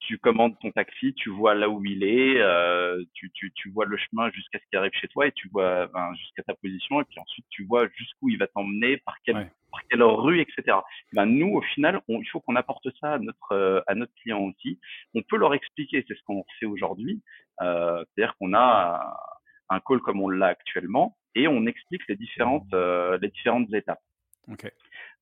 tu 0.00 0.18
commandes 0.18 0.56
ton 0.60 0.70
taxi, 0.70 1.14
tu 1.14 1.30
vois 1.30 1.54
là 1.54 1.68
où 1.68 1.84
il 1.84 2.04
est, 2.04 2.40
euh, 2.40 3.02
tu, 3.14 3.30
tu, 3.32 3.52
tu, 3.54 3.70
vois 3.70 3.86
le 3.86 3.96
chemin 3.96 4.30
jusqu'à 4.30 4.58
ce 4.58 4.64
qu'il 4.68 4.78
arrive 4.78 4.92
chez 4.92 5.08
toi 5.08 5.26
et 5.26 5.32
tu 5.32 5.48
vois 5.48 5.88
ben, 5.88 6.14
jusqu'à 6.14 6.44
ta 6.44 6.54
position 6.54 7.00
et 7.00 7.04
puis 7.04 7.18
ensuite 7.18 7.46
tu 7.50 7.64
vois 7.64 7.88
jusqu'où 7.88 8.28
il 8.28 8.38
va 8.38 8.46
t'emmener, 8.46 8.98
par 8.98 9.16
quelle, 9.24 9.50
par 9.72 9.80
quelle 9.88 10.02
rue, 10.02 10.40
etc. 10.40 10.78
Ben, 11.12 11.26
nous, 11.26 11.56
au 11.56 11.62
final, 11.62 12.00
il 12.08 12.28
faut 12.30 12.40
qu'on 12.40 12.56
apporte 12.56 12.86
ça 13.00 13.14
à 13.14 13.18
notre, 13.18 13.84
à 13.86 13.94
notre 13.94 14.12
client 14.22 14.40
aussi. 14.40 14.78
On 15.14 15.22
peut 15.22 15.38
leur 15.38 15.54
expliquer, 15.54 16.04
c'est 16.06 16.16
ce 16.16 16.22
qu'on 16.24 16.44
fait 16.60 16.66
aujourd'hui. 16.66 17.20
Euh, 17.62 18.04
C'est-à-dire 18.14 18.36
qu'on 18.38 18.54
a 18.54 19.16
un 19.68 19.80
call 19.80 20.00
comme 20.00 20.20
on 20.20 20.28
l'a 20.28 20.46
actuellement 20.46 21.16
et 21.34 21.48
on 21.48 21.66
explique 21.66 22.02
les 22.08 22.16
différentes, 22.16 22.72
euh, 22.74 23.18
les 23.20 23.28
différentes 23.28 23.72
étapes. 23.72 24.00
Okay 24.50 24.70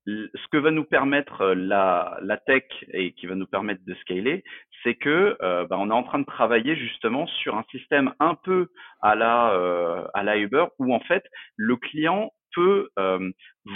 ce 0.07 0.49
que 0.51 0.57
va 0.57 0.71
nous 0.71 0.85
permettre 0.85 1.41
euh, 1.41 1.55
la, 1.55 2.19
la, 2.23 2.37
tech 2.37 2.65
et 2.93 3.13
qui 3.13 3.27
va 3.27 3.35
nous 3.35 3.47
permettre 3.47 3.85
de 3.85 3.95
scaler, 3.95 4.45
c'est 4.83 4.95
que 4.95 5.37
euh, 5.41 5.67
bah, 5.67 5.77
on 5.79 5.91
est 5.91 5.95
en 5.95 6.03
train 6.03 6.19
de 6.19 6.27
travailler 6.27 6.77
justement 6.77 7.27
sur 7.27 7.57
un 7.57 7.65
système 7.71 8.13
un 8.21 8.35
peu 8.35 8.69
à 9.01 9.15
la 9.15 9.53
euh, 9.53 10.07
à 10.15 10.23
la 10.23 10.37
Uber 10.37 10.67
où 10.79 10.95
en 10.95 11.01
fait 11.01 11.25
le 11.57 11.77
client 11.77 12.33
peut 12.55 12.91
euh, 12.99 13.31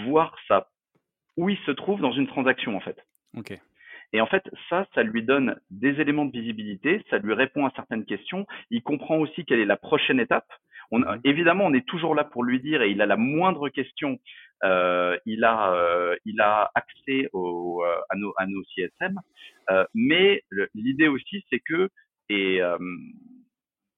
voir 0.04 0.36
ça 0.48 0.68
où 1.36 1.48
il 1.48 1.58
se 1.58 1.70
trouve 1.70 2.00
dans 2.00 2.12
une 2.12 2.26
transaction 2.26 2.76
en 2.76 2.80
fait. 2.80 2.98
Ok. 3.36 3.58
Et 4.12 4.20
en 4.20 4.26
fait, 4.26 4.42
ça, 4.68 4.86
ça 4.94 5.02
lui 5.02 5.22
donne 5.22 5.58
des 5.70 6.00
éléments 6.00 6.24
de 6.24 6.32
visibilité, 6.32 7.04
ça 7.10 7.18
lui 7.18 7.34
répond 7.34 7.66
à 7.66 7.72
certaines 7.76 8.04
questions. 8.04 8.46
Il 8.70 8.82
comprend 8.82 9.18
aussi 9.18 9.44
quelle 9.44 9.60
est 9.60 9.66
la 9.66 9.76
prochaine 9.76 10.20
étape. 10.20 10.48
On, 10.90 11.00
mhm. 11.00 11.20
évidemment, 11.24 11.66
on 11.66 11.74
est 11.74 11.86
toujours 11.86 12.14
là 12.14 12.24
pour 12.24 12.44
lui 12.44 12.60
dire 12.60 12.82
et 12.82 12.90
il 12.90 13.02
a 13.02 13.06
la 13.06 13.16
moindre 13.16 13.68
question, 13.68 14.18
euh, 14.64 15.16
il 15.26 15.44
a 15.44 15.72
euh, 15.72 16.16
il 16.24 16.40
a 16.40 16.70
accès 16.74 17.28
au, 17.32 17.82
euh, 17.84 18.00
à 18.08 18.16
nos 18.16 18.32
à 18.38 18.46
nos 18.46 18.62
CSM. 18.74 19.18
Euh, 19.70 19.84
mais 19.94 20.42
l'idée 20.74 21.08
aussi, 21.08 21.44
c'est 21.50 21.60
que 21.60 21.90
et 22.30 22.62
euh, 22.62 22.78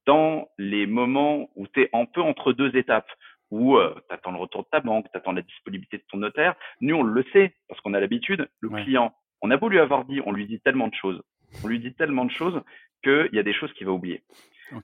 dans 0.06 0.48
les 0.58 0.86
moments 0.86 1.50
où 1.54 1.66
tu 1.68 1.82
es 1.82 1.90
un 1.92 2.04
peu 2.06 2.20
entre 2.20 2.52
deux 2.52 2.74
étapes, 2.76 3.10
où 3.50 3.76
euh, 3.76 3.94
tu 4.08 4.14
attends 4.14 4.32
le 4.32 4.38
retour 4.38 4.62
de 4.62 4.68
ta 4.70 4.80
banque, 4.80 5.06
tu 5.12 5.18
attends 5.18 5.32
la 5.32 5.42
disponibilité 5.42 5.98
de 5.98 6.04
ton 6.08 6.18
notaire. 6.18 6.54
Nous, 6.80 6.94
on 6.94 7.02
le 7.02 7.24
sait 7.32 7.54
parce 7.68 7.80
qu'on 7.80 7.94
a 7.94 8.00
l'habitude. 8.00 8.48
Le 8.60 8.68
client, 8.70 9.12
on 9.42 9.50
a 9.50 9.56
beau 9.56 9.68
lui 9.68 9.78
avoir 9.78 10.04
dit, 10.04 10.20
on 10.24 10.32
lui 10.32 10.46
dit 10.46 10.60
tellement 10.60 10.88
de 10.88 10.94
choses, 10.94 11.22
on 11.64 11.68
lui 11.68 11.80
dit 11.80 11.94
tellement 11.94 12.24
de 12.24 12.30
choses 12.30 12.60
qu'il 13.02 13.30
y 13.32 13.38
a 13.38 13.42
des 13.42 13.54
choses 13.54 13.72
qu'il 13.74 13.86
va 13.86 13.92
oublier. 13.92 14.22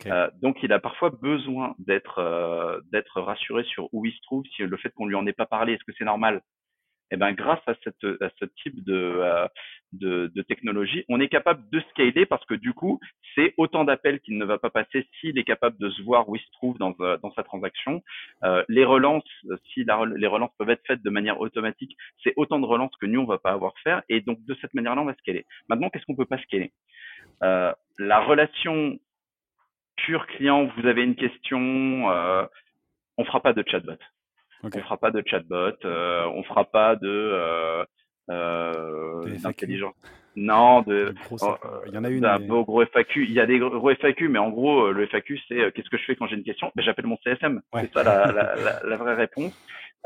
Euh, 0.06 0.28
donc, 0.42 0.62
il 0.62 0.72
a 0.72 0.80
parfois 0.80 1.10
besoin 1.10 1.74
d'être 1.78 2.18
euh, 2.18 2.80
d'être 2.90 3.20
rassuré 3.20 3.62
sur 3.64 3.88
où 3.92 4.04
il 4.04 4.12
se 4.12 4.20
trouve, 4.22 4.44
si 4.54 4.62
le 4.62 4.76
fait 4.76 4.90
qu'on 4.90 5.06
lui 5.06 5.14
en 5.14 5.26
ait 5.26 5.32
pas 5.32 5.46
parlé, 5.46 5.74
est-ce 5.74 5.84
que 5.84 5.92
c'est 5.96 6.04
normal 6.04 6.42
Eh 7.10 7.16
ben, 7.16 7.32
grâce 7.32 7.60
à, 7.66 7.74
ce 7.84 8.44
type 8.62 8.84
de, 8.84 8.94
euh, 8.94 9.46
de, 9.92 10.42
technologie, 10.42 11.04
on 11.08 11.20
est 11.20 11.28
capable 11.28 11.68
de 11.70 11.80
scaler 11.90 12.26
parce 12.26 12.44
que 12.46 12.54
du 12.54 12.72
coup, 12.72 12.98
c'est 13.34 13.54
autant 13.56 13.84
d'appels 13.84 14.20
qu'il 14.20 14.38
ne 14.38 14.44
va 14.44 14.58
pas 14.58 14.70
passer 14.70 15.06
s'il 15.20 15.38
est 15.38 15.44
capable 15.44 15.78
de 15.78 15.88
se 15.90 16.02
voir 16.02 16.28
où 16.28 16.36
il 16.36 16.42
se 16.42 16.50
trouve 16.52 16.78
dans, 16.78 16.94
euh, 17.00 17.16
sa 17.36 17.42
transaction. 17.42 18.02
Euh, 18.44 18.64
les 18.68 18.84
relances, 18.84 19.24
si 19.72 19.84
les 19.84 20.26
relances 20.26 20.50
peuvent 20.58 20.70
être 20.70 20.86
faites 20.86 21.02
de 21.02 21.10
manière 21.10 21.40
automatique, 21.40 21.96
c'est 22.24 22.32
autant 22.36 22.58
de 22.58 22.66
relances 22.66 22.94
que 23.00 23.06
nous 23.06 23.20
on 23.20 23.26
va 23.26 23.38
pas 23.38 23.52
avoir 23.52 23.74
faire. 23.84 24.02
Et 24.08 24.20
donc 24.20 24.44
de 24.44 24.56
cette 24.60 24.74
manière-là, 24.74 25.02
on 25.02 25.06
va 25.06 25.14
scaler. 25.14 25.44
Maintenant, 25.68 25.90
qu'est-ce 25.90 26.04
qu'on 26.06 26.16
peut 26.16 26.24
pas 26.24 26.38
scaler? 26.38 26.72
La 27.98 28.20
relation 28.20 28.98
pure 29.96 30.26
client, 30.26 30.70
vous 30.76 30.86
avez 30.86 31.02
une 31.02 31.16
question, 31.16 32.10
euh, 32.10 32.46
on 33.16 33.24
fera 33.24 33.40
pas 33.40 33.52
de 33.52 33.64
chatbot. 33.66 33.98
Okay. 34.64 34.80
On 34.80 34.82
fera 34.82 34.96
pas 34.96 35.10
de 35.10 35.22
chatbot, 35.26 35.72
euh, 35.84 36.26
on 36.26 36.42
fera 36.44 36.64
pas 36.64 36.96
de 36.96 37.08
euh, 37.08 37.84
euh 38.30 39.38
d'intelligence. 39.42 39.94
Non, 40.36 40.82
de, 40.82 41.14
oh, 41.30 41.56
il 41.86 41.94
y 41.94 41.98
en 41.98 42.04
a 42.04 42.10
une. 42.10 42.24
Un 42.26 42.38
beau 42.38 42.62
gros 42.64 42.84
FAQ. 42.84 43.24
Il 43.24 43.32
y 43.32 43.40
a 43.40 43.46
des 43.46 43.58
gros 43.58 43.90
FAQ, 43.90 44.28
mais 44.28 44.38
en 44.38 44.50
gros, 44.50 44.92
le 44.92 45.06
FAQ, 45.06 45.40
c'est 45.48 45.58
euh, 45.58 45.70
qu'est-ce 45.70 45.88
que 45.88 45.96
je 45.96 46.04
fais 46.04 46.14
quand 46.14 46.26
j'ai 46.26 46.36
une 46.36 46.44
question? 46.44 46.70
Ben, 46.76 46.82
J'appelle 46.82 47.06
mon 47.06 47.16
CSM. 47.24 47.62
C'est 47.74 47.92
ça 47.94 48.02
la, 48.02 48.32
la, 48.32 48.54
la, 48.64 48.80
la, 48.84 48.96
vraie 48.98 49.14
réponse. 49.14 49.54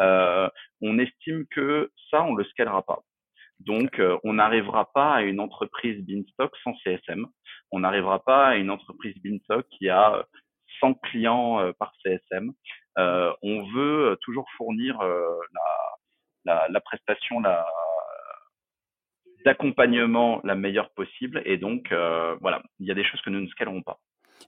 Euh, 0.01 0.49
on 0.83 1.01
estime 1.01 1.47
que 1.51 1.91
ça, 2.11 2.23
on 2.23 2.35
le 2.35 2.45
scalera 2.45 2.83
pas. 2.83 3.01
Donc, 3.59 3.99
euh, 3.99 4.19
on 4.23 4.35
n'arrivera 4.35 4.91
pas 4.95 5.15
à 5.15 5.23
une 5.23 5.41
entreprise 5.41 6.03
Beanstalk 6.07 6.53
sans 6.63 6.75
CSM. 6.85 7.27
On 7.73 7.81
n'arrivera 7.81 8.21
pas 8.21 8.49
à 8.49 8.57
une 8.57 8.71
entreprise 8.71 9.17
Beanstalk 9.23 9.67
qui 9.69 9.89
a 9.89 10.25
100 10.81 10.95
clients 10.95 11.61
euh, 11.61 11.73
par 11.79 11.93
CSM. 12.03 12.53
Euh, 12.99 13.33
on 13.43 13.65
veut 13.73 14.19
toujours 14.23 14.47
fournir 14.57 14.99
la, 15.01 15.67
la, 16.45 16.67
la, 16.69 16.81
prestation 16.81 17.41
la, 17.41 17.67
d'accompagnement 19.45 20.41
la 20.45 20.55
meilleure 20.55 20.91
possible. 20.91 21.43
Et 21.45 21.57
donc, 21.57 21.93
voilà, 22.41 22.63
il 22.79 22.87
y 22.87 22.91
a 22.91 22.95
des 22.95 23.05
choses 23.05 23.21
que 23.23 23.31
nous 23.31 23.41
ne 23.41 23.49
scalerons 23.49 23.83
pas. 23.83 24.01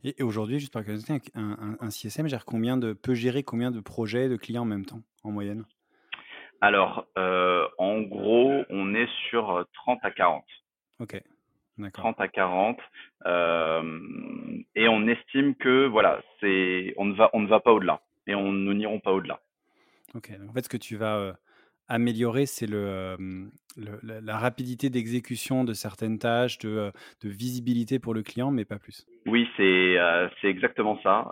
Et, 0.04 0.22
aujourd'hui, 0.22 0.58
juste 0.58 0.72
par 0.72 0.82
curiosité, 0.82 1.20
un, 1.34 1.50
un, 1.50 1.76
un, 1.80 1.90
CSM 1.90 2.26
gère 2.26 2.44
combien 2.44 2.76
de, 2.76 2.92
peut 2.92 3.14
gérer 3.14 3.42
combien 3.42 3.70
de 3.70 3.80
projets, 3.80 4.28
de 4.28 4.36
clients 4.36 4.62
en 4.62 4.66
même 4.66 4.86
temps, 4.86 5.02
en 5.22 5.30
moyenne? 5.30 5.64
Alors, 6.60 7.06
euh, 7.18 7.66
en 7.78 8.00
gros, 8.00 8.64
on 8.70 8.94
est 8.94 9.08
sur 9.28 9.66
30 9.74 9.98
à 10.02 10.10
40. 10.10 10.44
Ok. 11.00 11.20
30 11.90 12.20
à 12.20 12.28
40 12.28 12.78
euh, 13.26 13.82
et 14.74 14.88
on 14.88 15.06
estime 15.06 15.54
que 15.54 15.86
voilà 15.86 16.22
c'est 16.40 16.94
on 16.96 17.04
ne 17.04 17.14
va 17.14 17.30
on 17.32 17.40
ne 17.40 17.48
va 17.48 17.60
pas 17.60 17.72
au-delà 17.72 18.00
et 18.26 18.34
on 18.34 18.52
nous 18.52 18.74
n'irons 18.74 19.00
pas 19.00 19.12
au-delà. 19.12 19.40
Ok 20.14 20.30
en 20.48 20.52
fait 20.52 20.62
ce 20.62 20.68
que 20.68 20.76
tu 20.76 20.96
vas 20.96 21.16
euh, 21.16 21.32
améliorer 21.88 22.46
c'est 22.46 22.66
le, 22.66 23.16
le, 23.76 24.20
la 24.20 24.38
rapidité 24.38 24.90
d'exécution 24.90 25.64
de 25.64 25.72
certaines 25.72 26.18
tâches 26.18 26.58
de, 26.58 26.92
de, 27.22 27.28
visibilité 27.28 27.98
pour 27.98 28.14
le 28.14 28.22
client 28.22 28.50
mais 28.50 28.64
pas 28.64 28.78
plus. 28.78 29.06
Oui 29.26 29.48
c'est 29.56 29.96
c'est 30.40 30.48
exactement 30.48 31.00
ça 31.02 31.30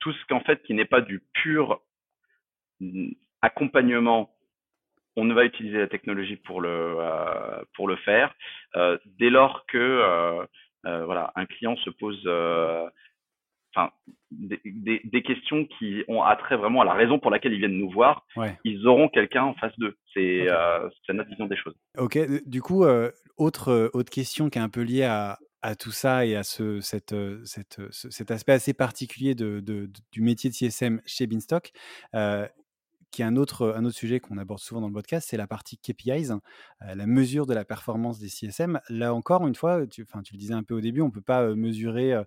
tout 0.00 0.12
ce 0.12 0.26
qu'en 0.28 0.40
fait 0.40 0.62
qui 0.62 0.74
n'est 0.74 0.84
pas 0.84 1.00
du 1.00 1.20
pur 1.32 1.80
accompagnement, 3.42 4.35
on 5.16 5.24
ne 5.24 5.34
va 5.34 5.44
utiliser 5.44 5.78
la 5.78 5.88
technologie 5.88 6.36
pour 6.36 6.60
le 6.60 6.96
euh, 6.98 7.62
pour 7.74 7.88
le 7.88 7.96
faire. 7.96 8.34
Euh, 8.76 8.98
dès 9.18 9.30
lors 9.30 9.66
que 9.66 9.78
euh, 9.78 10.46
voilà 10.84 11.32
un 11.34 11.46
client 11.46 11.76
se 11.78 11.90
pose 11.90 12.20
enfin 13.74 13.90
des, 14.30 14.60
des, 14.64 15.00
des, 15.04 15.22
questions 15.22 15.64
qui 15.64 16.04
ont 16.08 16.22
attrait 16.22 16.56
vraiment 16.56 16.82
à 16.82 16.84
la 16.84 16.94
raison 16.94 17.18
pour 17.18 17.30
laquelle 17.30 17.52
ils 17.52 17.58
viennent 17.58 17.78
nous 17.78 17.90
voir, 17.90 18.24
ouais. 18.36 18.56
ils 18.64 18.86
auront 18.86 19.08
quelqu'un 19.08 19.42
en 19.42 19.54
face 19.54 19.76
d'eux. 19.78 19.96
C'est 20.14 20.42
okay. 20.42 21.12
notre 21.12 21.30
vision 21.30 21.46
des 21.46 21.56
choses. 21.56 21.74
Ok. 21.98 22.18
Du 22.46 22.62
coup, 22.62 22.84
autre 23.36 23.90
autre 23.92 24.10
question 24.10 24.48
qui 24.48 24.58
est 24.58 24.62
un 24.62 24.68
peu 24.68 24.82
liée 24.82 25.04
à 25.04 25.38
à 25.62 25.74
tout 25.74 25.90
ça 25.90 26.24
et 26.24 26.36
à 26.36 26.44
ce, 26.44 26.80
cette, 26.80 27.14
cette, 27.44 27.80
cet 27.90 28.30
aspect 28.30 28.52
assez 28.52 28.72
particulier 28.72 29.34
de, 29.34 29.58
de, 29.58 29.90
du 30.12 30.20
métier 30.20 30.48
de 30.48 30.54
CSM 30.54 31.00
chez 31.06 31.26
Beanstalk. 31.26 31.72
Euh, 32.14 32.46
qui 33.10 33.22
est 33.22 33.24
un 33.24 33.36
autre, 33.36 33.74
un 33.76 33.84
autre 33.84 33.96
sujet 33.96 34.20
qu'on 34.20 34.38
aborde 34.38 34.60
souvent 34.60 34.80
dans 34.80 34.88
le 34.88 34.92
podcast, 34.92 35.28
c'est 35.30 35.36
la 35.36 35.46
partie 35.46 35.78
KPIs, 35.78 36.30
euh, 36.30 36.94
la 36.94 37.06
mesure 37.06 37.46
de 37.46 37.54
la 37.54 37.64
performance 37.64 38.18
des 38.18 38.28
CSM. 38.28 38.80
Là 38.88 39.14
encore, 39.14 39.46
une 39.46 39.54
fois, 39.54 39.86
tu, 39.86 40.06
tu 40.06 40.32
le 40.34 40.38
disais 40.38 40.54
un 40.54 40.62
peu 40.62 40.74
au 40.74 40.80
début, 40.80 41.00
on 41.00 41.06
ne 41.06 41.12
peut 41.12 41.20
pas 41.20 41.54
mesurer 41.54 42.12
euh, 42.14 42.24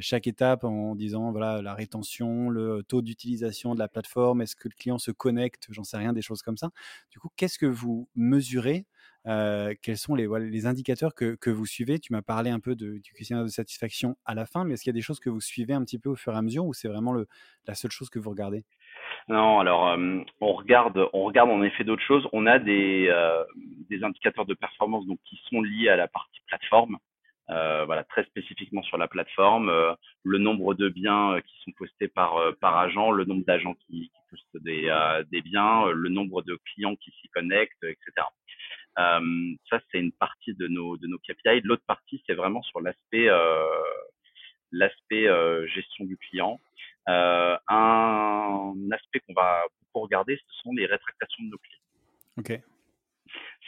chaque 0.00 0.26
étape 0.26 0.64
en 0.64 0.94
disant 0.94 1.30
voilà, 1.32 1.62
la 1.62 1.74
rétention, 1.74 2.50
le 2.50 2.82
taux 2.82 3.02
d'utilisation 3.02 3.74
de 3.74 3.78
la 3.78 3.88
plateforme, 3.88 4.42
est-ce 4.42 4.56
que 4.56 4.68
le 4.68 4.74
client 4.74 4.98
se 4.98 5.10
connecte, 5.10 5.66
j'en 5.70 5.84
sais 5.84 5.96
rien, 5.96 6.12
des 6.12 6.22
choses 6.22 6.42
comme 6.42 6.56
ça. 6.56 6.70
Du 7.10 7.18
coup, 7.18 7.28
qu'est-ce 7.36 7.58
que 7.58 7.66
vous 7.66 8.08
mesurez 8.14 8.86
euh, 9.26 9.74
quels 9.82 9.98
sont 9.98 10.14
les, 10.16 10.66
indicateurs 10.66 11.14
que, 11.14 11.36
que, 11.36 11.50
vous 11.50 11.66
suivez? 11.66 11.98
Tu 12.00 12.12
m'as 12.12 12.22
parlé 12.22 12.50
un 12.50 12.58
peu 12.60 12.74
du 12.74 13.00
questionnaire 13.14 13.44
de 13.44 13.50
satisfaction 13.50 14.16
à 14.24 14.34
la 14.34 14.46
fin, 14.46 14.64
mais 14.64 14.74
est-ce 14.74 14.82
qu'il 14.82 14.90
y 14.90 14.94
a 14.94 14.98
des 14.98 15.02
choses 15.02 15.20
que 15.20 15.30
vous 15.30 15.40
suivez 15.40 15.74
un 15.74 15.84
petit 15.84 15.98
peu 15.98 16.10
au 16.10 16.16
fur 16.16 16.32
et 16.32 16.36
à 16.36 16.42
mesure 16.42 16.66
ou 16.66 16.74
c'est 16.74 16.88
vraiment 16.88 17.14
la 17.14 17.74
seule 17.74 17.92
chose 17.92 18.10
que 18.10 18.18
vous 18.18 18.30
regardez? 18.30 18.64
Non, 19.28 19.60
alors 19.60 19.88
euh, 19.90 20.20
on 20.40 20.52
regarde, 20.52 21.08
on 21.12 21.24
regarde 21.24 21.50
en 21.50 21.62
effet 21.62 21.84
d'autres 21.84 22.02
choses. 22.02 22.26
On 22.32 22.46
a 22.46 22.58
des, 22.58 23.06
euh, 23.08 23.44
des 23.88 24.02
indicateurs 24.02 24.46
de 24.46 24.54
performance 24.54 25.06
donc 25.06 25.18
qui 25.24 25.40
sont 25.48 25.62
liés 25.62 25.88
à 25.88 25.96
la 25.96 26.08
partie 26.08 26.40
plateforme, 26.48 26.98
euh, 27.50 27.84
voilà 27.84 28.04
très 28.04 28.24
spécifiquement 28.24 28.82
sur 28.82 28.98
la 28.98 29.08
plateforme, 29.08 29.70
le 30.24 30.38
nombre 30.38 30.74
de 30.74 30.88
biens 30.88 31.40
qui 31.40 31.54
sont 31.64 31.72
postés 31.72 32.08
par 32.08 32.36
par 32.60 32.76
agent, 32.76 33.12
le 33.12 33.24
nombre 33.24 33.44
d'agents 33.44 33.74
qui, 33.86 34.10
qui, 34.10 34.20
postent 34.30 34.64
des 34.64 34.92
des 35.30 35.40
biens, 35.42 35.86
le 35.90 36.08
nombre 36.08 36.42
de 36.42 36.58
clients 36.72 36.96
qui 36.96 37.10
s'y 37.20 37.28
connectent, 37.28 37.84
etc. 37.84 38.26
ça 38.96 39.80
c'est 39.90 40.00
une 40.00 40.12
partie 40.12 40.54
de 40.54 40.66
nos 40.66 40.96
de 40.96 41.06
nos 41.06 41.18
KPI. 41.18 41.60
L'autre 41.62 41.84
partie 41.86 42.22
c'est 42.26 42.34
vraiment 42.34 42.62
sur 42.62 42.80
l'aspect 42.80 43.28
l'aspect 44.72 45.28
gestion 45.68 46.06
du 46.06 46.16
client. 46.16 46.60
Euh, 47.08 47.56
un 47.68 48.74
aspect 48.92 49.20
qu'on 49.20 49.34
va 49.34 49.62
beaucoup 49.80 50.04
regarder, 50.04 50.36
ce 50.36 50.62
sont 50.62 50.72
les 50.72 50.86
rétractations 50.86 51.44
de 51.44 51.50
nos 51.50 51.58
clients. 51.58 51.80
Ok. 52.38 52.60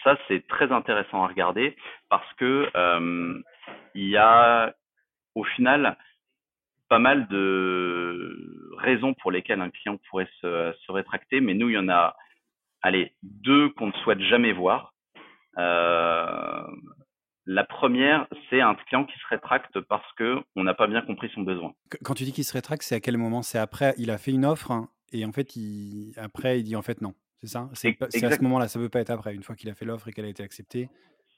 Ça, 0.04 0.18
c'est 0.28 0.46
très 0.46 0.70
intéressant 0.70 1.24
à 1.24 1.28
regarder 1.28 1.76
parce 2.10 2.30
que 2.34 2.70
euh, 2.76 3.42
il 3.94 4.08
y 4.08 4.16
a 4.16 4.74
au 5.34 5.44
final 5.44 5.96
pas 6.88 6.98
mal 6.98 7.26
de 7.28 8.70
raisons 8.78 9.14
pour 9.14 9.30
lesquelles 9.30 9.60
un 9.60 9.70
client 9.70 9.98
pourrait 10.08 10.28
se, 10.40 10.74
se 10.86 10.92
rétracter, 10.92 11.40
mais 11.40 11.54
nous, 11.54 11.70
il 11.70 11.74
y 11.74 11.78
en 11.78 11.88
a, 11.88 12.14
allez, 12.82 13.14
deux 13.22 13.70
qu'on 13.70 13.88
ne 13.88 13.92
souhaite 14.04 14.20
jamais 14.20 14.52
voir. 14.52 14.92
Euh, 15.58 16.66
la 17.46 17.64
première, 17.64 18.26
c'est 18.48 18.60
un 18.60 18.74
client 18.74 19.04
qui 19.04 19.18
se 19.18 19.26
rétracte 19.28 19.80
parce 19.80 20.10
que 20.14 20.42
on 20.56 20.64
n'a 20.64 20.74
pas 20.74 20.86
bien 20.86 21.02
compris 21.02 21.30
son 21.34 21.42
besoin. 21.42 21.74
Quand 22.02 22.14
tu 22.14 22.24
dis 22.24 22.32
qu'il 22.32 22.44
se 22.44 22.52
rétracte, 22.52 22.82
c'est 22.82 22.94
à 22.94 23.00
quel 23.00 23.18
moment? 23.18 23.42
C'est 23.42 23.58
après, 23.58 23.94
il 23.98 24.10
a 24.10 24.18
fait 24.18 24.32
une 24.32 24.46
offre 24.46 24.70
hein, 24.70 24.88
et 25.12 25.24
en 25.24 25.32
fait, 25.32 25.56
il... 25.56 26.12
après, 26.16 26.60
il 26.60 26.64
dit 26.64 26.76
en 26.76 26.82
fait 26.82 27.00
non. 27.00 27.14
C'est 27.40 27.48
ça? 27.48 27.68
C'est 27.74 28.24
à 28.24 28.30
ce 28.30 28.42
moment-là, 28.42 28.68
ça 28.68 28.78
ne 28.78 28.84
peut 28.84 28.90
pas 28.90 29.00
être 29.00 29.10
après. 29.10 29.34
Une 29.34 29.42
fois 29.42 29.54
qu'il 29.54 29.68
a 29.68 29.74
fait 29.74 29.84
l'offre 29.84 30.08
et 30.08 30.12
qu'elle 30.12 30.24
a 30.24 30.28
été 30.28 30.42
acceptée, 30.42 30.88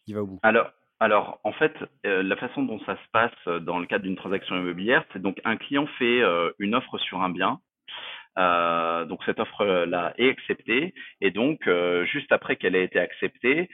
il 0.07 0.14
va 0.14 0.23
au 0.23 0.27
bout. 0.27 0.38
Alors, 0.45 0.71
alors 1.01 1.40
en 1.45 1.53
fait, 1.53 1.75
euh, 2.07 2.23
la 2.23 2.37
façon 2.37 2.62
dont 2.62 2.79
ça 2.87 2.95
se 2.95 3.11
passe 3.12 3.33
euh, 3.49 3.59
dans 3.59 3.79
le 3.79 3.87
cadre 3.87 4.05
d'une 4.05 4.16
transaction 4.16 4.57
immobilière, 4.57 5.05
c'est 5.12 5.21
donc 5.21 5.40
un 5.45 5.57
client 5.57 5.87
fait 5.99 6.23
euh, 6.23 6.51
une 6.59 6.75
offre 6.75 6.99
sur 6.99 7.23
un 7.23 7.31
bien. 7.31 7.61
donc 9.09 9.21
cette 9.25 9.40
offre-là 9.40 10.14
est 10.16 10.31
acceptée 10.31 10.95
et 11.21 11.31
donc 11.31 11.69
juste 12.05 12.31
après 12.33 12.57
qu'elle 12.57 12.77
ait 12.77 12.85
été 12.85 12.99
acceptée, 12.99 13.71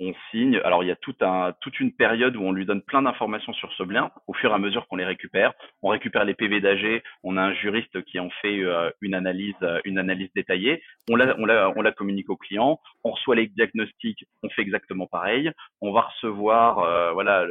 on 0.00 0.14
signe. 0.30 0.60
Alors, 0.64 0.84
il 0.84 0.86
y 0.86 0.92
a 0.92 0.96
tout 0.96 1.14
un, 1.20 1.52
toute 1.60 1.80
une 1.80 1.92
période 1.92 2.36
où 2.36 2.42
on 2.42 2.52
lui 2.52 2.66
donne 2.66 2.82
plein 2.82 3.02
d'informations 3.02 3.52
sur 3.52 3.72
ce 3.72 3.82
bien 3.82 4.10
au 4.26 4.34
fur 4.34 4.50
et 4.50 4.54
à 4.54 4.58
mesure 4.58 4.86
qu'on 4.86 4.96
les 4.96 5.04
récupère. 5.04 5.52
On 5.82 5.88
récupère 5.88 6.24
les 6.24 6.34
PV 6.34 6.60
d'AG. 6.60 7.02
On 7.24 7.36
a 7.36 7.42
un 7.42 7.54
juriste 7.54 8.02
qui 8.04 8.20
en 8.20 8.30
fait 8.42 8.60
euh, 8.60 8.90
une 9.00 9.14
analyse, 9.14 9.54
euh, 9.62 9.80
une 9.84 9.98
analyse 9.98 10.30
détaillée. 10.34 10.82
On 11.10 11.16
la, 11.16 11.36
on 11.38 11.46
la, 11.46 11.72
on 11.76 11.82
la 11.82 11.92
communique 11.92 12.30
au 12.30 12.36
client. 12.36 12.80
On 13.04 13.10
reçoit 13.10 13.36
les 13.36 13.48
diagnostics. 13.48 14.24
On 14.42 14.48
fait 14.50 14.62
exactement 14.62 15.06
pareil. 15.06 15.50
On 15.80 15.92
va 15.92 16.02
recevoir, 16.02 16.78
euh, 16.78 17.12
voilà, 17.12 17.44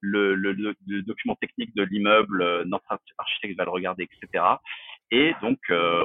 le, 0.00 0.34
le, 0.34 0.52
le, 0.52 1.02
document 1.02 1.34
technique 1.36 1.74
de 1.74 1.82
l'immeuble. 1.82 2.64
Notre 2.64 2.98
architecte 3.18 3.56
va 3.56 3.64
le 3.64 3.70
regarder, 3.70 4.04
etc. 4.04 4.44
Et 5.10 5.34
donc, 5.40 5.58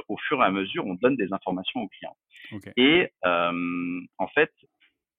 au 0.08 0.16
fur 0.16 0.40
et 0.40 0.44
à 0.44 0.50
mesure, 0.50 0.86
on 0.86 0.94
donne 0.94 1.16
des 1.16 1.32
informations 1.32 1.80
au 1.80 1.88
client. 1.88 2.16
Et 2.76 3.10
en 3.22 4.28
fait, 4.34 4.50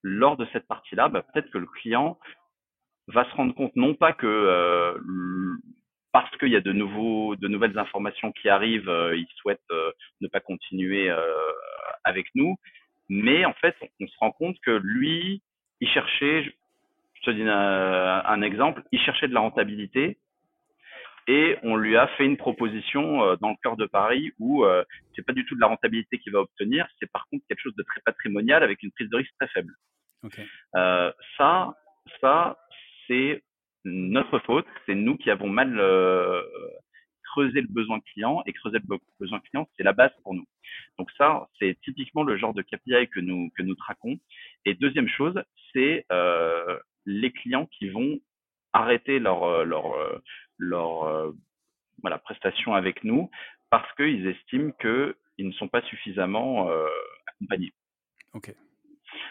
lors 0.04 0.36
de 0.36 0.46
cette 0.52 0.68
partie-là, 0.68 1.08
bah, 1.08 1.22
peut-être 1.22 1.50
que 1.50 1.58
le 1.58 1.66
client 1.66 2.18
va 3.08 3.28
se 3.28 3.34
rendre 3.34 3.54
compte 3.54 3.74
non 3.74 3.94
pas 3.94 4.12
que 4.12 4.26
euh, 4.26 4.98
parce 6.12 6.30
qu'il 6.36 6.50
y 6.50 6.56
a 6.56 6.60
de 6.60 6.72
nouveaux, 6.72 7.34
de 7.36 7.48
nouvelles 7.48 7.76
informations 7.78 8.30
qui 8.32 8.48
arrivent, 8.48 8.88
euh, 8.88 9.16
il 9.16 9.26
souhaite 9.36 9.60
euh, 9.72 9.90
ne 10.20 10.28
pas 10.28 10.40
continuer 10.40 11.10
avec 12.04 12.26
nous, 12.34 12.54
mais 13.08 13.44
en 13.44 13.54
fait, 13.54 13.74
on, 14.00 14.06
se 14.06 14.16
rend 14.18 14.30
compte 14.30 14.56
que 14.64 14.70
lui, 14.70 15.42
il 15.80 15.88
cherchait, 15.88 16.44
je 17.14 17.22
te 17.22 17.30
dis 17.30 17.42
un, 17.42 18.42
exemple, 18.42 18.82
il 18.92 19.00
cherchait 19.00 19.28
de 19.28 19.34
la 19.34 19.40
rentabilité 19.40 20.18
et 21.26 21.56
on 21.62 21.76
lui 21.76 21.96
a 21.96 22.06
fait 22.08 22.24
une 22.24 22.36
proposition 22.36 23.36
dans 23.36 23.50
le 23.50 23.56
cœur 23.62 23.76
de 23.76 23.86
Paris 23.86 24.32
où 24.38 24.64
c'est 25.14 25.24
pas 25.24 25.32
du 25.32 25.44
tout 25.46 25.54
de 25.54 25.60
la 25.60 25.68
rentabilité 25.68 26.18
qu'il 26.18 26.32
va 26.32 26.40
obtenir, 26.40 26.86
c'est 27.00 27.10
par 27.10 27.26
contre 27.28 27.44
quelque 27.48 27.60
chose 27.60 27.76
de 27.76 27.82
très 27.82 28.00
patrimonial 28.04 28.62
avec 28.62 28.82
une 28.82 28.92
prise 28.92 29.08
de 29.08 29.16
risque 29.16 29.32
très 29.38 29.48
faible. 29.48 29.74
Euh, 30.76 31.12
ça, 31.36 31.74
ça, 32.20 32.58
c'est 33.06 33.42
notre 33.84 34.38
faute. 34.40 34.66
C'est 34.86 34.94
nous 34.94 35.16
qui 35.16 35.30
avons 35.30 35.48
mal 35.48 35.78
euh, 35.78 36.42
creusé 37.24 37.60
le 37.60 37.68
besoin 37.68 38.00
client 38.00 38.42
et 38.46 38.52
creuser 38.52 38.78
le 38.78 38.98
besoin 39.20 39.40
client, 39.40 39.68
c'est 39.76 39.82
la 39.82 39.92
base 39.92 40.12
pour 40.22 40.34
nous. 40.34 40.46
Donc 40.98 41.10
ça, 41.18 41.48
c'est 41.58 41.78
typiquement 41.84 42.22
le 42.22 42.36
genre 42.36 42.54
de 42.54 42.62
KPI 42.62 43.08
que 43.08 43.20
nous 43.20 43.50
que 43.56 43.62
nous 43.62 43.74
traquons. 43.74 44.18
Et 44.64 44.74
deuxième 44.74 45.08
chose, 45.08 45.40
c'est 45.72 46.06
euh, 46.12 46.78
les 47.06 47.32
clients 47.32 47.66
qui 47.66 47.90
vont 47.90 48.18
arrêter 48.72 49.18
leur 49.18 49.64
leur 49.64 49.94
leur 50.58 51.32
voilà 52.02 52.18
prestation 52.18 52.74
avec 52.74 53.04
nous 53.04 53.30
parce 53.70 53.92
qu'ils 53.94 54.26
estiment 54.26 54.72
qu'ils 54.80 55.48
ne 55.48 55.52
sont 55.52 55.68
pas 55.68 55.82
suffisamment 55.82 56.70
accompagnés. 57.26 57.72
Ok. 58.34 58.54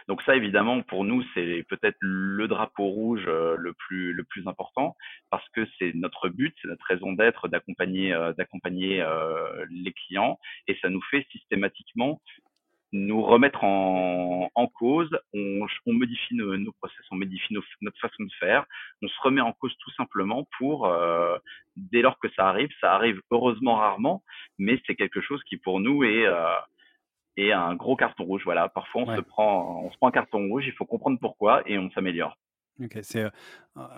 Donc 0.07 0.21
ça, 0.23 0.35
évidemment, 0.35 0.81
pour 0.81 1.03
nous, 1.03 1.23
c'est 1.33 1.65
peut-être 1.69 1.97
le 1.99 2.47
drapeau 2.47 2.85
rouge 2.85 3.23
euh, 3.27 3.55
le 3.57 3.73
plus 3.73 4.13
le 4.13 4.23
plus 4.23 4.47
important 4.47 4.95
parce 5.29 5.47
que 5.49 5.67
c'est 5.77 5.93
notre 5.95 6.29
but, 6.29 6.55
c'est 6.61 6.67
notre 6.67 6.85
raison 6.85 7.13
d'être 7.13 7.47
d'accompagner 7.47 8.13
euh, 8.13 8.33
d'accompagner 8.33 9.01
euh, 9.01 9.65
les 9.69 9.93
clients 9.93 10.39
et 10.67 10.77
ça 10.81 10.89
nous 10.89 11.01
fait 11.09 11.25
systématiquement 11.31 12.21
nous 12.95 13.23
remettre 13.23 13.63
en, 13.63 14.51
en 14.53 14.67
cause, 14.67 15.09
on, 15.33 15.65
on 15.87 15.93
modifie 15.93 16.35
nos, 16.35 16.55
nos, 16.57 16.71
notre 17.51 17.99
façon 17.99 18.23
de 18.23 18.31
faire, 18.39 18.65
on 19.01 19.07
se 19.07 19.21
remet 19.21 19.41
en 19.41 19.53
cause 19.53 19.75
tout 19.79 19.91
simplement 19.91 20.47
pour, 20.57 20.91
dès 21.75 22.01
lors 22.01 22.19
que 22.19 22.29
ça 22.35 22.47
arrive, 22.47 22.69
ça 22.81 22.93
arrive 22.93 23.21
heureusement 23.31 23.75
rarement, 23.75 24.23
mais 24.57 24.81
c'est 24.85 24.95
quelque 24.95 25.21
chose 25.21 25.41
qui 25.43 25.57
pour 25.57 25.79
nous 25.79 26.03
est, 26.03 26.25
et 27.37 27.51
un 27.51 27.75
gros 27.75 27.95
carton 27.95 28.23
rouge. 28.23 28.43
Voilà, 28.45 28.69
parfois 28.69 29.03
on 29.03 29.15
se 29.15 29.21
prend, 29.21 29.83
on 29.85 29.91
se 29.91 29.97
prend 29.97 30.07
un 30.07 30.11
carton 30.11 30.47
rouge, 30.47 30.65
il 30.67 30.73
faut 30.73 30.85
comprendre 30.85 31.17
pourquoi 31.19 31.61
et 31.65 31.77
on 31.77 31.89
s'améliore. 31.91 32.37
Ok, 32.81 32.97
c'est 33.03 33.23
euh, 33.23 33.29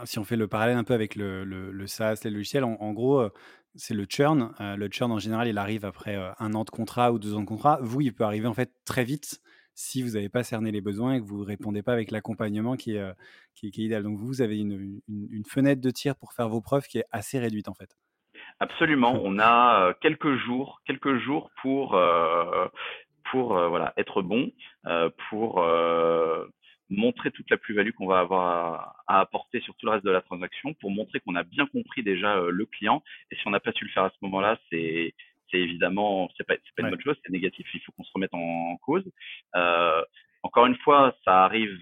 si 0.04 0.20
on 0.20 0.26
fait 0.26 0.36
le 0.36 0.48
parallèle 0.48 0.76
un 0.76 0.84
peu 0.84 0.94
avec 0.94 1.16
le, 1.16 1.46
le, 1.46 1.88
SaaS, 1.88 2.22
les 2.26 2.30
logiciels, 2.30 2.66
en, 2.66 2.94
gros, 2.94 3.20
euh, 3.20 3.30
c'est 3.76 3.94
le 3.94 4.06
churn. 4.06 4.54
Euh, 4.60 4.76
le 4.76 4.90
churn 4.90 5.12
en 5.12 5.20
général, 5.20 5.48
il 5.48 5.58
arrive 5.58 5.86
après 5.86 6.18
un 6.40 6.54
an 6.54 6.64
de 6.66 6.70
contrat 6.70 7.12
ou 7.14 7.20
deux 7.20 7.36
ans 7.36 7.42
de 7.42 7.46
contrat. 7.46 7.80
Vous, 7.82 8.02
il 8.02 8.14
peut 8.14 8.26
arriver 8.26 8.48
en 8.48 8.54
fait 8.54 8.72
très 8.84 9.06
vite 9.06 9.42
si 9.76 10.02
vous 10.02 10.12
n'avez 10.12 10.30
pas 10.30 10.44
cerné 10.44 10.72
les 10.72 10.82
besoins 10.82 11.16
et 11.16 11.20
que 11.20 11.26
vous 11.26 11.42
ne 11.42 11.46
répondez 11.46 11.84
pas 11.84 11.94
avec 11.94 12.12
l'accompagnement 12.12 12.76
qui, 12.76 12.96
est, 12.96 13.12
qui, 13.54 13.68
est 13.68 13.78
idéal. 13.78 14.04
Donc 14.04 14.18
vous, 14.18 14.42
avez 14.42 14.58
une, 14.58 15.02
une, 15.08 15.28
une, 15.30 15.46
fenêtre 15.46 15.82
de 15.82 15.92
tir 15.92 16.16
pour 16.16 16.34
faire 16.34 16.50
vos 16.50 16.62
preuves 16.62 16.88
qui 16.88 16.98
est 17.00 17.06
assez 17.12 17.38
réduite 17.40 17.68
en 17.68 17.74
fait. 17.74 17.96
Absolument. 18.60 19.14
On 19.24 19.38
a 19.40 19.94
quelques 20.02 20.36
jours, 20.38 20.82
quelques 20.86 21.18
jours 21.18 21.52
pour 21.62 21.96
pour 23.32 23.58
euh, 23.58 23.68
voilà 23.68 23.94
être 23.98 24.22
bon, 24.22 24.52
euh, 24.88 25.10
pour 25.30 25.62
euh, 25.62 26.46
montrer 26.90 27.32
toute 27.32 27.50
la 27.50 27.58
plus-value 27.58 27.92
qu'on 27.92 28.08
va 28.08 28.20
avoir 28.20 28.96
à, 29.08 29.20
apporter 29.20 29.60
sur 29.62 29.76
tout 29.76 29.86
le 29.88 29.94
reste 29.94 30.06
de 30.06 30.12
la 30.12 30.22
transaction, 30.22 30.74
pour 30.76 30.92
montrer 30.92 31.20
qu'on 31.20 31.36
a 31.36 31.44
bien 31.44 31.66
compris 31.68 32.04
déjà 32.04 32.40
le 32.40 32.66
client. 32.66 33.04
Et 33.32 33.36
si 33.36 33.48
on 33.48 33.52
n'a 33.52 33.60
pas 33.60 33.72
su 33.72 33.86
le 33.86 33.92
faire 33.92 34.04
à 34.04 34.10
ce 34.10 34.18
moment-là, 34.22 34.58
c'est 34.70 35.14
c'est 35.52 35.60
évidemment 35.60 36.30
c'est 36.38 36.46
pas 36.46 36.56
c'est 36.56 36.76
pas 36.76 36.84
une 36.84 36.90
bonne 36.92 37.02
chose, 37.02 37.18
c'est 37.24 37.32
négatif. 37.32 37.68
Il 37.74 37.80
faut 37.82 37.92
qu'on 37.94 38.04
se 38.04 38.12
remette 38.14 38.34
en, 38.34 38.78
cause. 38.78 39.04
Euh, 39.56 40.04
encore 40.44 40.66
une 40.66 40.78
fois, 40.78 41.16
ça 41.26 41.44
arrive 41.44 41.78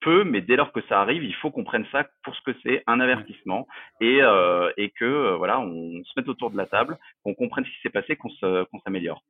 peu, 0.00 0.24
mais 0.24 0.40
dès 0.40 0.56
lors 0.56 0.72
que 0.72 0.80
ça 0.88 1.00
arrive, 1.00 1.22
il 1.22 1.34
faut 1.34 1.50
qu'on 1.50 1.64
prenne 1.64 1.86
ça 1.92 2.08
pour 2.24 2.34
ce 2.34 2.40
que 2.42 2.56
c'est, 2.62 2.82
un 2.86 3.00
avertissement, 3.00 3.68
et, 4.00 4.22
euh, 4.22 4.72
et 4.78 4.90
que 4.90 5.34
voilà, 5.36 5.60
on 5.60 6.02
se 6.04 6.12
mette 6.16 6.28
autour 6.28 6.50
de 6.50 6.56
la 6.56 6.66
table, 6.66 6.98
qu'on 7.22 7.34
comprenne 7.34 7.64
ce 7.66 7.70
qui 7.70 7.80
s'est 7.82 7.90
passé, 7.90 8.16
qu'on 8.16 8.30
qu'on 8.40 8.80
s'améliore. 8.80 9.22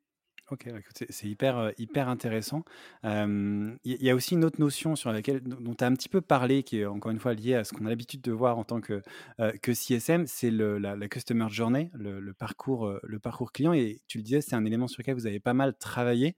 Ok, 0.50 0.68
c'est 1.10 1.28
hyper, 1.28 1.58
euh, 1.58 1.70
hyper 1.78 2.08
intéressant. 2.08 2.64
Il 3.04 3.78
y, 3.84 4.10
a 4.10 4.14
aussi 4.16 4.34
une 4.34 4.44
autre 4.44 4.60
notion 4.60 4.96
sur 4.96 5.12
laquelle, 5.12 5.40
dont 5.42 5.74
tu 5.76 5.84
as 5.84 5.86
un 5.86 5.94
petit 5.94 6.08
peu 6.08 6.20
parlé, 6.20 6.64
qui 6.64 6.80
est 6.80 6.86
encore 6.86 7.12
une 7.12 7.20
fois 7.20 7.34
liée 7.34 7.54
à 7.54 7.62
ce 7.62 7.72
qu'on 7.72 7.86
a 7.86 7.88
l'habitude 7.88 8.20
de 8.20 8.32
voir 8.32 8.58
en 8.58 8.64
tant 8.64 8.80
que, 8.80 9.00
euh, 9.38 9.52
que 9.62 9.72
CSM, 9.72 10.26
c'est 10.26 10.50
la, 10.50 11.08
Customer 11.08 11.46
Journey, 11.48 11.88
le, 11.94 12.32
parcours, 12.32 12.86
euh, 12.86 12.98
le 13.04 13.20
parcours 13.20 13.52
client. 13.52 13.72
Et 13.72 14.00
tu 14.08 14.18
le 14.18 14.24
disais, 14.24 14.40
c'est 14.40 14.56
un 14.56 14.64
élément 14.64 14.88
sur 14.88 15.00
lequel 15.02 15.14
vous 15.14 15.28
avez 15.28 15.38
pas 15.38 15.54
mal 15.54 15.76
travaillé. 15.76 16.36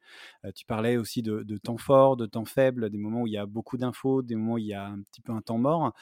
tu 0.54 0.66
parlais 0.66 0.98
aussi 0.98 1.22
de, 1.22 1.56
temps 1.56 1.78
fort, 1.78 2.18
de 2.18 2.26
temps 2.26 2.44
faible, 2.44 2.90
des 2.90 2.98
moments 2.98 3.22
où 3.22 3.26
il 3.26 3.32
y 3.32 3.38
a 3.38 3.46
beaucoup 3.46 3.78
d'infos, 3.78 4.20
des 4.20 4.34
moments 4.34 4.54
où 4.54 4.58
il 4.58 4.66
y 4.66 4.74
a 4.74 4.88
un 4.88 5.00
petit 5.00 5.22
peu 5.22 5.32
un 5.32 5.40
temps 5.40 5.58
mort, 5.58 5.94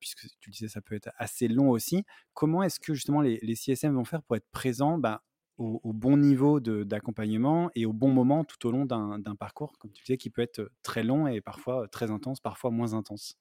puisque 0.00 0.26
tu 0.40 0.50
le 0.50 0.52
disais, 0.52 0.68
ça 0.68 0.80
peut 0.80 0.96
être 0.96 1.10
assez 1.16 1.46
long 1.46 1.70
aussi. 1.70 2.04
Comment 2.34 2.64
est-ce 2.64 2.80
que 2.80 2.92
justement 2.92 3.20
les, 3.20 3.38
les, 3.42 3.54
CSM 3.54 3.94
vont 3.94 4.04
faire 4.04 4.22
pour 4.22 4.36
être 4.36 4.48
présents 4.50 4.98
bah, 4.98 5.22
au, 5.58 5.92
bon 5.92 6.16
niveau 6.16 6.60
d'accompagnement 6.60 7.70
et 7.74 7.86
au 7.86 7.92
bon 7.92 8.10
moment 8.10 8.44
tout 8.44 8.66
au 8.66 8.70
long 8.70 8.84
d'un 8.84 9.36
parcours, 9.38 9.72
comme 9.78 9.92
tu 9.92 10.02
disais, 10.02 10.16
qui 10.16 10.30
peut 10.30 10.42
être 10.42 10.70
très 10.82 11.02
long 11.02 11.26
et 11.26 11.40
parfois 11.40 11.88
très 11.88 12.10
intense, 12.10 12.40
parfois 12.40 12.70
moins 12.70 12.94
intense. 12.94 13.36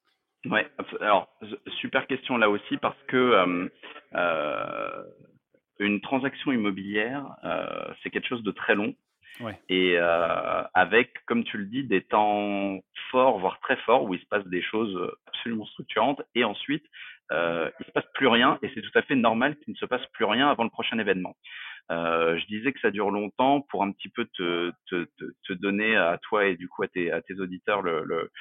Ouais, 0.45 0.69
alors 1.01 1.27
super 1.79 2.05
question 2.05 2.37
là 2.37 2.49
aussi 2.51 2.77
parce 2.77 3.01
que 3.07 3.67
euh, 4.15 5.03
une 5.79 6.01
transaction 6.01 6.51
immobilière, 6.51 7.35
euh, 7.43 7.93
c'est 8.01 8.09
quelque 8.09 8.27
chose 8.27 8.43
de 8.43 8.51
très 8.51 8.75
long. 8.75 8.95
Ouais. 9.41 9.59
Et 9.67 9.95
euh, 9.97 10.63
avec, 10.73 11.11
comme 11.25 11.43
tu 11.43 11.57
le 11.57 11.65
dis, 11.65 11.83
des 11.83 12.01
temps 12.01 12.79
forts, 13.11 13.39
voire 13.39 13.59
très 13.59 13.75
forts, 13.77 14.03
où 14.03 14.13
il 14.13 14.19
se 14.21 14.25
passe 14.27 14.45
des 14.45 14.61
choses 14.61 14.97
absolument 15.27 15.65
structurantes, 15.65 16.21
et 16.35 16.45
ensuite, 16.45 16.85
euh, 17.31 17.69
il 17.79 17.85
se 17.85 17.91
passe 17.91 18.05
plus 18.13 18.27
rien, 18.27 18.59
et 18.61 18.71
c'est 18.73 18.81
tout 18.81 18.97
à 18.97 19.01
fait 19.01 19.15
normal 19.15 19.57
qu'il 19.57 19.73
ne 19.73 19.77
se 19.77 19.85
passe 19.85 20.05
plus 20.13 20.25
rien 20.25 20.47
avant 20.47 20.63
le 20.63 20.69
prochain 20.69 20.97
événement. 20.99 21.35
Euh, 21.91 22.37
je 22.39 22.45
disais 22.47 22.73
que 22.73 22.79
ça 22.79 22.89
dure 22.89 23.11
longtemps 23.11 23.61
pour 23.61 23.83
un 23.83 23.91
petit 23.91 24.09
peu 24.09 24.25
te, 24.25 24.71
te, 24.87 25.05
te, 25.17 25.25
te 25.43 25.53
donner 25.53 25.95
à 25.95 26.17
toi 26.17 26.45
et 26.45 26.55
du 26.55 26.67
coup 26.67 26.83
à 26.83 26.87
tes, 26.87 27.11
à 27.11 27.21
tes 27.21 27.39
auditeurs 27.39 27.81
le, 27.81 28.03
le, 28.03 28.31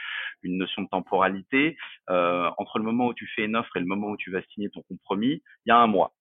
une 0.43 0.57
notion 0.57 0.83
de 0.83 0.89
temporalité. 0.89 1.77
Euh, 2.11 2.51
entre 2.59 2.79
le 2.79 2.85
moment 2.85 3.09
où 3.09 3.15
tu 3.15 3.27
fais 3.35 3.45
une 3.45 3.57
offre 3.57 3.77
et 3.77 3.81
le 3.81 3.87
moment 3.87 4.09
où 4.09 4.17
tu 4.17 4.31
vas 4.31 4.43
signer 4.55 4.71
ton 4.71 4.83
compromis, 4.83 5.43
il 5.67 5.69
y 5.69 5.73
a 5.73 5.79
un 5.79 5.87
mois. 5.87 6.13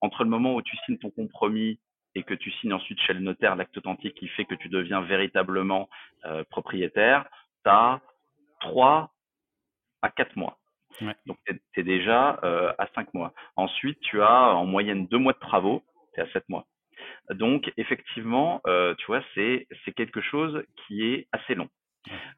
Entre 0.00 0.24
le 0.24 0.30
moment 0.30 0.54
où 0.54 0.62
tu 0.62 0.76
signes 0.84 0.98
ton 0.98 1.10
compromis 1.10 1.80
et 2.14 2.22
que 2.22 2.34
tu 2.34 2.50
signes 2.52 2.74
ensuite 2.74 3.00
chez 3.00 3.14
le 3.14 3.20
notaire 3.20 3.56
l'acte 3.56 3.76
authentique 3.76 4.14
qui 4.14 4.28
fait 4.28 4.44
que 4.44 4.54
tu 4.54 4.68
deviens 4.68 5.00
véritablement 5.00 5.88
euh, 6.26 6.44
propriétaire, 6.50 7.26
tu 7.64 7.70
as 7.70 8.00
trois 8.60 9.12
à 10.02 10.10
quatre 10.10 10.36
mois. 10.36 10.58
Ouais. 11.00 11.14
Donc, 11.26 11.38
tu 11.46 11.58
es, 11.76 11.82
déjà 11.82 12.38
euh, 12.42 12.72
à 12.78 12.86
cinq 12.94 13.12
mois. 13.12 13.34
Ensuite, 13.56 14.00
tu 14.00 14.22
as 14.22 14.54
en 14.54 14.64
moyenne 14.64 15.06
deux 15.06 15.18
mois 15.18 15.34
de 15.34 15.38
travaux 15.38 15.82
à 16.20 16.28
7 16.32 16.48
mois. 16.48 16.66
Donc, 17.30 17.72
effectivement, 17.76 18.60
euh, 18.66 18.94
tu 18.98 19.06
vois, 19.06 19.22
c'est 19.34 19.66
quelque 19.96 20.20
chose 20.20 20.62
qui 20.86 21.04
est 21.04 21.28
assez 21.32 21.54
long. 21.54 21.68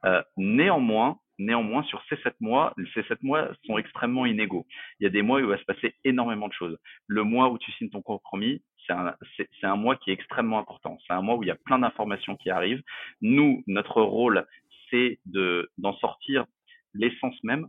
Euh, 0.05 0.23
néanmoins, 0.37 1.19
Néanmoins, 1.39 1.85
sur 1.85 2.03
ces 2.09 2.17
sept 2.17 2.35
mois, 2.41 2.75
ces 2.95 3.05
sept 3.05 3.23
mois 3.23 3.49
sont 3.65 3.79
extrêmement 3.79 4.27
inégaux. 4.27 4.67
Il 4.99 5.05
y 5.05 5.07
a 5.07 5.11
des 5.11 5.23
mois 5.23 5.39
où 5.39 5.45
il 5.45 5.47
va 5.47 5.57
se 5.57 5.65
passer 5.65 5.95
énormément 6.03 6.49
de 6.49 6.53
choses. 6.53 6.77
Le 7.07 7.23
mois 7.23 7.49
où 7.49 7.59
tu 7.59 7.71
signes 7.73 7.91
ton 7.91 8.03
compromis, 8.03 8.61
c'est 8.85 8.93
un, 8.93 9.15
un 9.63 9.77
mois 9.77 9.95
qui 9.97 10.11
est 10.11 10.15
extrêmement 10.15 10.59
important. 10.59 10.99
C'est 11.07 11.13
un 11.13 11.23
mois 11.23 11.37
où 11.37 11.45
il 11.45 11.47
y 11.47 11.53
a 11.53 11.59
plein 11.65 11.79
d'informations 11.79 12.35
qui 12.37 12.51
arrivent. 12.51 12.83
Nous, 13.21 13.63
notre 13.69 14.03
rôle, 14.03 14.47
c'est 14.91 15.21
de 15.27 15.71
d'en 15.79 15.93
sortir 15.99 16.45
l'essence 16.93 17.37
même. 17.45 17.69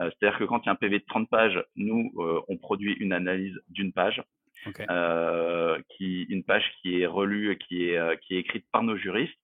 Euh, 0.00 0.10
c'est-à-dire 0.10 0.38
que 0.38 0.44
quand 0.44 0.60
il 0.60 0.66
y 0.66 0.68
a 0.68 0.72
un 0.72 0.76
PV 0.76 0.98
de 0.98 1.04
30 1.08 1.30
pages, 1.30 1.64
nous, 1.76 2.12
on 2.46 2.58
produit 2.58 2.92
une 3.00 3.14
analyse 3.14 3.58
d'une 3.70 3.92
page. 3.94 4.22
Euh, 4.90 5.78
qui 5.90 6.22
une 6.28 6.44
page 6.44 6.70
qui 6.80 7.00
est 7.00 7.06
relue, 7.06 7.56
qui 7.58 7.90
est 7.90 8.20
qui 8.22 8.36
est 8.36 8.40
écrite 8.40 8.66
par 8.72 8.82
nos 8.82 8.96
juristes. 8.96 9.38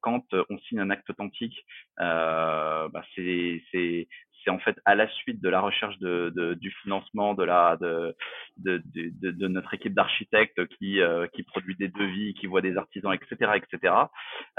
quand 0.00 0.24
on 0.32 0.58
signe 0.58 0.80
un 0.80 0.90
acte 0.90 1.08
authentique, 1.10 1.64
bah 1.98 3.04
c'est 3.14 3.62
c'est 3.70 4.08
c'est 4.44 4.50
en 4.50 4.58
fait 4.58 4.76
à 4.84 4.94
la 4.94 5.08
suite 5.08 5.40
de 5.42 5.48
la 5.48 5.60
recherche 5.60 5.98
de, 5.98 6.32
de 6.34 6.54
du 6.54 6.70
financement 6.82 7.34
de 7.34 7.44
la 7.44 7.76
de 7.80 8.14
de, 8.58 8.82
de, 8.94 9.30
de 9.30 9.48
notre 9.48 9.74
équipe 9.74 9.94
d'architectes 9.94 10.66
qui 10.78 11.00
euh, 11.00 11.26
qui 11.28 11.42
produit 11.42 11.76
des 11.76 11.88
devis, 11.88 12.34
qui 12.34 12.46
voit 12.46 12.60
des 12.60 12.76
artisans, 12.76 13.12
etc., 13.12 13.52
etc. 13.56 13.94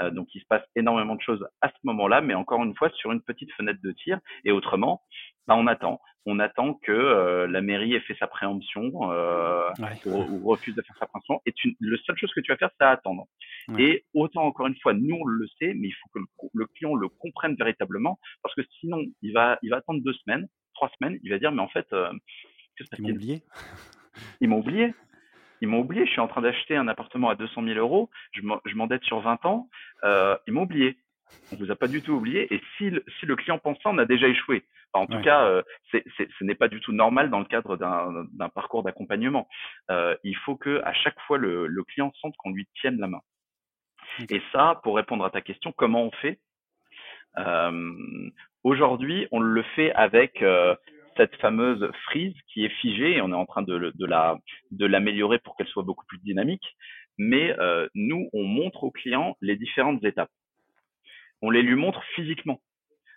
Euh, 0.02 0.10
donc 0.10 0.28
il 0.34 0.40
se 0.40 0.46
passe 0.46 0.64
énormément 0.74 1.14
de 1.14 1.22
choses 1.22 1.46
à 1.60 1.68
ce 1.68 1.78
moment-là, 1.84 2.20
mais 2.20 2.34
encore 2.34 2.62
une 2.62 2.74
fois 2.74 2.90
sur 2.90 3.12
une 3.12 3.22
petite 3.22 3.52
fenêtre 3.52 3.80
de 3.82 3.92
tir. 3.92 4.18
Et 4.44 4.52
autrement, 4.52 5.02
bah, 5.46 5.56
on 5.56 5.66
attend 5.66 6.00
on 6.26 6.40
attend 6.40 6.74
que 6.74 6.92
euh, 6.92 7.46
la 7.46 7.62
mairie 7.62 7.94
ait 7.94 8.00
fait 8.00 8.16
sa 8.18 8.26
préemption 8.26 8.90
euh, 9.12 9.70
ou, 10.04 10.48
refuse 10.48 10.74
de 10.74 10.82
faire 10.82 10.96
sa 10.98 11.06
préemption. 11.06 11.40
Et 11.46 11.52
tu, 11.52 11.76
le 11.78 11.96
seule 11.98 12.18
chose 12.18 12.32
que 12.34 12.40
tu 12.40 12.50
vas 12.50 12.58
faire, 12.58 12.70
c'est 12.78 12.84
attendre. 12.84 13.26
Et 13.78 14.04
autant, 14.12 14.42
encore 14.42 14.66
une 14.66 14.76
fois, 14.76 14.92
nous, 14.92 15.16
on 15.16 15.24
le 15.24 15.46
sait, 15.58 15.72
mais 15.74 15.88
il 15.88 15.94
faut 15.94 16.08
que 16.12 16.18
le, 16.52 16.66
client 16.66 16.94
le 16.94 17.08
comprenne 17.08 17.54
véritablement, 17.54 18.18
parce 18.42 18.54
que 18.54 18.62
sinon, 18.80 18.98
il 19.22 19.32
va, 19.32 19.58
il 19.62 19.70
va 19.70 19.78
attendre 19.78 20.02
deux 20.02 20.12
semaines, 20.12 20.46
trois 20.74 20.90
semaines, 20.98 21.18
il 21.22 21.30
va 21.30 21.38
dire, 21.38 21.52
mais 21.52 21.62
en 21.62 21.68
fait, 21.68 21.86
euh, 21.92 22.12
qu'est-ce 22.76 22.90
Ils 22.98 23.02
m'ont 23.02 23.14
oublié. 23.14 23.42
Ils 24.40 24.48
m'ont 24.48 24.58
oublié. 24.58 24.94
Ils 25.60 25.68
m'ont 25.68 25.80
oublié. 25.80 26.06
Je 26.06 26.10
suis 26.10 26.20
en 26.20 26.28
train 26.28 26.42
d'acheter 26.42 26.76
un 26.76 26.88
appartement 26.88 27.28
à 27.28 27.34
200 27.34 27.64
000 27.64 27.78
euros. 27.78 28.10
Je 28.32 28.74
m'endette 28.74 29.04
sur 29.04 29.20
20 29.20 29.44
ans. 29.46 29.68
Euh, 30.04 30.36
ils 30.46 30.52
m'ont 30.52 30.62
oublié. 30.62 30.98
On 31.52 31.56
vous 31.56 31.70
a 31.70 31.76
pas 31.76 31.88
du 31.88 32.02
tout 32.02 32.12
oublié. 32.12 32.52
Et 32.54 32.60
si 32.76 32.90
le, 32.90 33.04
si 33.18 33.26
le 33.26 33.36
client 33.36 33.58
pense 33.58 33.78
ça, 33.82 33.90
on 33.90 33.98
a 33.98 34.04
déjà 34.04 34.28
échoué. 34.28 34.64
en 34.92 35.06
tout 35.06 35.20
cas, 35.20 35.46
euh, 35.46 35.62
ce 35.92 36.44
n'est 36.44 36.54
pas 36.54 36.68
du 36.68 36.80
tout 36.80 36.92
normal 36.92 37.30
dans 37.30 37.38
le 37.38 37.44
cadre 37.44 37.76
d'un, 37.76 38.48
parcours 38.50 38.82
d'accompagnement. 38.82 39.48
Euh, 39.90 40.16
il 40.24 40.36
faut 40.36 40.56
que 40.56 40.80
à 40.84 40.92
chaque 40.92 41.20
fois 41.20 41.38
le, 41.38 41.66
le 41.66 41.84
client 41.84 42.12
sente 42.20 42.34
qu'on 42.38 42.50
lui 42.52 42.66
tienne 42.80 42.98
la 42.98 43.08
main. 43.08 43.20
Et 44.30 44.40
ça, 44.52 44.80
pour 44.82 44.96
répondre 44.96 45.24
à 45.24 45.30
ta 45.30 45.40
question, 45.40 45.72
comment 45.72 46.04
on 46.04 46.10
fait? 46.12 46.38
Euh, 47.38 48.30
Aujourd'hui, 48.64 49.28
on 49.30 49.38
le 49.38 49.62
fait 49.76 49.92
avec 49.92 50.44
cette 51.16 51.36
fameuse 51.36 51.88
frise 52.06 52.34
qui 52.52 52.64
est 52.64 52.74
figée 52.80 53.16
et 53.16 53.22
on 53.22 53.30
est 53.30 53.34
en 53.34 53.46
train 53.46 53.62
de, 53.62 53.92
de 53.94 54.06
la 54.06 54.38
de 54.72 54.86
l'améliorer 54.86 55.38
pour 55.38 55.56
qu'elle 55.56 55.68
soit 55.68 55.84
beaucoup 55.84 56.04
plus 56.06 56.18
dynamique. 56.18 56.76
Mais 57.18 57.58
euh, 57.58 57.88
nous, 57.94 58.28
on 58.32 58.44
montre 58.44 58.84
au 58.84 58.90
client 58.90 59.36
les 59.40 59.56
différentes 59.56 60.04
étapes 60.04 60.30
on 61.42 61.50
les 61.50 61.62
lui 61.62 61.76
montre 61.76 62.02
physiquement. 62.14 62.60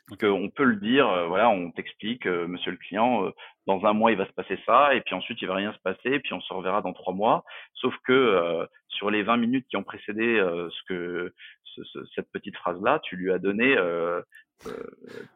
Donc 0.09 0.23
on 0.23 0.49
peut 0.49 0.63
le 0.63 0.77
dire, 0.77 1.07
euh, 1.07 1.27
voilà, 1.27 1.49
on 1.49 1.71
t'explique, 1.71 2.25
euh, 2.25 2.47
monsieur 2.47 2.71
le 2.71 2.77
client, 2.77 3.25
euh, 3.25 3.31
dans 3.67 3.85
un 3.85 3.93
mois 3.93 4.11
il 4.11 4.17
va 4.17 4.25
se 4.25 4.33
passer 4.33 4.57
ça, 4.65 4.95
et 4.95 5.01
puis 5.01 5.13
ensuite 5.13 5.39
il 5.41 5.47
va 5.47 5.55
rien 5.55 5.71
se 5.71 5.79
passer, 5.79 6.09
et 6.09 6.19
puis 6.19 6.33
on 6.33 6.41
se 6.41 6.51
reverra 6.51 6.81
dans 6.81 6.93
trois 6.93 7.13
mois. 7.13 7.43
Sauf 7.75 7.95
que 8.05 8.67
sur 8.87 9.11
les 9.11 9.21
20 9.21 9.37
minutes 9.37 9.67
qui 9.69 9.77
ont 9.77 9.83
précédé 9.83 10.37
ce 10.37 10.83
que 10.87 11.33
cette 12.15 12.31
petite 12.31 12.57
phrase-là, 12.57 12.99
tu 13.03 13.15
lui 13.15 13.31
as 13.31 13.37
donné 13.37 13.75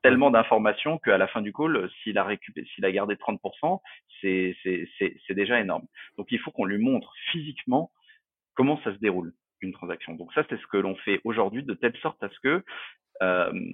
tellement 0.02 0.32
d'informations 0.32 0.98
qu'à 0.98 1.17
la 1.17 1.28
fin 1.28 1.41
du 1.41 1.54
call, 1.54 1.89
s'il 2.02 2.17
a 2.17 2.24
récupéré, 2.24 2.67
s'il 2.74 2.86
a 2.86 2.91
gardé 2.91 3.15
30%, 3.15 3.80
c'est 4.22 4.56
c'est 4.63 5.36
déjà 5.36 5.60
énorme. 5.60 5.86
Donc 6.17 6.32
il 6.32 6.39
faut 6.39 6.52
qu'on 6.52 6.65
lui 6.65 6.80
montre 6.80 7.13
physiquement 7.32 7.91
comment 8.56 8.82
ça 8.84 8.91
se 8.93 9.00
déroule 9.00 9.34
transaction. 9.71 10.13
Donc 10.15 10.34
ça, 10.34 10.43
c'est 10.49 10.60
ce 10.60 10.67
que 10.67 10.78
l'on 10.78 10.95
fait 10.95 11.21
aujourd'hui 11.23 11.63
de 11.63 11.73
telle 11.73 11.95
sorte 11.97 12.21
à 12.23 12.30
ce 12.30 12.39
que 12.39 12.63
euh, 13.21 13.71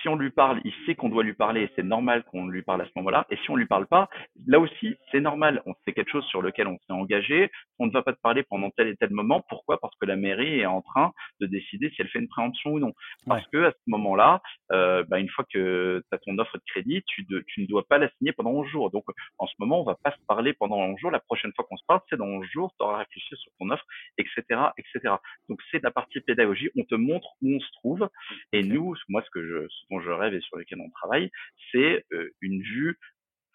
si 0.00 0.08
on 0.08 0.16
lui 0.16 0.30
parle, 0.30 0.60
il 0.64 0.72
sait 0.86 0.94
qu'on 0.94 1.08
doit 1.08 1.22
lui 1.22 1.34
parler 1.34 1.62
et 1.62 1.70
c'est 1.76 1.82
normal 1.82 2.24
qu'on 2.24 2.46
lui 2.46 2.62
parle 2.62 2.82
à 2.82 2.84
ce 2.84 2.90
moment-là. 2.96 3.26
Et 3.30 3.36
si 3.36 3.50
on 3.50 3.56
lui 3.56 3.66
parle 3.66 3.86
pas, 3.86 4.08
là 4.46 4.58
aussi, 4.58 4.96
c'est 5.10 5.20
normal. 5.20 5.62
On 5.66 5.74
c'est 5.84 5.92
quelque 5.92 6.10
chose 6.10 6.26
sur 6.26 6.42
lequel 6.42 6.66
on 6.68 6.78
s'est 6.86 6.92
engagé. 6.92 7.50
On 7.78 7.86
ne 7.86 7.92
va 7.92 8.02
pas 8.02 8.12
te 8.12 8.20
parler 8.20 8.42
pendant 8.42 8.70
tel 8.70 8.88
et 8.88 8.96
tel 8.96 9.10
moment. 9.10 9.44
Pourquoi? 9.48 9.78
Parce 9.80 9.94
que 9.96 10.06
la 10.06 10.16
mairie 10.16 10.60
est 10.60 10.66
en 10.66 10.82
train 10.82 11.12
de 11.40 11.46
décider 11.46 11.90
si 11.90 12.02
elle 12.02 12.08
fait 12.08 12.18
une 12.18 12.28
préemption 12.28 12.72
ou 12.72 12.78
non. 12.78 12.92
Parce 13.26 13.46
que 13.48 13.64
à 13.64 13.72
ce 13.72 13.78
moment-là, 13.86 14.40
euh, 14.72 15.04
bah, 15.08 15.18
une 15.18 15.28
fois 15.28 15.44
que 15.52 16.02
tu 16.08 16.14
as 16.14 16.18
ton 16.18 16.38
offre 16.38 16.56
de 16.56 16.62
crédit, 16.66 17.02
tu, 17.06 17.26
tu 17.46 17.60
ne 17.62 17.66
dois 17.66 17.84
pas 17.86 17.98
la 17.98 18.08
signer 18.18 18.32
pendant 18.32 18.50
11 18.50 18.68
jours. 18.68 18.90
Donc 18.90 19.04
en 19.38 19.46
ce 19.46 19.54
moment, 19.58 19.80
on 19.80 19.84
va 19.84 19.96
pas 20.02 20.12
se 20.12 20.26
parler 20.26 20.52
pendant 20.52 20.76
11 20.76 20.98
jours. 20.98 21.10
La 21.10 21.20
prochaine 21.20 21.52
fois 21.54 21.64
qu'on 21.68 21.76
se 21.76 21.84
parle, 21.86 22.00
c'est 22.08 22.16
dans 22.16 22.26
11 22.26 22.46
jours. 22.46 22.72
Tu 22.78 22.84
auras 22.84 22.98
réfléchi 22.98 23.34
sur 23.36 23.52
ton 23.58 23.70
offre, 23.70 23.84
etc., 24.18 24.42
etc. 24.76 25.14
Donc 25.48 25.60
c'est 25.70 25.82
la 25.82 25.90
partie 25.90 26.20
pédagogie. 26.20 26.70
On 26.76 26.84
te 26.84 26.94
montre 26.94 27.28
où 27.42 27.54
on 27.54 27.60
se 27.60 27.72
trouve. 27.72 28.08
Et 28.52 28.62
nous, 28.62 28.94
moi, 29.08 29.22
ce 29.22 29.30
que 29.30 29.46
je 29.46 29.68
dont 29.90 30.00
je 30.00 30.10
rêve 30.10 30.34
et 30.34 30.40
sur 30.40 30.56
lesquels 30.56 30.80
on 30.80 30.90
travaille, 30.90 31.30
c'est 31.72 32.04
euh, 32.12 32.30
une 32.40 32.62
vue 32.62 32.98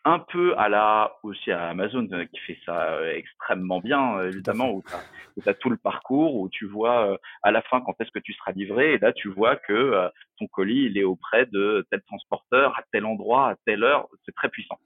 un 0.08 0.20
peu 0.20 0.56
à 0.60 0.70
la 0.70 1.18
aussi 1.24 1.52
à 1.52 1.70
Amazon 1.70 2.08
euh, 2.12 2.26
qui 2.26 2.40
fait 2.42 2.60
ça 2.64 2.94
euh, 2.94 3.16
extrêmement 3.16 3.80
bien 3.80 4.22
évidemment 4.22 4.72
où 4.72 4.84
tu 4.84 5.50
as, 5.50 5.54
tout 5.56 5.72
le 5.72 5.78
parcours 5.78 6.36
où 6.36 6.48
tu 6.48 6.68
vois 6.68 7.18
à 7.42 7.52
la 7.52 7.64
fin 7.64 7.82
quand 7.82 8.00
est-ce 8.00 8.12
que 8.12 8.20
tu 8.20 8.32
seras 8.34 8.52
livré 8.52 8.94
et 8.94 8.98
là 9.00 9.14
tu 9.14 9.30
vois 9.30 9.56
que 9.56 10.08
ton 10.38 10.46
colis 10.46 10.84
il 10.84 11.00
est 11.00 11.04
auprès 11.04 11.48
de 11.48 11.88
tel 11.90 12.04
transporteur 12.04 12.78
à 12.78 12.84
tel 12.92 13.04
endroit 13.04 13.50
à 13.50 13.56
telle 13.66 13.84
heure 13.84 14.08
c'est 14.26 14.36
très 14.36 14.50
puissant. 14.50 14.78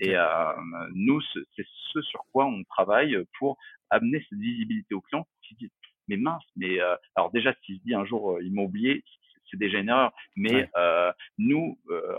Et 0.00 0.14
nous 0.94 1.20
c'est 1.56 1.66
ce 1.92 2.00
sur 2.02 2.20
quoi 2.32 2.46
on 2.46 2.62
travaille 2.62 3.18
pour 3.40 3.58
amener 3.90 4.24
cette 4.30 4.38
visibilité 4.38 4.94
aux 4.94 5.00
clients 5.00 5.26
qui 5.42 5.56
disent 5.56 5.72
mais 6.06 6.16
mince 6.16 6.44
mais 6.54 6.78
alors 7.16 7.32
déjà 7.32 7.52
s'il 7.64 7.78
se 7.78 7.82
dit 7.82 7.94
un 7.94 8.04
jour 8.04 8.40
ils 8.40 8.54
m'ont 8.54 8.66
oublié 8.66 9.02
c'est 9.50 9.58
déjà 9.58 9.78
une 9.78 9.88
erreur. 9.88 10.12
Mais 10.36 10.68
euh, 10.76 11.12
nous, 11.38 11.78
euh, 11.90 12.16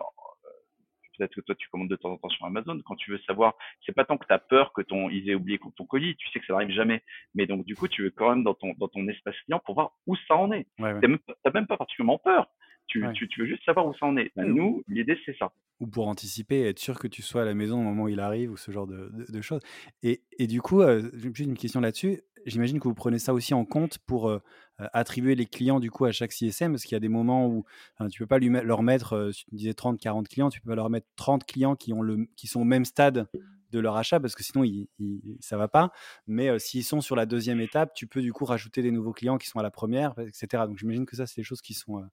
peut-être 1.19 1.35
que 1.35 1.41
toi 1.41 1.55
tu 1.55 1.67
commandes 1.69 1.89
de 1.89 1.95
temps 1.95 2.11
en 2.11 2.17
temps 2.17 2.29
sur 2.29 2.45
Amazon, 2.45 2.79
quand 2.85 2.95
tu 2.95 3.11
veux 3.11 3.19
savoir, 3.19 3.55
c'est 3.85 3.93
pas 3.93 4.05
tant 4.05 4.17
que 4.17 4.25
tu 4.25 4.33
as 4.33 4.39
peur 4.39 4.73
que 4.73 4.81
ton 4.81 5.09
ils 5.09 5.29
aient 5.29 5.35
oublié 5.35 5.59
ton 5.75 5.85
colis, 5.85 6.15
tu 6.15 6.29
sais 6.29 6.39
que 6.39 6.45
ça 6.45 6.53
n'arrive 6.53 6.71
jamais. 6.71 7.03
Mais 7.35 7.45
donc 7.45 7.65
du 7.65 7.75
coup, 7.75 7.87
tu 7.87 8.03
veux 8.03 8.11
quand 8.11 8.29
même 8.29 8.43
dans 8.43 8.53
ton 8.53 8.73
dans 8.77 8.87
ton 8.87 9.07
espace 9.07 9.35
client 9.45 9.61
pour 9.65 9.75
voir 9.75 9.91
où 10.07 10.15
ça 10.27 10.35
en 10.35 10.51
est. 10.51 10.67
Ouais, 10.79 10.93
ouais. 10.93 10.99
T'as 11.43 11.51
même, 11.51 11.67
pas 11.67 11.77
particulièrement 11.77 12.19
peur. 12.19 12.47
Tu, 12.87 13.05
tu, 13.13 13.27
tu, 13.27 13.41
veux 13.41 13.47
juste 13.47 13.63
savoir 13.65 13.85
où 13.85 13.93
ça 13.93 14.07
en 14.07 14.17
est. 14.17 14.31
Ben, 14.35 14.45
nous, 14.45 14.83
l'idée, 14.87 15.15
c'est 15.23 15.37
ça. 15.37 15.51
Ou 15.79 15.85
pour 15.85 16.07
anticiper, 16.07 16.63
être 16.63 16.79
sûr 16.79 16.97
que 16.97 17.07
tu 17.07 17.21
sois 17.21 17.43
à 17.43 17.45
la 17.45 17.53
maison 17.53 17.79
au 17.79 17.83
moment 17.83 18.05
où 18.05 18.07
il 18.09 18.19
arrive, 18.19 18.51
ou 18.51 18.57
ce 18.57 18.71
genre 18.71 18.87
de, 18.87 19.11
de, 19.29 19.41
choses. 19.41 19.61
Et, 20.01 20.23
et, 20.39 20.47
du 20.47 20.59
coup, 20.59 20.81
euh, 20.81 21.11
juste 21.13 21.39
une 21.39 21.55
question 21.55 21.81
là-dessus 21.81 22.21
j'imagine 22.45 22.79
que 22.79 22.87
vous 22.87 22.93
prenez 22.93 23.19
ça 23.19 23.33
aussi 23.33 23.53
en 23.53 23.65
compte 23.65 23.97
pour 23.99 24.29
euh, 24.29 24.41
euh, 24.81 24.87
attribuer 24.93 25.35
les 25.35 25.45
clients 25.45 25.79
du 25.79 25.91
coup 25.91 26.05
à 26.05 26.11
chaque 26.11 26.31
CSM, 26.31 26.73
parce 26.73 26.83
qu'il 26.83 26.93
y 26.93 26.97
a 26.97 26.99
des 26.99 27.09
moments 27.09 27.47
où 27.47 27.65
tu 28.11 28.19
peux 28.19 28.27
pas 28.27 28.39
lui 28.39 28.49
leur 28.49 28.83
mettre, 28.83 29.13
euh, 29.13 29.31
si 29.31 29.45
tu 29.45 29.55
disais 29.55 29.73
30, 29.73 29.99
40 29.99 30.27
clients, 30.27 30.49
tu 30.49 30.61
peux 30.61 30.69
pas 30.69 30.75
leur 30.75 30.89
mettre 30.89 31.07
30 31.15 31.45
clients 31.45 31.75
qui, 31.75 31.93
ont 31.93 32.01
le, 32.01 32.27
qui 32.35 32.47
sont 32.47 32.61
au 32.61 32.65
même 32.65 32.85
stade 32.85 33.27
de 33.71 33.79
leur 33.79 33.97
achat, 33.97 34.19
parce 34.19 34.33
que 34.33 34.43
sinon 34.43 34.63
il, 34.63 34.87
il, 34.97 35.37
ça 35.41 35.57
va 35.57 35.67
pas. 35.67 35.91
Mais 36.27 36.57
s'ils 36.57 36.83
sont 36.83 37.01
sur 37.01 37.15
la 37.15 37.25
deuxième 37.25 37.61
étape, 37.61 37.93
tu 37.93 38.07
peux 38.07 38.21
du 38.21 38.33
coup 38.33 38.45
rajouter 38.45 38.81
des 38.81 38.91
nouveaux 38.91 39.13
clients 39.13 39.37
qui 39.37 39.47
sont 39.47 39.59
à 39.59 39.63
la 39.63 39.71
première, 39.71 40.15
etc. 40.19 40.63
Donc 40.67 40.77
j'imagine 40.79 41.05
que 41.05 41.15
ça, 41.15 41.27
c'est 41.27 41.41
des 41.41 41.45
choses 41.45 41.61
qui 41.61 41.73
sont... 41.73 42.03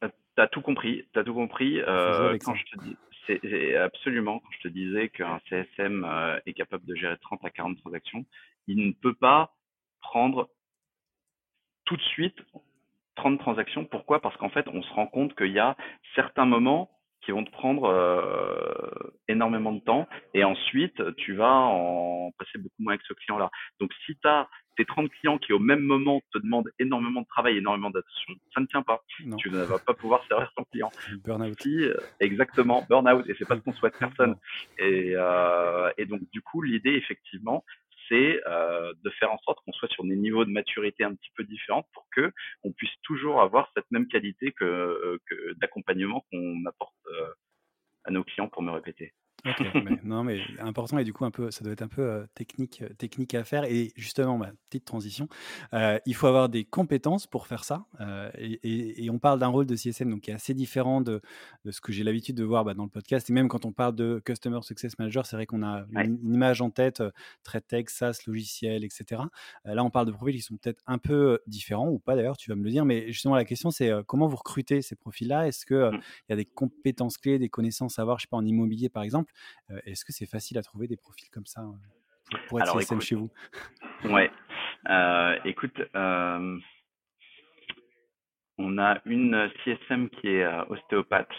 Tu 0.00 0.42
as 0.42 0.48
tout 0.48 0.62
compris, 0.62 1.06
tu 1.12 1.18
as 1.20 1.24
tout 1.24 1.34
compris. 1.34 1.78
quand 1.86 2.54
je 2.54 2.64
te 2.64 2.84
dis, 2.84 2.96
c'est 3.26 3.76
absolument, 3.76 4.40
quand 4.40 4.50
je 4.52 4.68
te 4.68 4.68
disais 4.68 5.08
qu'un 5.08 5.40
CSM 5.48 6.06
est 6.46 6.52
capable 6.54 6.84
de 6.86 6.94
gérer 6.94 7.16
30 7.18 7.44
à 7.44 7.50
40 7.50 7.78
transactions, 7.78 8.24
il 8.66 8.86
ne 8.86 8.92
peut 8.92 9.14
pas 9.14 9.54
prendre 10.00 10.48
tout 11.84 11.96
de 11.96 12.02
suite 12.02 12.36
30 13.16 13.38
transactions. 13.38 13.84
Pourquoi? 13.84 14.20
Parce 14.20 14.36
qu'en 14.36 14.48
fait, 14.50 14.66
on 14.68 14.82
se 14.82 14.92
rend 14.92 15.06
compte 15.06 15.34
qu'il 15.36 15.52
y 15.52 15.58
a 15.58 15.76
certains 16.14 16.46
moments 16.46 16.90
qui 17.22 17.30
vont 17.30 17.44
te 17.44 17.50
prendre 17.50 17.84
euh, 17.84 18.90
énormément 19.28 19.72
de 19.72 19.80
temps 19.80 20.08
et 20.34 20.42
ensuite 20.44 21.00
tu 21.16 21.34
vas 21.34 21.52
en 21.52 22.32
passer 22.36 22.58
beaucoup 22.58 22.82
moins 22.82 22.94
avec 22.94 23.06
ce 23.06 23.14
client-là. 23.14 23.48
Donc 23.80 23.92
si 24.04 24.16
tu 24.16 24.28
as 24.28 24.48
tes 24.76 24.84
30 24.84 25.10
clients 25.10 25.38
qui 25.38 25.52
au 25.52 25.58
même 25.58 25.80
moment 25.80 26.20
te 26.32 26.38
demandent 26.38 26.70
énormément 26.78 27.22
de 27.22 27.26
travail, 27.26 27.58
énormément 27.58 27.90
d'attention, 27.90 28.34
ça 28.54 28.60
ne 28.60 28.66
tient 28.66 28.82
pas. 28.82 29.02
Tu 29.38 29.50
ne 29.50 29.62
vas 29.62 29.78
pas 29.78 29.94
pouvoir 29.94 30.24
servir 30.26 30.50
ton 30.56 30.64
client. 30.64 30.90
Burnout. 31.24 31.66
Euh, 31.66 31.96
exactement, 32.20 32.84
burnout 32.88 33.28
et 33.28 33.34
c'est 33.38 33.46
pas 33.46 33.56
ce 33.56 33.60
qu'on 33.60 33.72
souhaite 33.72 33.98
personne. 33.98 34.36
Et, 34.78 35.12
euh, 35.14 35.90
et 35.98 36.06
donc 36.06 36.20
du 36.32 36.40
coup 36.42 36.62
l'idée 36.62 36.92
effectivement 36.92 37.64
c'est 38.08 38.40
euh, 38.46 38.92
de 39.02 39.10
faire 39.10 39.32
en 39.32 39.38
sorte 39.38 39.58
qu'on 39.64 39.72
soit 39.72 39.88
sur 39.88 40.04
des 40.04 40.16
niveaux 40.16 40.44
de 40.44 40.50
maturité 40.50 41.04
un 41.04 41.14
petit 41.14 41.30
peu 41.36 41.44
différents 41.44 41.86
pour 41.92 42.06
que 42.14 42.32
on 42.62 42.72
puisse 42.72 42.92
toujours 43.02 43.40
avoir 43.40 43.70
cette 43.74 43.90
même 43.90 44.06
qualité 44.06 44.52
que, 44.52 44.64
euh, 44.64 45.18
que 45.26 45.54
d'accompagnement 45.54 46.24
qu'on 46.30 46.64
apporte 46.66 46.94
euh, 47.06 47.32
à 48.04 48.10
nos 48.10 48.24
clients 48.24 48.48
pour 48.48 48.62
me 48.62 48.70
répéter. 48.70 49.12
non, 50.04 50.22
mais 50.22 50.40
important 50.60 50.98
et 50.98 51.04
du 51.04 51.12
coup 51.12 51.24
un 51.24 51.30
peu, 51.30 51.50
ça 51.50 51.64
doit 51.64 51.72
être 51.72 51.82
un 51.82 51.88
peu 51.88 52.26
technique, 52.34 52.84
technique 52.98 53.34
à 53.34 53.44
faire. 53.44 53.64
Et 53.64 53.92
justement, 53.96 54.38
ma 54.38 54.52
petite 54.68 54.84
transition, 54.84 55.28
il 55.72 56.14
faut 56.14 56.26
avoir 56.26 56.48
des 56.48 56.64
compétences 56.64 57.26
pour 57.26 57.46
faire 57.46 57.64
ça. 57.64 57.86
Et, 58.38 59.08
on 59.12 59.18
parle 59.18 59.38
d'un 59.38 59.48
rôle 59.48 59.66
de 59.66 59.76
CSM 59.76 60.08
donc 60.10 60.22
qui 60.22 60.30
est 60.30 60.34
assez 60.34 60.54
différent 60.54 61.00
de, 61.02 61.20
ce 61.68 61.80
que 61.80 61.92
j'ai 61.92 62.02
l'habitude 62.02 62.34
de 62.36 62.44
voir 62.44 62.64
bah, 62.64 62.72
dans 62.72 62.84
le 62.84 62.88
podcast. 62.88 63.28
Et 63.28 63.32
même 63.32 63.48
quand 63.48 63.66
on 63.66 63.72
parle 63.72 63.94
de 63.94 64.22
Customer 64.24 64.60
Success 64.62 64.98
Manager, 64.98 65.26
c'est 65.26 65.36
vrai 65.36 65.46
qu'on 65.46 65.62
a 65.62 65.84
une, 65.92 66.18
image 66.32 66.62
en 66.62 66.70
tête, 66.70 67.02
très 67.42 67.60
tech, 67.60 67.86
SaaS, 67.88 68.20
logiciel, 68.26 68.84
etc. 68.84 69.22
là, 69.64 69.84
on 69.84 69.90
parle 69.90 70.06
de 70.06 70.12
profils 70.12 70.36
qui 70.36 70.42
sont 70.42 70.56
peut-être 70.56 70.82
un 70.86 70.98
peu 70.98 71.40
différents 71.46 71.88
ou 71.88 71.98
pas 71.98 72.16
d'ailleurs, 72.16 72.36
tu 72.36 72.48
vas 72.48 72.56
me 72.56 72.64
le 72.64 72.70
dire. 72.70 72.84
Mais 72.84 73.12
justement, 73.12 73.34
la 73.34 73.44
question 73.44 73.70
c'est 73.70 73.90
comment 74.06 74.28
vous 74.28 74.36
recrutez 74.36 74.82
ces 74.82 74.96
profils-là? 74.96 75.48
Est-ce 75.48 75.66
qu'il 75.66 75.76
mmh. 75.76 76.00
il 76.28 76.30
y 76.30 76.32
a 76.32 76.36
des 76.36 76.44
compétences 76.44 77.18
clés, 77.18 77.38
des 77.38 77.48
connaissances 77.48 77.98
à 77.98 78.02
avoir, 78.02 78.18
je 78.18 78.22
sais 78.22 78.28
pas, 78.28 78.36
en 78.36 78.46
immobilier 78.46 78.88
par 78.88 79.02
exemple? 79.02 79.31
Est-ce 79.86 80.04
que 80.04 80.12
c'est 80.12 80.26
facile 80.26 80.58
à 80.58 80.62
trouver 80.62 80.86
des 80.86 80.96
profils 80.96 81.30
comme 81.30 81.46
ça 81.46 81.64
pour, 82.48 82.60
être 82.60 82.78
CSM 82.78 83.00
chez 83.00 83.14
vous? 83.14 83.30
Ouais. 84.04 84.30
écoute, 85.44 85.80
on 85.94 86.60
a 88.78 89.00
une 89.06 89.50
CSM 89.64 90.10
qui 90.10 90.28
est 90.28 90.46
ostéopathe. 90.68 91.32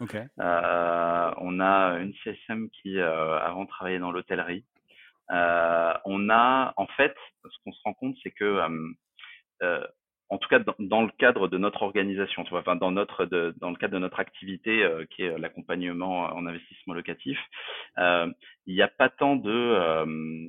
Okay. 0.00 0.24
on 0.38 1.60
a 1.60 1.98
une 1.98 2.12
CSM 2.22 2.68
qui 2.70 3.00
avant 3.00 3.66
travaillait 3.66 3.98
dans 3.98 4.12
l'hôtellerie. 4.12 4.64
on 5.30 6.30
a, 6.30 6.74
en 6.76 6.86
fait, 6.96 7.14
ce 7.44 7.56
qu'on 7.64 7.72
se 7.72 7.80
rend 7.84 7.94
compte, 7.94 8.16
c'est 8.22 8.32
que 8.32 8.60
en 10.28 10.38
tout 10.38 10.48
cas 10.48 10.58
dans, 10.78 11.02
le 11.02 11.10
cadre 11.18 11.48
de 11.48 11.58
notre 11.58 11.82
organisation, 11.82 12.44
tu 12.44 12.50
vois, 12.50 12.60
enfin 12.60 12.76
dans 12.76 12.90
notre 12.90 13.26
de, 13.26 13.54
dans 13.58 13.70
le 13.70 13.76
cadre 13.76 13.94
de 13.94 13.98
notre 13.98 14.18
activité 14.18 14.82
euh, 14.82 15.04
qui 15.06 15.22
est 15.22 15.38
l'accompagnement 15.38 16.24
en 16.24 16.46
investissement 16.46 16.94
locatif, 16.94 17.38
euh, 17.98 18.30
il 18.66 18.74
n'y 18.74 18.82
a 18.82 18.88
pas 18.88 19.08
tant 19.08 19.36
de 19.36 19.50
euh, 19.50 20.48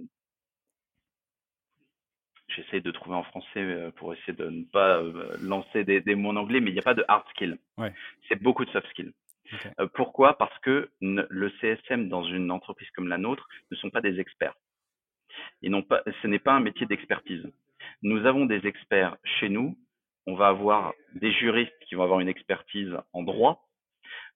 J'essaie 2.50 2.80
de 2.80 2.92
trouver 2.92 3.16
en 3.16 3.24
français 3.24 3.92
pour 3.98 4.14
essayer 4.14 4.34
de 4.34 4.50
ne 4.50 4.64
pas 4.64 5.02
lancer 5.42 5.84
des, 5.84 6.00
des 6.02 6.16
mots 6.16 6.30
en 6.30 6.38
anglais, 6.38 6.62
mais 6.62 6.72
il 6.72 6.74
n'y 6.74 6.80
a 6.80 6.84
pas 6.84 6.96
de 6.96 7.04
hard 7.08 7.28
skill. 7.32 7.60
Ouais. 7.78 7.94
C'est 8.28 8.42
beaucoup 8.42 8.66
de 8.66 8.72
soft 8.72 8.88
skill. 8.88 9.12
pourquoi? 9.94 10.38
Parce 10.38 10.58
que 10.60 10.90
le 11.02 11.52
CSM 11.62 12.08
dans 12.08 12.24
une 12.24 12.50
entreprise 12.50 12.90
comme 12.92 13.10
la 13.10 13.18
nôtre 13.18 13.48
ne 13.70 13.76
sont 13.76 13.90
pas 13.90 14.02
des 14.02 14.20
experts. 14.20 14.56
Ils 15.62 15.84
pas, 15.84 16.02
ce 16.22 16.28
n'est 16.28 16.40
pas 16.40 16.54
un 16.54 16.62
métier 16.62 16.88
d'expertise. 16.88 17.46
Nous 18.02 18.26
avons 18.26 18.46
des 18.46 18.66
experts 18.68 19.18
chez 19.40 19.50
nous. 19.50 19.78
On 20.26 20.36
va 20.36 20.48
avoir 20.48 20.94
des 21.16 21.32
juristes 21.32 21.74
qui 21.88 21.96
vont 21.96 22.04
avoir 22.04 22.20
une 22.20 22.28
expertise 22.28 22.94
en 23.14 23.24
droit. 23.24 23.68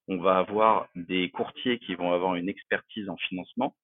On 0.08 0.18
va 0.18 0.38
avoir 0.38 0.88
des 0.95 1.30
courtiers 1.32 1.80
qui 1.80 1.95
vont 1.95 2.12
avoir 2.14 2.36
une 2.36 2.49
expertise 2.49 3.10
en 3.10 3.18
financement. 3.18 3.76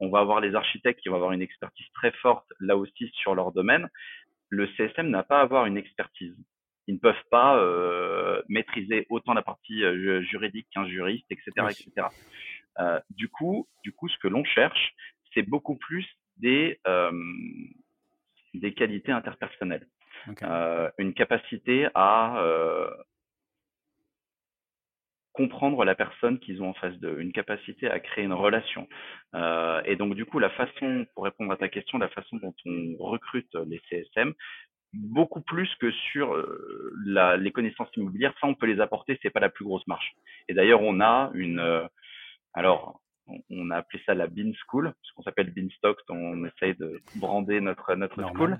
On 0.00 0.08
va 0.08 0.20
avoir 0.20 0.40
les 0.40 0.54
architectes 0.54 1.00
qui 1.00 1.08
vont 1.08 1.16
avoir 1.16 1.32
une 1.32 1.42
expertise 1.42 1.86
très 1.94 2.12
forte 2.12 2.46
là 2.60 2.76
aussi 2.76 3.10
sur 3.14 3.34
leur 3.34 3.52
domaine. 3.52 3.88
Le 4.48 4.66
CSM 4.76 5.08
n'a 5.08 5.22
pas 5.22 5.38
à 5.38 5.42
avoir 5.42 5.66
une 5.66 5.76
expertise. 5.76 6.34
Ils 6.86 6.94
ne 6.94 6.98
peuvent 6.98 7.28
pas 7.30 7.56
euh, 7.58 8.42
maîtriser 8.48 9.06
autant 9.10 9.34
la 9.34 9.42
partie 9.42 9.84
euh, 9.84 10.22
juridique 10.22 10.66
qu'un 10.72 10.88
juriste, 10.88 11.26
etc., 11.30 11.50
etc. 11.70 12.08
Euh, 12.80 12.98
du 13.10 13.28
coup, 13.28 13.68
du 13.84 13.92
coup, 13.92 14.08
ce 14.08 14.18
que 14.18 14.28
l'on 14.28 14.44
cherche, 14.44 14.92
c'est 15.32 15.42
beaucoup 15.42 15.76
plus 15.76 16.06
des 16.38 16.80
des 18.54 18.74
qualités 18.74 19.12
interpersonnelles. 19.12 19.86
Euh, 20.42 20.90
une 20.98 21.14
capacité 21.14 21.88
à 21.94 22.38
euh, 22.42 22.90
comprendre 25.32 25.84
la 25.84 25.94
personne 25.94 26.38
qu'ils 26.40 26.62
ont 26.62 26.70
en 26.70 26.74
face 26.74 26.98
d'eux, 26.98 27.20
une 27.20 27.32
capacité 27.32 27.90
à 27.90 28.00
créer 28.00 28.24
une 28.24 28.32
relation. 28.32 28.88
Euh, 29.34 29.80
et 29.84 29.96
donc 29.96 30.14
du 30.14 30.26
coup, 30.26 30.38
la 30.38 30.50
façon, 30.50 31.06
pour 31.14 31.24
répondre 31.24 31.52
à 31.52 31.56
ta 31.56 31.68
question, 31.68 31.98
la 31.98 32.08
façon 32.08 32.36
dont 32.36 32.54
on 32.66 32.96
recrute 32.98 33.54
les 33.66 33.80
CSM, 33.88 34.34
beaucoup 34.92 35.40
plus 35.40 35.72
que 35.76 35.90
sur 36.12 36.36
la, 37.06 37.36
les 37.36 37.52
connaissances 37.52 37.94
immobilières, 37.96 38.34
ça 38.40 38.48
on 38.48 38.54
peut 38.54 38.66
les 38.66 38.80
apporter, 38.80 39.18
c'est 39.22 39.30
pas 39.30 39.40
la 39.40 39.48
plus 39.48 39.64
grosse 39.64 39.86
marche. 39.86 40.12
Et 40.48 40.54
d'ailleurs, 40.54 40.82
on 40.82 41.00
a 41.00 41.30
une, 41.32 41.88
alors 42.52 43.00
on 43.50 43.70
a 43.70 43.76
appelé 43.76 44.02
ça 44.06 44.14
la 44.14 44.26
Bean 44.26 44.52
School, 44.66 44.92
parce 44.92 45.12
qu'on 45.12 45.22
s'appelle 45.22 45.52
Beanstalk, 45.52 45.98
on 46.08 46.44
essaye 46.44 46.74
de 46.74 47.00
brander 47.16 47.60
notre 47.60 47.94
notre 47.94 48.22
school. 48.32 48.58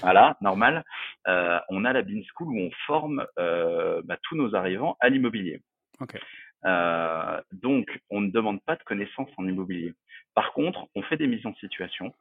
Voilà, 0.00 0.36
normal. 0.40 0.84
Euh, 1.28 1.58
on 1.68 1.84
a 1.84 1.92
la 1.92 2.02
Bean 2.02 2.22
School 2.32 2.48
où 2.48 2.58
on 2.58 2.70
forme 2.86 3.26
euh, 3.38 4.02
bah, 4.04 4.18
tous 4.22 4.36
nos 4.36 4.54
arrivants 4.54 4.96
à 5.00 5.08
l'immobilier. 5.08 5.60
Euh, 6.66 7.40
donc, 7.52 7.86
on 8.10 8.20
ne 8.20 8.30
demande 8.30 8.62
pas 8.62 8.76
de 8.76 8.82
connaissances 8.82 9.30
en 9.36 9.46
immobilier. 9.46 9.94
Par 10.34 10.52
contre, 10.52 10.86
on 10.94 11.02
fait 11.02 11.16
des 11.16 11.26
mises 11.26 11.46
en 11.46 11.54
situation 11.54 12.12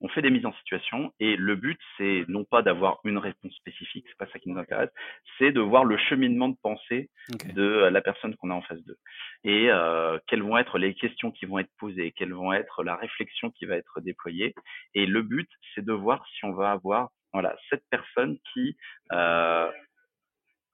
on 0.00 0.08
fait 0.08 0.22
des 0.22 0.30
mises 0.30 0.46
en 0.46 0.52
situation 0.54 1.12
et 1.20 1.36
le 1.36 1.56
but 1.56 1.78
c'est 1.96 2.24
non 2.28 2.44
pas 2.44 2.62
d'avoir 2.62 3.00
une 3.04 3.18
réponse 3.18 3.54
spécifique, 3.54 4.06
c'est 4.08 4.18
pas 4.18 4.30
ça 4.32 4.38
qui 4.38 4.48
nous 4.48 4.58
intéresse, 4.58 4.90
c'est 5.38 5.52
de 5.52 5.60
voir 5.60 5.84
le 5.84 5.96
cheminement 5.96 6.48
de 6.48 6.56
pensée 6.62 7.10
de 7.54 7.88
la 7.90 8.00
personne 8.00 8.34
qu'on 8.36 8.50
a 8.50 8.54
en 8.54 8.62
face 8.62 8.82
d'eux. 8.84 8.98
Et 9.44 9.70
euh, 9.70 10.18
quelles 10.26 10.42
vont 10.42 10.58
être 10.58 10.78
les 10.78 10.94
questions 10.94 11.30
qui 11.30 11.46
vont 11.46 11.58
être 11.58 11.72
posées, 11.78 12.12
quelles 12.12 12.34
vont 12.34 12.52
être 12.52 12.82
la 12.82 12.96
réflexion 12.96 13.50
qui 13.50 13.66
va 13.66 13.76
être 13.76 14.00
déployée. 14.00 14.54
Et 14.94 15.06
le 15.06 15.22
but 15.22 15.48
c'est 15.74 15.84
de 15.84 15.92
voir 15.92 16.24
si 16.34 16.44
on 16.44 16.52
va 16.52 16.72
avoir 16.72 17.10
voilà 17.32 17.56
cette 17.70 17.84
personne 17.90 18.38
qui 18.52 18.76
euh, 19.12 19.70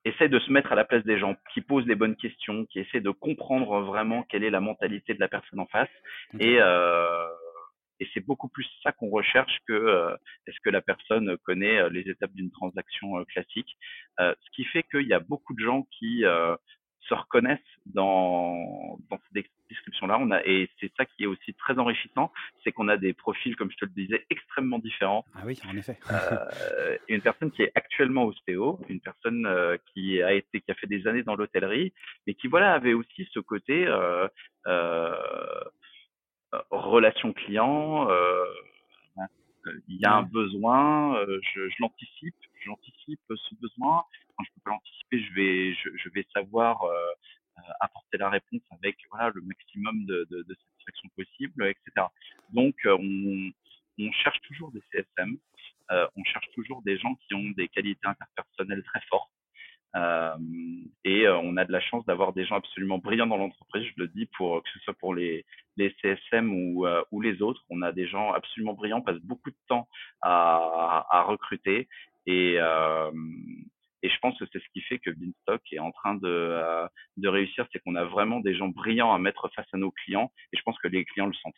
essaie 0.04 0.28
de 0.28 0.38
se 0.38 0.50
mettre 0.50 0.72
à 0.72 0.74
la 0.74 0.84
place 0.84 1.04
des 1.04 1.18
gens, 1.18 1.36
qui 1.52 1.60
pose 1.60 1.86
les 1.86 1.94
bonnes 1.94 2.16
questions, 2.16 2.64
qui 2.66 2.80
essaie 2.80 3.00
de 3.00 3.10
comprendre 3.10 3.80
vraiment 3.80 4.22
quelle 4.24 4.44
est 4.44 4.50
la 4.50 4.60
mentalité 4.60 5.14
de 5.14 5.20
la 5.20 5.28
personne 5.28 5.60
en 5.60 5.66
face. 5.66 5.90
Et 6.38 6.56
euh, 6.60 7.26
et 8.01 8.09
c'est 8.12 8.24
beaucoup 8.24 8.48
plus 8.48 8.66
ça 8.82 8.92
qu'on 8.92 9.11
recherche 9.11 9.59
que 9.68 9.72
euh, 9.72 10.16
est-ce 10.46 10.59
que 10.61 10.70
la 10.70 10.80
personne 10.80 11.36
connaît 11.44 11.78
euh, 11.78 11.90
les 11.90 12.09
étapes 12.09 12.32
d'une 12.32 12.51
transaction 12.51 13.18
euh, 13.18 13.24
classique. 13.24 13.76
ce 14.18 14.51
qui 14.55 14.64
fait 14.64 14.82
qu'il 14.84 15.07
y 15.07 15.12
a 15.12 15.20
beaucoup 15.20 15.55
de 15.55 15.62
gens 15.62 15.86
qui 15.98 16.24
se 17.09 17.14
reconnaissent 17.14 17.59
dans, 17.86 18.98
dans 19.11 19.18
ces 19.32 19.44
descriptions-là. 19.70 20.18
On 20.20 20.30
a, 20.30 20.44
et 20.44 20.68
c'est 20.78 20.92
ça 20.96 21.05
qui 21.05 21.24
est 21.24 21.26
aussi 21.26 21.55
très 21.55 21.78
enrichissant, 21.78 22.32
c'est 22.62 22.72
qu'on 22.72 22.88
a 22.88 22.96
des 22.96 23.14
profils, 23.14 23.57
comme 23.57 23.70
je 23.70 23.76
te 23.76 23.84
le 23.84 23.90
disais, 23.90 24.24
extrêmement 24.30 24.78
différents. 24.78 25.24
Ah 25.34 25.40
oui, 25.44 25.59
en 25.68 25.76
effet. 25.76 25.98
euh, 26.11 26.96
une 27.09 27.22
personne 27.22 27.51
qui 27.51 27.62
est 27.62 27.72
actuellement 27.74 28.24
ostéo, 28.24 28.78
une 28.88 29.01
personne 29.01 29.48
qui 29.92 30.22
a 30.22 30.32
été, 30.32 30.61
qui 30.61 30.70
a 30.70 30.74
fait 30.74 30.86
des 30.86 31.07
années 31.07 31.22
dans 31.22 31.36
l'hôtellerie, 31.36 31.92
mais 32.26 32.34
qui 32.34 32.48
voilà 32.48 32.74
avait 32.74 32.94
aussi 32.94 33.28
ce 33.32 33.40
côté 33.40 33.86
euh, 33.86 34.28
euh, 34.66 35.14
relation 36.70 37.32
client, 37.32 38.09
euh, 38.11 38.44
il 39.88 40.01
y 40.01 40.07
a 40.07 40.14
un 40.14 40.22
besoin, 40.22 41.16
euh, 41.18 41.38
je, 41.55 41.68
je 41.68 41.74
l'anticipe, 41.80 42.34
j'anticipe 42.64 43.20
ce 43.28 43.55
besoin. 43.57 44.05
Quand 44.36 44.44
je 44.44 44.51
peux 44.55 44.61
pas 44.64 44.70
l'anticiper, 44.70 45.20
je 45.22 45.34
vais, 45.34 45.74
je, 45.74 45.90
je 45.96 46.09
vais 46.11 46.26
savoir 46.32 46.82
apporter 47.80 48.16
la 48.16 48.30
réponse 48.30 48.62
avec 48.70 48.96
voilà 49.11 49.30
le 49.34 49.42
maximum 49.42 50.07
de, 50.07 50.26
de, 50.30 50.42
de 50.42 50.55
satisfaction 50.55 51.09
possible, 51.14 51.66
etc. 51.66 52.07
Donc 52.55 52.74
on, 52.86 53.51
on 54.01 54.12
cherche 54.12 54.40
toujours 54.42 54.72
des 54.72 54.82
CSM, 54.92 55.36
euh, 55.90 56.07
on 56.16 56.24
cherche 56.24 56.48
toujours 56.55 56.82
des 56.82 56.98
gens 56.98 57.14
qui 57.16 57.34
ont 57.34 57.51
des 57.57 57.68
qualités 57.68 58.07
interpersonnelles 58.07 58.82
très 58.84 59.01
fortes, 59.09 59.30
euh, 59.96 60.36
et 61.20 61.26
euh, 61.26 61.38
on 61.38 61.56
a 61.56 61.64
de 61.64 61.72
la 61.72 61.80
chance 61.80 62.04
d'avoir 62.06 62.32
des 62.32 62.44
gens 62.44 62.56
absolument 62.56 62.98
brillants 62.98 63.26
dans 63.26 63.36
l'entreprise, 63.36 63.84
je 63.84 64.02
le 64.02 64.08
dis, 64.08 64.26
pour 64.36 64.62
que 64.62 64.70
ce 64.70 64.78
soit 64.80 64.94
pour 64.94 65.14
les, 65.14 65.44
CSM 65.78 66.52
ou, 66.52 66.86
euh, 66.86 67.02
ou 67.10 67.20
les 67.20 67.42
autres. 67.42 67.62
On 67.70 67.82
a 67.82 67.92
des 67.92 68.06
gens 68.06 68.32
absolument 68.32 68.74
brillants, 68.74 68.98
on 68.98 69.02
passe 69.02 69.20
beaucoup 69.22 69.50
de 69.50 69.56
temps 69.68 69.88
à, 70.22 71.24
recruter. 71.26 71.88
Et, 72.26 72.54
et 74.02 74.08
je 74.08 74.18
pense 74.20 74.38
que 74.38 74.44
c'est 74.52 74.58
ce 74.58 74.68
qui 74.72 74.80
fait 74.82 74.98
que 74.98 75.10
Beanstalk 75.10 75.62
est 75.72 75.78
en 75.78 75.90
train 75.90 76.14
de 76.14 77.28
réussir, 77.28 77.66
c'est 77.72 77.80
qu'on 77.80 77.96
a 77.96 78.04
vraiment 78.04 78.40
des 78.40 78.54
gens 78.54 78.68
brillants 78.68 79.12
à 79.12 79.18
mettre 79.18 79.48
face 79.54 79.68
à 79.72 79.78
nos 79.78 79.90
clients. 79.90 80.30
Et 80.52 80.56
je 80.56 80.62
pense 80.62 80.78
que 80.78 80.88
les 80.88 81.04
clients 81.04 81.26
le 81.26 81.34
sentent. 81.34 81.54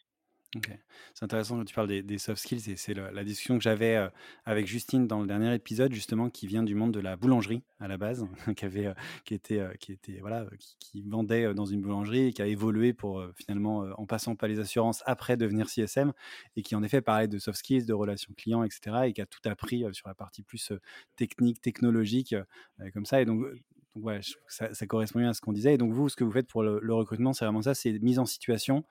C'est 1.14 1.24
intéressant 1.24 1.56
quand 1.56 1.64
tu 1.64 1.74
parles 1.74 1.88
des, 1.88 2.18
soft 2.18 2.42
skills 2.42 2.70
et 2.70 2.76
c'est 2.76 2.94
la 2.94 3.24
discussion 3.24 3.56
que 3.56 3.62
j'avais 3.62 3.96
euh, 3.96 4.08
avec 4.44 4.66
Justine 4.66 5.06
dans 5.06 5.20
le 5.20 5.26
dernier 5.26 5.54
épisode 5.54 5.92
justement 5.94 6.28
qui 6.28 6.46
vient 6.46 6.62
du 6.62 6.74
monde 6.74 6.92
de 6.92 7.00
la 7.00 7.16
boulangerie 7.16 7.62
à 7.80 7.88
la 7.88 7.96
base, 7.96 8.26
qui 8.56 8.64
avait, 8.64 8.86
euh, 8.86 8.94
qui 9.24 9.34
était, 9.34 9.60
euh, 9.60 9.72
qui 9.80 9.92
était 9.92 10.18
voilà, 10.20 10.46
qui, 10.78 11.02
vendait 11.02 11.54
dans 11.54 11.64
une 11.64 11.80
boulangerie 11.80 12.28
et 12.28 12.32
qui 12.32 12.42
a 12.42 12.46
évolué 12.46 12.92
pour 12.92 13.24
finalement 13.34 13.86
en 13.96 14.06
passant 14.06 14.36
par 14.36 14.48
les 14.48 14.60
assurances 14.60 15.02
après 15.06 15.36
devenir 15.36 15.68
CSM 15.68 16.12
et 16.56 16.62
qui 16.62 16.74
en 16.74 16.82
effet 16.82 17.00
parlait 17.00 17.28
de 17.28 17.38
soft 17.38 17.58
skills, 17.58 17.86
de 17.86 17.94
relations 17.94 18.32
clients, 18.36 18.62
etc. 18.62 18.96
et 19.06 19.12
qui 19.12 19.20
a 19.20 19.26
tout 19.26 19.40
appris 19.46 19.84
sur 19.92 20.08
la 20.08 20.14
partie 20.14 20.42
plus 20.42 20.72
technique, 21.16 21.60
technologique 21.60 22.34
comme 22.92 23.06
ça 23.06 23.20
et 23.20 23.24
donc 23.24 23.44
ça, 24.48 24.86
correspond 24.86 25.18
bien 25.18 25.30
à 25.30 25.34
ce 25.34 25.40
qu'on 25.40 25.52
disait. 25.52 25.74
Et 25.74 25.78
donc 25.78 25.92
vous, 25.92 26.08
ce 26.08 26.16
que 26.16 26.24
vous 26.24 26.30
faites 26.30 26.48
pour 26.48 26.62
le, 26.62 26.78
le 26.80 26.94
recrutement, 26.94 27.32
c'est 27.32 27.44
vraiment 27.44 27.62
ça, 27.62 27.74
c'est 27.74 27.98
mise 28.00 28.18
en 28.18 28.26
situation, 28.26 28.84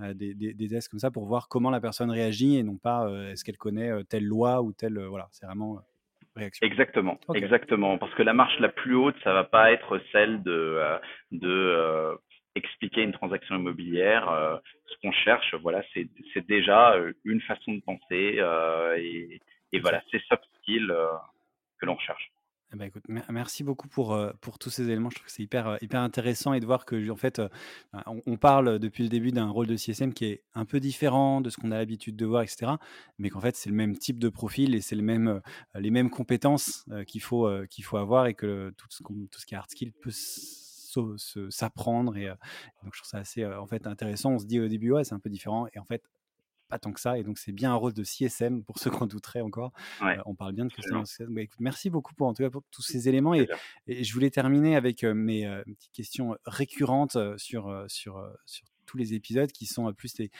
euh, 0.00 0.14
des, 0.14 0.34
des, 0.34 0.68
tests 0.68 0.88
comme 0.88 1.00
ça 1.00 1.10
pour 1.10 1.26
voir 1.26 1.48
comment 1.48 1.68
la 1.68 1.80
personne 1.80 2.10
réagit 2.10 2.56
et 2.56 2.62
non 2.62 2.78
pas 2.78 3.06
euh, 3.06 3.30
est-ce 3.30 3.44
qu'elle 3.44 3.58
connaît 3.58 3.90
euh, 3.90 4.02
telle 4.02 4.24
loi 4.24 4.62
ou 4.62 4.72
telle. 4.72 4.98
voilà, 4.98 5.28
c'est 5.32 5.44
vraiment. 5.44 5.80
Réaction. 6.34 6.66
Exactement, 6.66 7.20
exactement. 7.34 7.98
Parce 7.98 8.14
que 8.14 8.22
la 8.22 8.32
marche 8.32 8.58
la 8.58 8.70
plus 8.70 8.94
haute, 8.94 9.16
ça 9.22 9.34
va 9.34 9.44
pas 9.44 9.70
être 9.70 10.00
celle 10.12 10.42
de, 10.42 10.80
de 11.30 12.16
expliquer 12.54 13.02
une 13.02 13.12
transaction 13.12 13.56
immobilière, 13.56 14.60
ce 14.86 14.94
qu'on 15.02 15.12
cherche, 15.12 15.54
voilà, 15.56 15.82
c'est 15.92 16.46
déjà 16.46 16.96
une 17.26 17.42
façon 17.42 17.74
de 17.74 17.82
penser 17.82 18.40
et, 18.96 19.40
et 19.72 19.78
voilà, 19.80 20.02
c'est 20.10 20.22
soft 20.22 20.44
skills 20.62 20.90
que 21.78 21.84
l'on 21.84 21.96
recherche. 21.96 22.32
Eh 22.74 22.76
ben, 22.76 22.90
merci 23.28 23.64
beaucoup 23.64 23.86
pour, 23.86 24.18
pour 24.40 24.58
tous 24.58 24.70
ces 24.70 24.84
éléments. 24.84 25.10
Je 25.10 25.16
trouve 25.16 25.26
que 25.26 25.32
c'est 25.32 25.42
hyper, 25.42 25.76
hyper 25.82 26.00
intéressant 26.00 26.54
et 26.54 26.60
de 26.60 26.64
voir 26.64 26.86
que, 26.86 27.10
en 27.10 27.16
fait, 27.16 27.42
bah, 27.92 28.02
on, 28.06 28.36
parle 28.38 28.78
depuis 28.78 29.02
le 29.02 29.10
début 29.10 29.30
d'un 29.30 29.50
rôle 29.50 29.66
de 29.66 29.76
CSM 29.76 30.14
qui 30.14 30.24
est 30.24 30.42
un 30.54 30.64
peu 30.64 30.80
différent 30.80 31.42
de 31.42 31.50
ce 31.50 31.58
qu'on 31.58 31.70
a 31.70 31.76
l'habitude 31.76 32.16
de 32.16 32.24
voir, 32.24 32.42
etc. 32.42 32.72
Mais 33.18 33.28
qu'en 33.28 33.40
fait, 33.40 33.56
c'est 33.56 33.68
le 33.68 33.76
même 33.76 33.98
type 33.98 34.18
de 34.18 34.30
profil 34.30 34.74
et 34.74 34.80
c'est 34.80 34.96
le 34.96 35.02
même, 35.02 35.42
les 35.74 35.90
mêmes 35.90 36.08
compétences 36.08 36.86
qu'il 37.06 37.20
faut, 37.20 37.46
qu'il 37.68 37.84
faut 37.84 37.98
avoir 37.98 38.26
et 38.26 38.34
que 38.34 38.72
tout 38.78 38.86
ce, 38.88 39.02
tout 39.02 39.38
ce 39.38 39.44
qui 39.44 39.54
est 39.54 39.58
hard 39.58 39.70
skill 39.70 39.92
peut 39.92 40.12
s'apprendre. 41.50 42.16
Et, 42.16 42.26
donc, 42.26 42.94
je 42.94 43.00
trouve 43.00 43.08
ça 43.08 43.18
assez 43.18 43.44
en 43.44 43.66
fait, 43.66 43.86
intéressant. 43.86 44.32
On 44.32 44.38
se 44.38 44.46
dit 44.46 44.60
au 44.60 44.68
début, 44.68 44.92
ouais, 44.92 45.04
c'est 45.04 45.14
un 45.14 45.20
peu 45.20 45.30
différent. 45.30 45.66
Et 45.74 45.78
en 45.78 45.84
fait, 45.84 46.02
pas 46.72 46.78
tant 46.78 46.92
que 46.92 47.00
ça. 47.00 47.18
Et 47.18 47.22
donc, 47.22 47.38
c'est 47.38 47.52
bien 47.52 47.70
un 47.72 47.74
rôle 47.74 47.92
de 47.92 48.02
CSM 48.02 48.64
pour 48.64 48.78
ceux 48.78 48.90
qu'on 48.90 49.06
douterait 49.06 49.42
encore. 49.42 49.72
on 50.24 50.34
parle 50.34 50.54
bien 50.54 50.64
de 50.64 50.72
Customer 50.72 51.02
bah, 51.28 51.42
merci 51.58 51.90
beaucoup 51.90 52.14
pour, 52.14 52.26
en 52.26 52.32
tout 52.32 52.42
cas, 52.42 52.48
pour 52.48 52.62
tous 52.70 52.80
ces 52.80 53.10
éléments. 53.10 53.34
Et, 53.34 53.46
je 53.86 54.14
voulais 54.14 54.30
terminer 54.30 54.74
avec 54.74 55.04
mes 55.04 55.46
petites 55.66 55.92
questions 55.92 56.36
récurrentes 56.46 57.18
sur, 57.36 57.84
sur, 57.88 58.26
sur 58.46 58.66
tous 58.86 58.96
les 58.96 59.12
épisodes 59.12 59.52
qui 59.52 59.66
sont 59.66 59.92
plus 59.92 60.14
des 60.14 60.30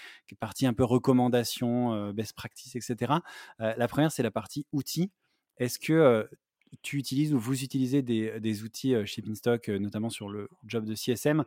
parties 0.40 0.66
un 0.66 0.72
peu 0.72 0.84
recommandations, 0.84 2.12
best 2.12 2.32
practice, 2.32 2.76
etc. 2.76 3.12
la 3.58 3.88
première, 3.88 4.10
c'est 4.10 4.22
la 4.22 4.30
partie 4.30 4.66
outils. 4.72 5.10
Est-ce 5.58 5.78
que 5.78 6.28
tu 6.82 6.98
utilises 6.98 7.34
ou 7.34 7.38
vous 7.38 7.62
utilisez 7.62 8.02
des, 8.02 8.62
outils 8.62 8.94
chez 9.06 9.22
Pinstock, 9.22 9.68
notamment 9.68 10.10
sur 10.10 10.28
le 10.28 10.48
job 10.66 10.84
de 10.84 10.94
CSM, 10.94 11.44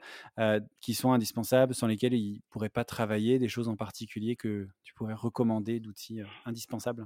qui 0.81 0.93
sont 0.93 1.11
indispensables, 1.11 1.73
sans 1.73 1.87
lesquels 1.87 2.13
ils 2.13 2.35
ne 2.35 2.39
pourraient 2.49 2.69
pas 2.69 2.83
travailler, 2.83 3.39
des 3.39 3.47
choses 3.47 3.67
en 3.67 3.75
particulier 3.75 4.35
que 4.35 4.67
tu 4.83 4.93
pourrais 4.93 5.13
recommander 5.13 5.79
d'outils 5.79 6.21
indispensables? 6.45 7.05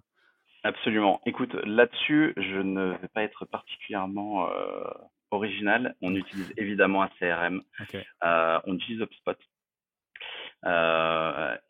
Absolument. 0.63 1.22
Écoute, 1.26 1.53
là-dessus, 1.63 2.34
je 2.36 2.57
ne 2.61 2.97
vais 2.97 3.07
pas 3.07 3.24
être 3.24 3.45
particulièrement 3.45 4.49
original. 5.32 5.95
On 6.01 6.15
utilise 6.15 6.53
évidemment 6.57 7.03
un 7.03 7.09
CRM. 7.20 7.61
on 8.22 8.76
utilise 8.76 9.01
HubSpot. 9.01 9.38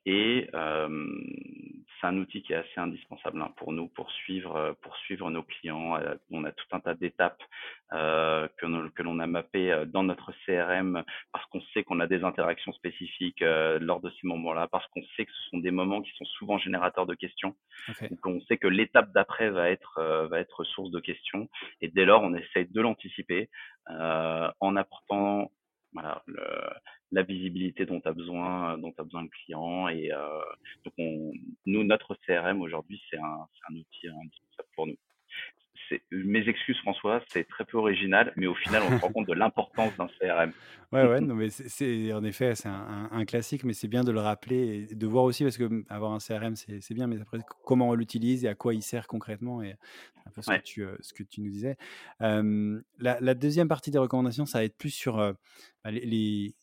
Et 0.05 0.49
c'est 1.99 2.07
un 2.07 2.17
outil 2.17 2.41
qui 2.41 2.53
est 2.53 2.57
assez 2.57 2.79
indispensable 2.79 3.41
hein, 3.41 3.51
pour 3.57 3.73
nous 3.73 3.87
pour 3.87 4.11
suivre 4.11 4.55
euh, 4.55 4.73
pour 4.81 4.95
suivre 4.97 5.29
nos 5.29 5.43
clients. 5.43 5.97
Euh, 5.97 6.15
on 6.31 6.43
a 6.45 6.51
tout 6.51 6.65
un 6.71 6.79
tas 6.79 6.93
d'étapes 6.93 7.41
euh, 7.93 8.47
que, 8.57 9.01
l'on 9.01 9.19
a 9.19 9.27
mappées 9.27 9.83
dans 9.87 10.03
notre 10.03 10.31
CRM 10.45 11.03
parce 11.31 11.45
qu'on 11.47 11.61
sait 11.73 11.83
qu'on 11.83 11.99
a 11.99 12.07
des 12.07 12.23
interactions 12.23 12.71
spécifiques 12.73 13.41
lors 13.41 14.01
de 14.01 14.09
ces 14.09 14.27
moments-là, 14.27 14.67
parce 14.67 14.85
qu'on 14.87 15.01
sait 15.15 15.25
que 15.25 15.31
ce 15.31 15.49
sont 15.49 15.57
des 15.57 15.71
moments 15.71 16.01
qui 16.01 16.11
sont 16.17 16.25
souvent 16.25 16.57
générateurs 16.57 17.05
de 17.05 17.15
questions. 17.15 17.55
Donc 18.09 18.25
on 18.25 18.41
sait 18.41 18.57
que 18.57 18.67
l'étape 18.67 19.11
d'après 19.13 19.49
va 19.49 19.69
être 19.69 20.27
va 20.29 20.39
être 20.39 20.63
source 20.63 20.91
de 20.91 20.99
questions 20.99 21.49
et 21.81 21.87
dès 21.87 22.05
lors 22.05 22.21
on 22.21 22.33
essaye 22.35 22.67
de 22.67 22.81
l'anticiper 22.81 23.49
en 23.87 24.75
apportant 24.75 25.51
voilà, 25.93 26.21
le, 26.27 26.43
la 27.11 27.23
visibilité 27.23 27.85
dont 27.85 28.01
a 28.05 28.11
besoin 28.11 28.77
dont 28.77 28.93
a 28.97 29.03
besoin 29.03 29.23
le 29.23 29.29
client 29.29 29.87
et 29.87 30.11
euh, 30.11 30.41
donc 30.83 30.93
on, 30.97 31.31
nous 31.65 31.83
notre 31.83 32.15
CRM 32.25 32.61
aujourd'hui 32.61 33.01
c'est 33.09 33.17
un, 33.17 33.47
un 33.69 33.75
outil 33.75 34.07
indispensable 34.07 34.69
pour 34.75 34.87
nous 34.87 34.97
mes 36.11 36.47
excuses 36.47 36.77
François, 36.79 37.21
c'est 37.29 37.47
très 37.47 37.65
peu 37.65 37.77
original, 37.77 38.33
mais 38.35 38.47
au 38.47 38.55
final 38.55 38.83
on 38.87 38.97
se 38.97 39.01
rend 39.01 39.11
compte 39.11 39.27
de 39.27 39.33
l'importance 39.33 39.95
d'un 39.97 40.07
CRM. 40.19 40.51
Ouais, 40.91 41.07
ouais, 41.07 41.21
non, 41.21 41.35
mais 41.35 41.51
c'est 41.51 42.11
en 42.13 42.23
effet 42.23 42.55
c'est 42.55 42.67
un, 42.67 43.09
un, 43.11 43.23
classique, 43.23 43.63
mais 43.63 43.73
c'est 43.73 43.87
bien 43.87 44.03
de 44.03 44.11
le 44.11 44.21
rappeler 44.21 44.87
et 44.89 44.95
de 44.95 45.05
voir 45.05 45.23
aussi 45.23 45.43
parce 45.43 45.55
que 45.55 45.65
hum, 45.65 45.85
avoir 45.87 46.13
un 46.13 46.17
CRM 46.17 46.55
c'est 46.55 46.93
bien, 46.95 47.05
mais 47.05 47.21
après 47.21 47.37
comment 47.63 47.89
on 47.89 47.93
l'utilise 47.93 48.43
et 48.43 48.47
à 48.47 48.55
quoi 48.55 48.73
il 48.73 48.81
sert 48.81 49.05
concrètement 49.05 49.61
et 49.61 49.75
un 50.25 50.31
peu 50.31 50.41
ce, 50.41 50.49
que, 50.49 50.63
tu, 50.63 50.83
euh, 50.83 50.95
ce 50.99 51.13
que 51.13 51.21
tu 51.21 51.41
nous 51.41 51.51
disais. 51.51 51.77
la, 52.19 53.19
la, 53.19 53.33
deuxième 53.35 53.67
partie 53.67 53.91
des 53.91 53.99
recommandations, 53.99 54.47
ça 54.47 54.57
va 54.57 54.63
être 54.63 54.79
plus 54.79 54.89
sur 54.89 55.19
euh, 55.19 55.33
bah, 55.83 55.91
les 55.91 56.55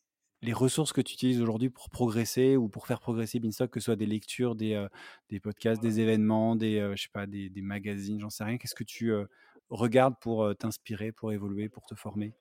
les 0.43 0.53
ressources 0.53 0.93
que 0.93 1.01
tu 1.01 1.15
utilises 1.15 1.41
aujourd'hui 1.41 1.71
pour 1.71 1.91
progresser 1.91 2.57
ou 2.57 2.69
pour 2.69 2.87
faire 2.87 3.01
progresser 3.01 3.41
Beanstalk, 3.41 3.71
que 3.71 3.81
ce 3.81 3.87
soit 3.87 3.97
des 3.97 4.07
lectures, 4.07 4.55
des, 4.55 4.75
euh, 4.75 4.89
des 5.31 5.41
podcasts, 5.41 5.83
des 5.83 6.01
événements, 6.01 6.57
des, 6.57 6.79
euh, 6.79 6.95
je 6.97 7.05
sais 7.05 7.09
pas, 7.13 7.27
des, 7.27 7.49
des 7.49 7.63
magazines, 7.63 8.21
j'en 8.21 8.31
sais 8.31 8.45
rien. 8.45 8.59
Qu'est-ce 8.59 8.75
que 8.75 8.85
tu 8.85 9.13
euh, 9.13 9.25
regardes 9.71 10.15
pour 10.21 10.55
t'inspirer, 10.57 11.13
pour 11.13 11.33
évoluer, 11.33 11.69
pour 11.69 11.87
te 11.87 11.95
former? 11.95 12.35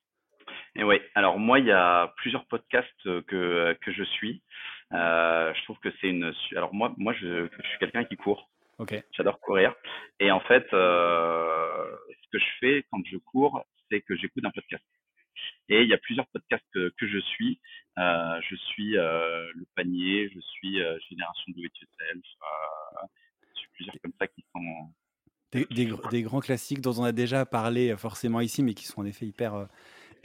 Et 0.75 0.83
oui, 0.83 0.97
alors 1.15 1.39
moi, 1.39 1.59
il 1.59 1.65
y 1.65 1.71
a 1.71 2.13
plusieurs 2.17 2.45
podcasts 2.47 3.03
que, 3.03 3.77
que 3.81 3.91
je 3.93 4.03
suis. 4.03 4.43
je 4.91 5.63
trouve 5.63 5.79
que 5.79 5.89
c'est 6.01 6.09
une. 6.09 6.33
Alors 6.55 6.73
moi, 6.73 6.93
moi 6.97 7.13
je, 7.13 7.47
je 7.47 7.67
suis 7.67 7.79
quelqu'un 7.79 8.03
qui 8.03 8.17
court. 8.17 8.49
Ok. 8.77 8.93
J'adore 9.13 9.39
courir. 9.39 9.73
Et 10.19 10.31
en 10.31 10.41
fait, 10.41 10.67
ce 10.69 12.29
que 12.31 12.39
je 12.39 12.45
fais 12.59 12.85
quand 12.91 12.99
je 13.09 13.17
cours, 13.17 13.65
c'est 13.89 14.01
que 14.01 14.17
j'écoute 14.17 14.43
un 14.43 14.51
podcast. 14.51 14.83
Et 15.69 15.81
il 15.81 15.89
y 15.89 15.93
a 15.93 15.97
plusieurs 15.97 16.27
podcasts 16.27 16.65
que, 16.73 16.93
que 16.97 17.07
je 17.07 17.19
suis. 17.19 17.59
Euh, 17.97 18.39
je 18.49 18.55
suis 18.55 18.97
euh, 18.97 19.49
Le 19.55 19.65
Panier, 19.75 20.29
je 20.33 20.39
suis 20.39 20.81
euh, 20.81 20.97
Génération 21.09 21.53
Do 21.55 21.61
It 21.63 21.71
Yourself. 21.79 22.25
je 23.53 23.59
suis 23.59 23.69
plusieurs 23.73 23.95
comme 24.01 24.13
ça 24.19 24.27
qui 24.27 24.43
sont. 24.53 24.93
Des, 25.51 25.65
des, 25.71 25.89
des, 26.11 26.21
grands 26.21 26.41
classiques 26.41 26.81
dont 26.81 26.93
on 26.99 27.03
a 27.03 27.13
déjà 27.13 27.45
parlé 27.45 27.95
forcément 27.95 28.41
ici, 28.41 28.61
mais 28.63 28.73
qui 28.73 28.85
sont 28.85 29.01
en 29.01 29.05
effet 29.05 29.25
hyper, 29.25 29.69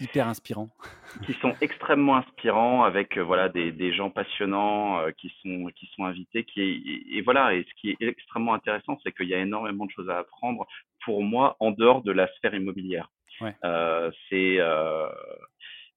hyper 0.01 0.27
inspirants. 0.27 0.71
Qui 1.27 1.35
sont 1.35 1.55
extrêmement 1.61 2.17
inspirants 2.17 2.83
avec 2.83 3.19
voilà 3.19 3.49
des, 3.49 3.71
des 3.71 3.93
gens 3.93 4.11
passionnants 4.11 5.05
qui 5.19 5.33
sont 5.43 5.71
qui 5.77 5.87
sont 5.95 6.05
invités. 6.05 6.45
Qui 6.45 6.61
et, 6.61 7.19
et, 7.19 7.23
voilà. 7.23 7.55
Et 7.55 7.65
ce 7.69 7.75
qui 7.81 7.91
est 7.91 8.03
extrêmement 8.03 8.55
intéressant, 8.55 8.99
c'est 9.05 9.13
qu'il 9.13 9.29
y 9.29 9.35
a 9.35 9.39
énormément 9.39 9.87
de 9.87 9.91
choses 9.93 10.09
à 10.11 10.19
apprendre 10.19 10.67
pour 11.05 11.23
moi 11.23 11.57
en 11.61 11.71
dehors 11.71 12.03
de 12.03 12.13
la 12.13 12.27
sphère 12.35 12.55
immobilière. 12.55 13.09
Euh, 13.65 14.11
c'est 14.29 14.57
euh, 14.59 15.09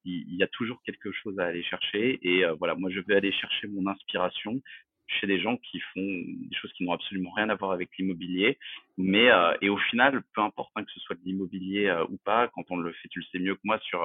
il 0.06 0.36
y, 0.36 0.44
a 0.44 0.48
toujours 0.48 0.82
quelque 0.84 1.12
chose 1.12 1.40
à 1.40 1.46
aller 1.46 1.64
chercher 1.64 2.20
et 2.22 2.44
euh, 2.44 2.54
voilà 2.56 2.76
moi 2.76 2.90
je 2.90 3.00
vais 3.00 3.16
aller 3.16 3.32
chercher 3.32 3.68
mon 3.68 3.88
inspiration 3.88 4.62
chez 5.08 5.28
des 5.28 5.40
gens 5.40 5.56
qui 5.58 5.80
font 5.94 6.02
des 6.02 6.56
choses 6.56 6.72
qui 6.74 6.84
n'ont 6.84 6.92
absolument 6.92 7.32
rien 7.32 7.50
à 7.50 7.56
voir 7.56 7.72
avec 7.72 7.90
l'immobilier. 7.98 8.58
Mais 8.98 9.30
et 9.62 9.70
au 9.70 9.78
final, 9.78 10.24
peu 10.34 10.42
importe 10.42 10.72
hein, 10.76 10.84
que 10.84 10.92
ce 10.92 11.00
soit 11.02 11.16
de 11.16 11.22
l'immobilier 11.24 11.94
ou 12.10 12.18
pas, 12.24 12.48
quand 12.48 12.64
on 12.70 12.78
le 12.78 12.92
fait, 12.94 13.10
tu 13.10 13.20
le 13.20 13.26
sais 13.26 13.40
mieux 13.40 13.56
que 13.56 13.62
moi 13.64 13.80
sur 13.80 14.00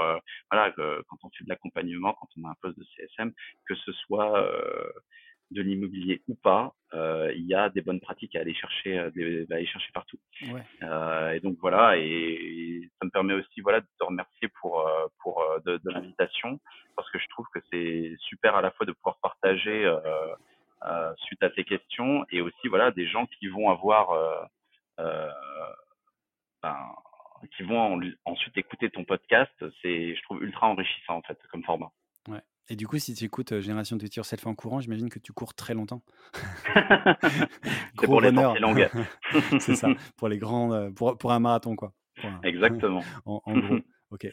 voilà 0.51 0.72
quand 0.72 1.18
on 1.22 1.30
fait 1.30 1.45
de 1.45 1.49
l'accompagnement, 1.49 2.14
quand 2.20 2.28
on 2.36 2.47
a 2.47 2.51
un 2.51 2.57
poste 2.61 2.78
de 2.78 2.84
CSM, 2.97 3.32
que 3.66 3.74
ce 3.76 3.93
soit 3.93 4.51
de 5.51 5.63
l'immobilier 5.63 6.23
ou 6.29 6.35
pas, 6.35 6.75
euh, 6.95 7.33
il 7.35 7.47
y 7.47 7.55
a 7.55 7.69
des 7.71 7.81
bonnes 7.81 8.01
pratiques 8.01 8.37
à 8.37 8.41
aller 8.41 8.55
chercher, 8.55 8.99
euh, 8.99 9.47
à 9.51 9.55
aller 9.55 9.67
chercher 9.67 9.91
partout. 9.93 10.19
Ouais. 10.51 10.63
Euh, 10.83 11.33
et 11.33 11.41
donc 11.41 11.57
voilà, 11.61 11.97
et, 11.97 12.89
ça 12.99 13.07
me 13.07 13.11
permet 13.11 13.35
aussi 13.35 13.61
voilà 13.61 13.81
de 13.81 13.87
te 13.99 14.05
remercier 14.05 14.49
pour 14.61 14.81
euh, 14.81 15.07
pour 15.21 15.43
euh, 15.43 15.59
de, 15.65 15.79
de 15.79 15.91
l'invitation 15.91 16.61
parce 16.97 17.11
que 17.11 17.19
je 17.19 17.27
trouve 17.29 17.47
que 17.53 17.61
c'est 17.71 18.15
super 18.19 18.57
à 18.57 18.63
la 18.63 18.71
fois 18.71 18.87
de 18.87 18.93
pouvoir 18.93 19.19
partager 19.23 19.85
euh, 19.85 21.15
suite 21.17 21.43
à 21.43 21.51
tes 21.51 21.65
questions 21.65 22.25
et 22.31 22.41
aussi 22.41 22.69
voilà 22.69 22.91
des 22.91 23.07
gens 23.07 23.27
qui 23.27 23.49
vont 23.49 23.71
avoir 23.71 24.49
ben, 26.63 26.77
qui 27.57 27.63
vont 27.63 28.01
ensuite 28.25 28.57
écouter 28.57 28.91
ton 28.91 29.05
podcast, 29.05 29.53
c'est 29.83 30.15
je 30.15 30.23
trouve 30.23 30.43
ultra 30.43 30.69
enrichissant 30.69 31.17
en 31.17 31.23
fait 31.23 31.39
comme 31.51 31.65
format. 31.65 31.91
Ouais. 32.29 32.43
Et 32.71 32.77
du 32.77 32.87
coup, 32.87 32.99
si 32.99 33.14
tu 33.14 33.25
écoutes 33.25 33.61
Génération 33.61 33.97
de 33.97 34.03
Future 34.03 34.27
Self 34.27 34.47
en 34.47 34.55
courant, 34.55 34.81
j'imagine 34.81 35.09
que 35.09 35.19
tu 35.19 35.33
cours 35.33 35.55
très 35.55 35.75
longtemps. 35.75 36.03
c'est 37.99 38.07
pour 38.07 38.21
les 38.21 38.31
longues. 38.31 38.91
c'est 39.61 39.75
ça, 39.75 39.89
pour 40.16 40.29
les 40.29 40.39
grands, 40.39 40.93
pour, 40.93 41.16
pour 41.16 41.33
un 41.33 41.41
marathon, 41.41 41.77
quoi. 41.77 41.95
Exactement. 42.43 43.03
en, 43.27 43.43
en, 43.45 43.59
gros, 43.59 43.79
ok. 44.11 44.29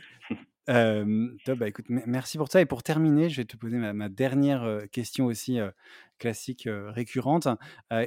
Euh, 0.67 1.29
top, 1.45 1.59
bah, 1.59 1.67
écoute, 1.67 1.85
merci 1.89 2.37
pour 2.37 2.51
ça. 2.51 2.61
Et 2.61 2.65
pour 2.65 2.83
terminer, 2.83 3.29
je 3.29 3.37
vais 3.37 3.45
te 3.45 3.55
poser 3.55 3.77
ma, 3.77 4.09
dernière 4.09 4.81
question 4.91 5.25
aussi 5.25 5.59
classique 6.17 6.67
récurrente. 6.67 7.47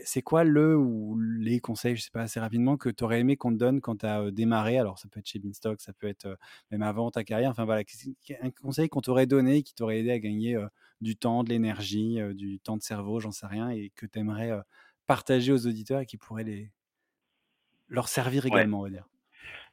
c'est 0.05 0.23
quoi 0.23 0.45
le 0.45 0.77
ou 0.77 1.19
les 1.19 1.61
conseils, 1.61 1.97
je 1.97 2.03
sais 2.03 2.11
pas, 2.11 2.23
assez 2.23 2.41
rapidement, 2.41 2.77
que 2.77 2.89
tu 2.89 3.05
aurais 3.05 3.21
aimé 3.21 3.37
qu'on 3.37 3.53
te 3.53 3.59
donne 3.59 3.81
quand 3.81 3.99
tu 3.99 4.07
as 4.07 4.31
démarré? 4.31 4.79
Alors, 4.79 4.99
ça 4.99 5.09
peut 5.09 5.21
être 5.21 5.29
chez 5.29 5.39
Beanstock, 5.39 5.81
ça 5.81 5.93
peut 5.93 6.09
être 6.09 6.37
même 6.71 6.83
avant 6.83 7.11
ta 7.11 7.25
carrière. 7.25 7.51
Enfin, 7.51 7.65
voilà, 7.65 7.83
un 8.43 8.51
conseil 8.51 8.89
qu'on 8.89 9.01
t'aurait 9.01 9.27
donné 9.27 9.63
qui 9.63 9.75
t'aurait 9.75 10.01
aidé 10.01 10.11
à 10.11 10.19
gagner 10.19 10.57
du 11.01 11.17
temps, 11.17 11.45
de 11.45 11.51
l'énergie, 11.51 12.19
du 12.35 12.59
temps 12.59 12.77
de 12.77 12.83
cerveau, 12.83 13.21
j'en 13.21 13.33
sais 13.33 13.47
rien, 13.47 13.71
et 13.71 13.93
que 13.95 14.07
tu 14.07 14.19
aimerais 14.19 14.53
partager 15.07 15.53
aux 15.53 15.67
auditeurs 15.67 16.01
et 16.01 16.07
qui 16.07 16.17
pourrait 16.17 16.45
les... 16.45 16.71
leur 17.89 18.09
servir 18.09 18.47
également, 18.47 18.81
on 18.81 18.83
va 18.83 18.91
dire? 18.91 19.09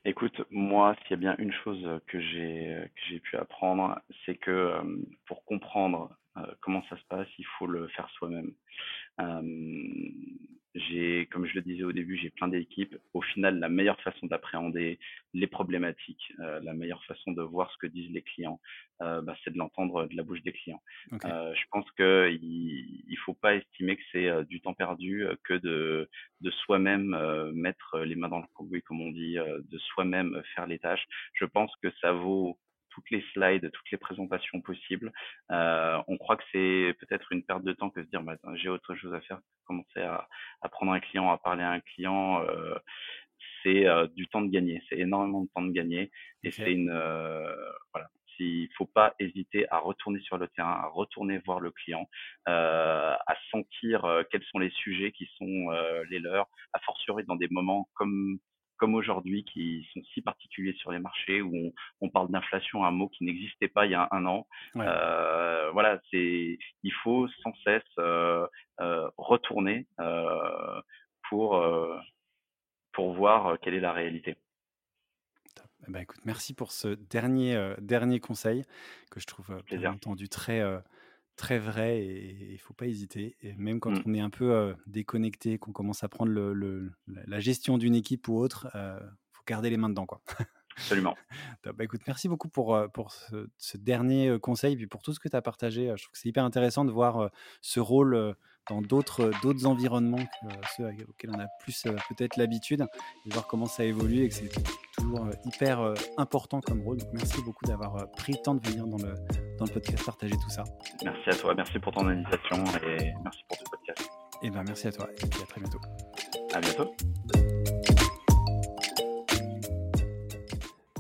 Écoute, 0.08 0.40
moi, 0.52 0.96
s'il 1.02 1.12
y 1.12 1.14
a 1.16 1.18
bien 1.18 1.36
une 1.40 1.52
chose 1.52 1.84
que 2.08 2.20
j'ai 2.20 2.92
que 2.96 3.02
j'ai 3.10 3.20
pu 3.20 3.38
apprendre, 3.38 4.00
c'est 4.26 4.36
que 4.36 4.80
pour 5.26 5.44
comprendre 5.46 6.16
comment 6.62 6.84
ça 6.90 6.98
se 6.98 7.04
passe, 7.10 7.28
il 7.40 7.46
faut 7.58 7.66
le 7.66 7.88
faire 7.90 8.08
soi-même. 8.12 8.54
J'ai, 10.76 11.28
comme 11.32 11.46
je 11.46 11.56
le 11.56 11.62
disais 11.62 11.84
au 11.84 11.94
début, 11.94 12.18
j'ai 12.18 12.30
plein 12.30 12.50
d'équipes. 12.50 12.98
Au 13.14 13.22
final, 13.22 13.60
la 13.60 13.70
meilleure 13.70 14.00
façon 14.02 14.28
d'appréhender 14.28 15.00
les 15.34 15.48
problématiques, 15.48 16.34
euh, 16.40 16.60
la 16.62 16.74
meilleure 16.74 17.04
façon 17.06 17.32
de 17.32 17.42
voir 17.42 17.72
ce 17.72 17.78
que 17.78 17.88
disent 17.88 18.12
les 18.12 18.22
clients, 18.22 18.60
euh, 19.02 19.22
bah, 19.22 19.36
c'est 19.44 19.52
de 19.52 19.58
l'entendre 19.58 20.06
de 20.06 20.16
la 20.16 20.24
bouche 20.24 20.42
des 20.44 20.52
clients. 20.52 20.82
Euh, 21.24 21.54
je 21.54 21.64
pense 21.72 21.90
qu'il 21.92 22.40
il 22.42 23.18
faut 23.26 23.34
pas 23.34 23.56
estimer 23.56 23.96
que 23.96 24.04
c'est 24.12 24.46
du 24.46 24.60
temps 24.60 24.74
perdu 24.74 25.26
que 25.44 25.54
de, 25.54 26.10
de 26.42 26.52
soi-même 26.52 27.16
mettre 27.54 28.00
les 28.00 28.16
mains 28.16 28.30
dans 28.30 28.40
le 28.40 28.48
cambouis, 28.54 28.82
comme 28.82 29.02
on 29.02 29.12
dit, 29.12 29.36
de 29.36 29.78
soi-même 29.78 30.42
faire 30.56 30.68
les 30.68 30.80
tâches. 30.80 31.06
Je 31.34 31.46
pense 31.46 31.74
que 31.82 31.90
ça 32.02 32.12
vaut 32.12 32.60
toutes 32.96 33.12
les 33.12 33.24
slides, 33.34 33.70
toutes 33.72 33.92
les 33.92 33.98
présentations 33.98 34.62
possibles. 34.62 35.12
Euh, 35.52 36.02
on 36.08 36.18
croit 36.18 36.38
que 36.38 36.44
c'est 36.52 36.96
peut-être 37.00 37.32
une 37.32 37.44
perte 37.44 37.64
de 37.64 37.74
temps 37.74 37.90
que 37.90 38.00
de 38.00 38.06
se 38.06 38.10
dire 38.10 38.24
bah, 38.24 38.38
j'ai 38.56 38.70
autre 38.70 38.96
chose 38.96 39.14
à 39.14 39.22
faire, 39.22 39.40
commencer 39.66 40.02
à, 40.02 40.28
à, 40.62 40.70
prendre 40.70 40.94
un 40.94 41.00
client, 41.02 41.30
à 41.30 41.38
parler 41.38 41.64
à 41.64 41.72
un 41.72 41.82
client. 41.82 42.42
Euh, 42.44 42.76
c'est 43.62 43.86
euh, 43.86 44.08
du 44.16 44.28
temps 44.28 44.42
de 44.42 44.50
gagner, 44.50 44.82
c'est 44.90 44.98
énormément 44.98 45.42
de 45.42 45.50
temps 45.54 45.64
de 45.64 45.72
gagner 45.72 46.10
et 46.44 46.52
c'est 46.52 46.72
une 46.72 46.92
voilà. 47.94 48.08
Il 48.38 48.68
faut 48.78 48.86
pas 48.86 49.16
hésiter 49.18 49.66
à 49.72 49.80
retourner 49.80 50.20
sur 50.20 50.38
le 50.38 50.50
terrain, 50.50 50.74
à 50.74 50.88
retourner 50.88 51.38
voir 51.46 51.62
le 51.62 51.72
client, 51.72 52.10
à 52.46 53.36
sentir 53.50 54.06
quels 54.30 54.44
sont 54.44 54.60
les 54.60 54.72
sujets 54.72 55.14
qui 55.14 55.30
sont 55.38 55.70
les 56.10 56.20
leurs, 56.20 56.48
à 56.74 56.80
fortiori 56.80 57.24
dans 57.24 57.38
des 57.38 57.48
moments 57.50 57.88
comme 57.94 58.40
comme 58.78 58.96
aujourd'hui, 58.96 59.44
qui 59.46 59.88
sont 59.94 60.02
si 60.14 60.22
particuliers 60.22 60.74
sur 60.74 60.92
les 60.92 61.00
marchés, 61.00 61.42
où 61.42 61.56
on, 61.56 61.74
on 62.02 62.10
parle 62.10 62.32
d'inflation, 62.32 62.84
un 62.84 62.92
mot 62.92 63.10
qui 63.10 63.24
n'existait 63.24 63.68
pas 63.68 63.86
il 63.86 63.92
y 63.92 63.96
a 63.96 64.08
un 64.12 64.26
an. 64.26 64.48
Euh, 64.76 65.72
voilà, 65.72 66.02
c'est, 66.12 66.58
il 66.84 66.94
faut 67.04 67.28
sans 67.44 67.54
cesse 67.64 67.84
euh, 68.00 68.48
euh, 68.82 69.10
retourner 69.18 69.88
pour 71.30 71.64
pour 72.92 73.14
voir 73.14 73.58
quelle 73.62 73.74
est 73.74 73.80
la 73.80 73.92
réalité. 73.92 74.36
Bah 75.88 76.02
écoute, 76.02 76.20
merci 76.26 76.54
pour 76.54 76.72
ce 76.72 76.88
dernier 76.88 77.76
dernier 77.80 78.20
conseil 78.20 78.64
que 79.12 79.20
je 79.20 79.28
trouve 79.28 79.62
bien 79.70 79.94
entendu 79.94 80.30
très 80.30 80.62
très 81.36 81.60
vrai 81.60 82.00
et 82.02 82.54
il 82.54 82.58
faut 82.60 82.74
pas 82.74 82.88
hésiter. 82.88 83.36
Et 83.42 83.54
même 83.56 83.80
quand 83.80 83.92
mmh. 83.92 84.04
on 84.06 84.14
est 84.14 84.20
un 84.20 84.30
peu 84.30 84.76
déconnecté, 84.88 85.58
qu'on 85.58 85.72
commence 85.72 86.04
à 86.04 86.10
prendre 86.10 86.32
le, 86.32 86.92
la 87.08 87.40
gestion 87.40 87.78
d'une 87.78 87.96
équipe 87.96 88.28
ou 88.28 88.38
autre, 88.38 88.68
il 88.74 89.34
faut 89.34 89.44
garder 89.48 89.70
les 89.70 89.78
mains 89.78 89.90
dedans. 89.90 90.06
Quoi. 90.06 90.22
Absolument. 90.78 91.16
bah, 91.64 91.84
écoute, 91.84 92.02
merci 92.08 92.28
beaucoup 92.28 92.50
pour, 92.50 92.78
pour 92.94 93.14
ce, 93.58 93.78
dernier 93.78 94.38
conseil 94.40 94.82
et 94.82 94.88
pour 94.88 95.02
tout 95.02 95.14
ce 95.14 95.20
que 95.20 95.30
tu 95.30 95.36
as 95.36 95.42
partagé. 95.42 95.94
Je 95.96 96.04
trouve 96.04 96.12
que 96.14 96.18
c'est 96.18 96.30
hyper 96.30 96.44
intéressant 96.44 96.86
de 96.86 96.92
voir 96.92 97.30
ce 97.62 97.80
rôle 97.80 98.36
dans 98.70 98.82
d'autres 98.82 99.32
d'autres 99.44 99.66
environnements 99.68 100.18
que 100.18 100.48
ceux 100.76 100.88
auxquels 101.08 101.32
on 101.32 101.40
a 101.40 101.48
plus 101.60 101.84
peut-être 102.10 102.38
l'habitude 102.38 102.86
et 103.26 103.30
voir 103.30 103.48
comment 103.48 103.68
ça 103.68 103.86
évolue 103.86 104.24
et 104.24 104.30
que 104.30 104.34
c'est 104.34 104.50
toujours 104.98 105.30
hyper 105.46 105.94
important 106.18 106.62
comme 106.62 106.82
rôle. 106.82 106.98
Donc 106.98 107.10
merci 107.14 107.42
beaucoup 107.44 107.66
d'avoir 107.66 108.10
pris 108.12 108.34
le 108.34 108.40
temps 108.40 108.56
de 108.56 108.68
venir 108.68 108.88
dans 108.88 108.98
le, 108.98 109.14
dans 109.58 109.66
le 109.66 109.72
podcast 109.72 110.04
partager 110.06 110.36
tout 110.36 110.50
ça. 110.50 110.64
Merci 111.04 111.30
à 111.30 111.36
toi, 111.36 111.54
merci 111.56 111.80
pour 111.80 111.94
ton 111.94 112.08
invitation 112.08 112.64
et 112.84 113.14
merci 113.24 113.44
pour 113.48 113.58
ce 113.58 113.64
podcast. 113.70 114.10
Et 114.42 114.48
eh 114.48 114.50
ben 114.50 114.64
merci 114.68 114.88
à 114.88 114.92
toi 114.92 115.08
et 115.12 115.28
puis 115.28 115.42
à 115.42 115.46
très 115.46 115.62
bientôt. 115.62 115.80
À 116.54 116.60
bientôt. 116.60 117.45